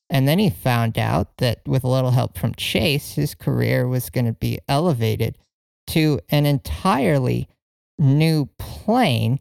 And 0.10 0.28
then 0.28 0.40
he 0.40 0.50
found 0.50 0.98
out 0.98 1.38
that 1.38 1.62
with 1.66 1.84
a 1.84 1.90
little 1.90 2.12
help 2.12 2.38
from 2.38 2.54
Chase, 2.56 3.14
his 3.14 3.34
career 3.34 3.88
was 3.88 4.10
going 4.10 4.26
to 4.26 4.34
be 4.34 4.60
elevated 4.68 5.38
to 5.88 6.20
an 6.30 6.46
entirely 6.46 7.48
new 7.98 8.48
plane. 8.58 9.40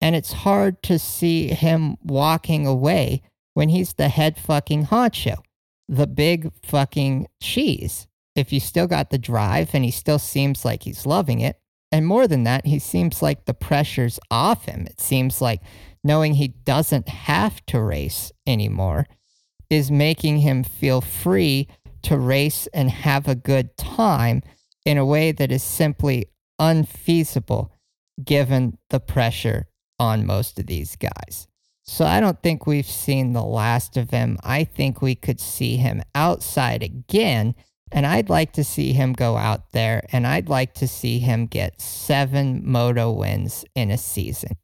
And 0.00 0.14
it's 0.14 0.32
hard 0.32 0.82
to 0.84 0.98
see 0.98 1.48
him 1.48 1.96
walking 2.02 2.66
away 2.66 3.22
when 3.56 3.70
he's 3.70 3.94
the 3.94 4.10
head 4.10 4.36
fucking 4.36 4.84
honcho, 4.88 5.38
the 5.88 6.06
big 6.06 6.52
fucking 6.62 7.26
cheese. 7.42 8.06
If 8.34 8.52
you 8.52 8.60
still 8.60 8.86
got 8.86 9.08
the 9.08 9.16
drive 9.16 9.70
and 9.72 9.82
he 9.82 9.90
still 9.90 10.18
seems 10.18 10.62
like 10.62 10.82
he's 10.82 11.06
loving 11.06 11.40
it, 11.40 11.58
and 11.90 12.06
more 12.06 12.28
than 12.28 12.44
that, 12.44 12.66
he 12.66 12.78
seems 12.78 13.22
like 13.22 13.46
the 13.46 13.54
pressure's 13.54 14.20
off 14.30 14.66
him. 14.66 14.86
It 14.86 15.00
seems 15.00 15.40
like 15.40 15.62
knowing 16.04 16.34
he 16.34 16.48
doesn't 16.48 17.08
have 17.08 17.64
to 17.66 17.80
race 17.80 18.30
anymore 18.46 19.06
is 19.70 19.90
making 19.90 20.40
him 20.40 20.62
feel 20.62 21.00
free 21.00 21.66
to 22.02 22.18
race 22.18 22.68
and 22.74 22.90
have 22.90 23.26
a 23.26 23.34
good 23.34 23.74
time 23.78 24.42
in 24.84 24.98
a 24.98 25.06
way 25.06 25.32
that 25.32 25.50
is 25.50 25.62
simply 25.62 26.26
unfeasible 26.58 27.72
given 28.22 28.76
the 28.90 29.00
pressure 29.00 29.66
on 29.98 30.26
most 30.26 30.58
of 30.58 30.66
these 30.66 30.94
guys. 30.96 31.48
So 31.86 32.04
I 32.04 32.20
don't 32.20 32.42
think 32.42 32.66
we've 32.66 32.86
seen 32.86 33.32
the 33.32 33.44
last 33.44 33.96
of 33.96 34.10
him. 34.10 34.38
I 34.42 34.64
think 34.64 35.00
we 35.00 35.14
could 35.14 35.40
see 35.40 35.76
him 35.76 36.02
outside 36.14 36.82
again. 36.82 37.54
And 37.92 38.04
I'd 38.04 38.28
like 38.28 38.52
to 38.54 38.64
see 38.64 38.92
him 38.92 39.12
go 39.12 39.36
out 39.36 39.70
there 39.70 40.04
and 40.10 40.26
I'd 40.26 40.48
like 40.48 40.74
to 40.74 40.88
see 40.88 41.20
him 41.20 41.46
get 41.46 41.80
seven 41.80 42.62
moto 42.64 43.12
wins 43.12 43.64
in 43.76 43.92
a 43.92 43.98
season. 43.98 44.56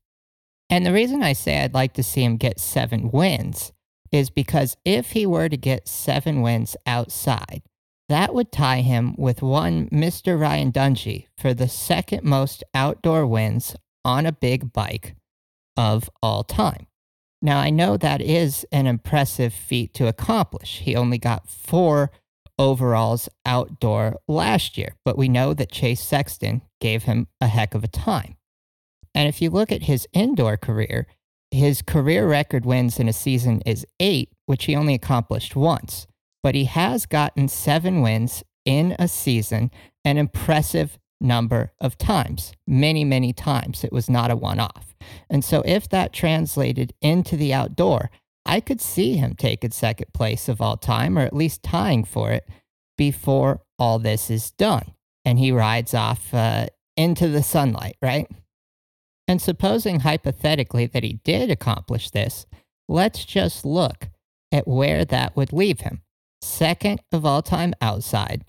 And 0.68 0.84
the 0.84 0.92
reason 0.92 1.22
I 1.22 1.32
say 1.32 1.60
I'd 1.60 1.74
like 1.74 1.92
to 1.94 2.02
see 2.02 2.24
him 2.24 2.36
get 2.36 2.58
seven 2.58 3.10
wins 3.12 3.72
is 4.10 4.28
because 4.28 4.76
if 4.84 5.12
he 5.12 5.24
were 5.24 5.48
to 5.48 5.56
get 5.56 5.86
seven 5.86 6.42
wins 6.42 6.76
outside, 6.86 7.62
that 8.08 8.34
would 8.34 8.50
tie 8.50 8.80
him 8.80 9.14
with 9.16 9.40
one 9.40 9.88
Mr. 9.90 10.38
Ryan 10.38 10.72
Dungey 10.72 11.28
for 11.38 11.54
the 11.54 11.68
second 11.68 12.24
most 12.24 12.64
outdoor 12.74 13.26
wins 13.26 13.76
on 14.04 14.26
a 14.26 14.32
big 14.32 14.72
bike 14.72 15.14
of 15.76 16.10
all 16.22 16.42
time. 16.42 16.86
Now, 17.44 17.58
I 17.58 17.70
know 17.70 17.96
that 17.96 18.20
is 18.20 18.64
an 18.70 18.86
impressive 18.86 19.52
feat 19.52 19.92
to 19.94 20.06
accomplish. 20.06 20.78
He 20.78 20.94
only 20.94 21.18
got 21.18 21.48
four 21.48 22.12
overalls 22.56 23.28
outdoor 23.44 24.16
last 24.28 24.78
year, 24.78 24.94
but 25.04 25.18
we 25.18 25.28
know 25.28 25.52
that 25.52 25.72
Chase 25.72 26.00
Sexton 26.00 26.62
gave 26.80 27.02
him 27.02 27.26
a 27.40 27.48
heck 27.48 27.74
of 27.74 27.82
a 27.82 27.88
time. 27.88 28.36
And 29.12 29.28
if 29.28 29.42
you 29.42 29.50
look 29.50 29.72
at 29.72 29.82
his 29.82 30.06
indoor 30.12 30.56
career, 30.56 31.08
his 31.50 31.82
career 31.82 32.28
record 32.28 32.64
wins 32.64 33.00
in 33.00 33.08
a 33.08 33.12
season 33.12 33.60
is 33.66 33.84
eight, 33.98 34.30
which 34.46 34.66
he 34.66 34.76
only 34.76 34.94
accomplished 34.94 35.56
once. 35.56 36.06
But 36.44 36.54
he 36.54 36.64
has 36.66 37.06
gotten 37.06 37.48
seven 37.48 38.02
wins 38.02 38.44
in 38.64 38.94
a 38.98 39.08
season, 39.08 39.72
an 40.04 40.16
impressive 40.16 40.98
number 41.22 41.72
of 41.80 41.98
times, 41.98 42.52
many, 42.66 43.04
many 43.04 43.32
times. 43.32 43.84
It 43.84 43.92
was 43.92 44.10
not 44.10 44.30
a 44.30 44.36
one 44.36 44.60
off. 44.60 44.94
And 45.30 45.44
so, 45.44 45.62
if 45.64 45.88
that 45.88 46.12
translated 46.12 46.92
into 47.00 47.36
the 47.36 47.54
outdoor, 47.54 48.10
I 48.44 48.60
could 48.60 48.80
see 48.80 49.16
him 49.16 49.34
taking 49.34 49.70
second 49.70 50.12
place 50.12 50.48
of 50.48 50.60
all 50.60 50.76
time, 50.76 51.18
or 51.18 51.22
at 51.22 51.34
least 51.34 51.62
tying 51.62 52.04
for 52.04 52.32
it, 52.32 52.48
before 52.98 53.62
all 53.78 53.98
this 53.98 54.30
is 54.30 54.50
done. 54.52 54.94
And 55.24 55.38
he 55.38 55.52
rides 55.52 55.94
off 55.94 56.34
uh, 56.34 56.66
into 56.96 57.28
the 57.28 57.42
sunlight, 57.42 57.96
right? 58.02 58.28
And 59.28 59.40
supposing 59.40 60.00
hypothetically 60.00 60.86
that 60.86 61.04
he 61.04 61.20
did 61.24 61.50
accomplish 61.50 62.10
this, 62.10 62.46
let's 62.88 63.24
just 63.24 63.64
look 63.64 64.08
at 64.50 64.68
where 64.68 65.04
that 65.04 65.36
would 65.36 65.52
leave 65.52 65.80
him. 65.80 66.02
Second 66.40 67.00
of 67.12 67.24
all 67.24 67.42
time 67.42 67.72
outside. 67.80 68.44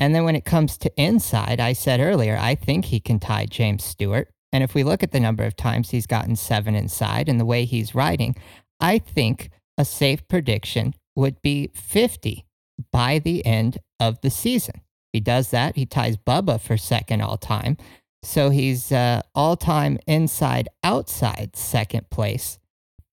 And 0.00 0.14
then 0.14 0.24
when 0.24 0.34
it 0.34 0.46
comes 0.46 0.78
to 0.78 1.00
inside, 1.00 1.60
I 1.60 1.74
said 1.74 2.00
earlier, 2.00 2.36
I 2.40 2.54
think 2.54 2.86
he 2.86 2.98
can 2.98 3.20
tie 3.20 3.44
James 3.44 3.84
Stewart. 3.84 4.28
And 4.50 4.64
if 4.64 4.74
we 4.74 4.82
look 4.82 5.02
at 5.02 5.12
the 5.12 5.20
number 5.20 5.44
of 5.44 5.54
times 5.54 5.90
he's 5.90 6.06
gotten 6.06 6.34
seven 6.36 6.74
inside 6.74 7.28
and 7.28 7.38
the 7.38 7.44
way 7.44 7.66
he's 7.66 7.94
riding, 7.94 8.34
I 8.80 8.98
think 8.98 9.50
a 9.76 9.84
safe 9.84 10.26
prediction 10.26 10.94
would 11.14 11.42
be 11.42 11.70
50 11.74 12.46
by 12.90 13.18
the 13.18 13.44
end 13.44 13.78
of 14.00 14.20
the 14.22 14.30
season. 14.30 14.80
He 15.12 15.20
does 15.20 15.50
that, 15.50 15.76
he 15.76 15.84
ties 15.84 16.16
Bubba 16.16 16.60
for 16.60 16.78
second 16.78 17.20
all 17.20 17.36
time. 17.36 17.76
So 18.22 18.50
he's 18.50 18.90
uh, 18.90 19.20
all 19.34 19.56
time 19.56 19.98
inside 20.06 20.68
outside 20.82 21.56
second 21.56 22.08
place. 22.10 22.58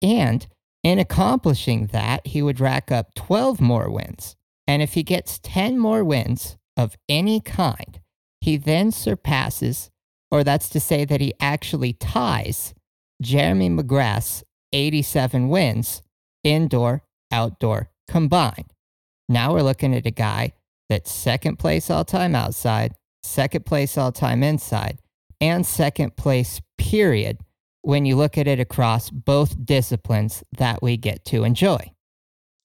And 0.01 0.45
in 0.83 0.99
accomplishing 0.99 1.87
that, 1.87 2.27
he 2.27 2.41
would 2.41 2.59
rack 2.59 2.91
up 2.91 3.13
12 3.15 3.61
more 3.61 3.89
wins. 3.89 4.35
And 4.67 4.81
if 4.81 4.93
he 4.93 5.03
gets 5.03 5.39
10 5.39 5.79
more 5.79 6.03
wins 6.03 6.57
of 6.77 6.95
any 7.07 7.39
kind, 7.39 7.99
he 8.41 8.57
then 8.57 8.91
surpasses, 8.91 9.89
or 10.31 10.43
that's 10.43 10.69
to 10.69 10.79
say 10.79 11.05
that 11.05 11.21
he 11.21 11.33
actually 11.39 11.93
ties 11.93 12.73
Jeremy 13.21 13.69
McGrath's 13.69 14.43
87 14.73 15.49
wins, 15.49 16.01
indoor, 16.43 17.03
outdoor 17.31 17.89
combined. 18.07 18.73
Now 19.29 19.53
we're 19.53 19.61
looking 19.61 19.95
at 19.95 20.05
a 20.05 20.11
guy 20.11 20.53
that's 20.89 21.11
second 21.11 21.57
place 21.57 21.89
all 21.89 22.03
time 22.03 22.35
outside, 22.35 22.93
second 23.23 23.65
place 23.65 23.97
all 23.97 24.11
time 24.11 24.43
inside, 24.43 24.99
and 25.39 25.65
second 25.65 26.15
place, 26.15 26.61
period, 26.77 27.39
when 27.81 28.05
you 28.05 28.15
look 28.15 28.37
at 28.37 28.47
it 28.47 28.59
across 28.59 29.09
both 29.09 29.65
disciplines 29.65 30.43
that 30.57 30.81
we 30.81 30.97
get 30.97 31.25
to 31.25 31.43
enjoy. 31.43 31.91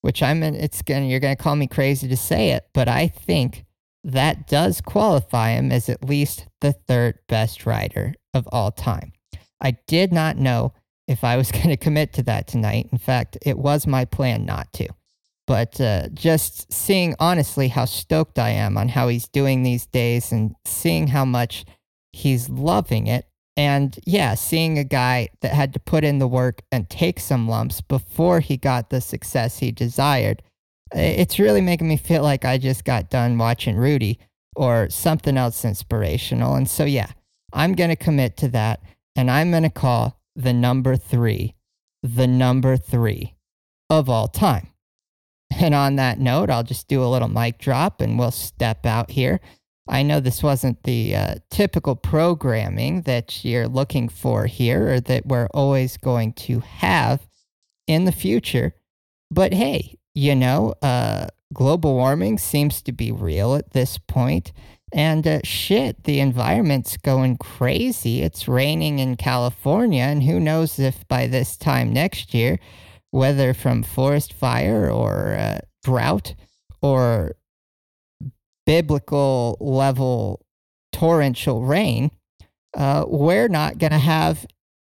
Which 0.01 0.23
I'm, 0.23 0.43
it's 0.43 0.83
gonna, 0.83 1.07
you're 1.07 1.21
gonna 1.21 1.37
call 1.37 1.57
me 1.57 1.67
crazy 1.67 2.09
to 2.09 2.17
say 2.17 2.51
it, 2.51 2.69
but 2.73 2.89
I 2.89 3.09
think 3.09 3.65
that 4.05 4.46
does 4.49 4.80
qualify 4.80 5.51
him 5.51 5.72
as 5.72 5.88
at 5.88 6.05
least 6.05 6.46
the 6.61 6.72
third 6.72 7.18
best 7.28 7.66
rider 7.66 8.14
of 8.34 8.49
all 8.53 8.70
time. 8.70 9.12
I 9.61 9.76
did 9.86 10.12
not 10.12 10.36
know 10.36 10.72
if 11.07 11.24
I 11.24 11.36
was 11.36 11.51
going 11.53 11.68
to 11.68 11.76
commit 11.76 12.12
to 12.14 12.22
that 12.24 12.46
tonight. 12.46 12.88
In 12.92 12.99
fact, 12.99 13.38
it 13.44 13.59
was 13.59 13.86
my 13.86 14.05
plan 14.05 14.44
not 14.44 14.72
to. 14.74 14.88
But 15.46 15.80
uh, 15.80 16.09
just 16.12 16.70
seeing 16.70 17.14
honestly 17.18 17.68
how 17.68 17.86
stoked 17.86 18.38
I 18.38 18.51
am 18.51 18.76
on 18.76 18.88
how 18.88 19.09
he's 19.09 19.28
doing 19.28 19.62
these 19.62 19.86
days 19.86 20.30
and 20.30 20.55
seeing 20.66 21.09
how 21.09 21.24
much 21.24 21.64
he's 22.12 22.51
loving 22.51 23.07
it. 23.07 23.24
And 23.57 23.99
yeah, 24.07 24.34
seeing 24.34 24.78
a 24.78 24.84
guy 24.84 25.30
that 25.40 25.55
had 25.55 25.72
to 25.72 25.80
put 25.80 26.05
in 26.05 26.18
the 26.18 26.28
work 26.28 26.62
and 26.70 26.88
take 26.88 27.18
some 27.18 27.49
lumps 27.49 27.80
before 27.80 28.40
he 28.40 28.59
got 28.59 28.90
the 28.90 29.01
success 29.01 29.59
he 29.59 29.72
desired, 29.72 30.42
it's 30.93 31.39
really 31.39 31.61
making 31.61 31.89
me 31.89 31.97
feel 31.97 32.22
like 32.22 32.45
I 32.45 32.59
just 32.59 32.84
got 32.84 33.11
done 33.11 33.39
watching 33.39 33.76
Rudy 33.76 34.18
or 34.57 34.89
something 34.91 35.36
else 35.36 35.64
inspirational. 35.64 36.55
And 36.55 36.68
so, 36.68 36.84
yeah, 36.84 37.11
I'm 37.53 37.74
going 37.74 37.91
to 37.91 37.97
commit 37.97 38.36
to 38.39 38.49
that. 38.49 38.80
And 39.16 39.30
I'm 39.30 39.51
going 39.51 39.64
to 39.64 39.70
call 39.70 40.20
the 40.36 40.53
number 40.53 40.97
three 40.97 41.55
the 42.03 42.26
number 42.26 42.76
three 42.76 43.34
of 43.91 44.09
all 44.09 44.28
time. 44.28 44.68
And 45.61 45.74
on 45.74 45.97
that 45.97 46.18
note, 46.18 46.51
I'll 46.51 46.62
just 46.62 46.89
do 46.89 47.03
a 47.03 47.09
little 47.09 47.28
mic 47.28 47.59
drop 47.59 48.01
and 48.01 48.18
we'll 48.18 48.30
step 48.30 48.86
out 48.86 49.11
here. 49.11 49.41
I 49.89 50.03
know 50.03 50.20
this 50.20 50.43
wasn't 50.43 50.82
the 50.82 51.16
uh, 51.16 51.34
typical 51.51 51.97
programming 51.97 53.03
that 53.03 53.45
you're 53.45 53.66
looking 53.66 54.09
for 54.11 54.47
here 54.47 54.93
or 54.93 55.01
that 55.01 55.26
we're 55.26 55.49
always 55.55 55.97
going 55.97 56.34
to 56.34 56.61
have 56.61 57.26
in 57.86 58.05
the 58.05 58.12
future. 58.12 58.74
But 59.30 59.55
hey, 59.55 59.97
you 60.19 60.35
know, 60.35 60.75
uh, 60.83 61.29
global 61.53 61.95
warming 61.95 62.39
seems 62.39 62.83
to 62.83 62.91
be 62.91 63.12
real 63.12 63.55
at 63.55 63.71
this 63.71 63.99
point. 63.99 64.53
And 64.93 65.25
uh, 65.25 65.39
shit, 65.45 66.03
the 66.03 66.19
environment's 66.19 66.97
going 66.97 67.37
crazy. 67.37 68.23
It's 68.23 68.49
raining 68.49 68.99
in 68.99 69.16
California, 69.16 70.03
and 70.03 70.25
who 70.25 70.41
knows 70.41 70.81
if 70.81 71.07
by 71.07 71.29
this 71.29 71.57
time 71.57 71.93
next 71.93 72.35
year 72.35 72.59
whether 73.11 73.55
from 73.55 73.85
forest 73.85 74.33
fire 74.33 74.91
or 74.91 75.37
uh, 75.39 75.61
drought 75.85 76.35
or 76.83 77.37
biblical 78.66 79.57
level 79.61 80.45
torrential 80.91 81.62
rain, 81.62 82.11
uh, 82.77 83.05
we're 83.07 83.49
not 83.49 83.79
going 83.79 83.93
to 83.93 83.99
have 83.99 84.45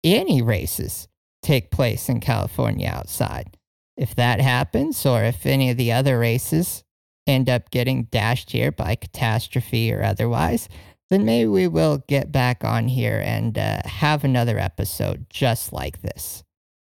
any 0.03 0.43
races 0.43 1.07
take 1.43 1.71
place 1.71 2.09
in 2.09 2.19
California 2.19 2.89
outside. 2.89 3.57
If 3.97 4.15
that 4.15 4.41
happens, 4.41 5.05
or 5.05 5.23
if 5.25 5.45
any 5.45 5.71
of 5.71 5.77
the 5.77 5.93
other 5.93 6.19
races 6.19 6.85
end 7.27 7.49
up 7.49 7.71
getting 7.71 8.05
dashed 8.05 8.51
here 8.51 8.73
by 8.73 8.95
catastrophe 8.95 9.93
or 9.93 10.03
otherwise, 10.03 10.69
then 11.11 11.25
maybe 11.25 11.49
we 11.49 11.69
will 11.69 12.03
get 12.09 12.33
back 12.33 12.65
on 12.65 12.89
here 12.89 13.23
and 13.25 13.59
uh, 13.59 13.81
have 13.85 14.25
another 14.25 14.59
episode 14.59 15.27
just 15.29 15.73
like 15.73 16.01
this. 16.01 16.43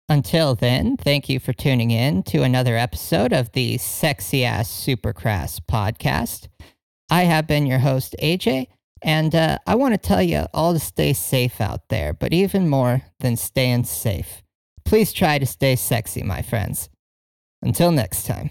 Until 0.08 0.54
then, 0.54 0.96
thank 0.96 1.28
you 1.28 1.40
for 1.40 1.52
tuning 1.52 1.90
in 1.90 2.22
to 2.24 2.42
another 2.42 2.76
episode 2.76 3.32
of 3.32 3.50
the 3.52 3.78
Sexy 3.78 4.44
Ass 4.44 4.68
Supercross 4.68 5.58
podcast. 5.60 6.48
I 7.10 7.22
have 7.22 7.46
been 7.46 7.66
your 7.66 7.78
host, 7.80 8.14
AJ, 8.22 8.66
and 9.02 9.34
uh, 9.34 9.58
I 9.66 9.74
want 9.74 9.94
to 9.94 9.98
tell 9.98 10.22
you 10.22 10.46
all 10.54 10.72
to 10.72 10.78
stay 10.78 11.12
safe 11.12 11.60
out 11.60 11.88
there, 11.88 12.12
but 12.12 12.32
even 12.32 12.68
more 12.68 13.02
than 13.20 13.36
staying 13.36 13.84
safe, 13.84 14.42
Please 14.84 15.12
try 15.12 15.38
to 15.38 15.46
stay 15.46 15.76
sexy, 15.76 16.22
my 16.22 16.42
friends. 16.42 16.88
Until 17.62 17.92
next 17.92 18.26
time. 18.26 18.50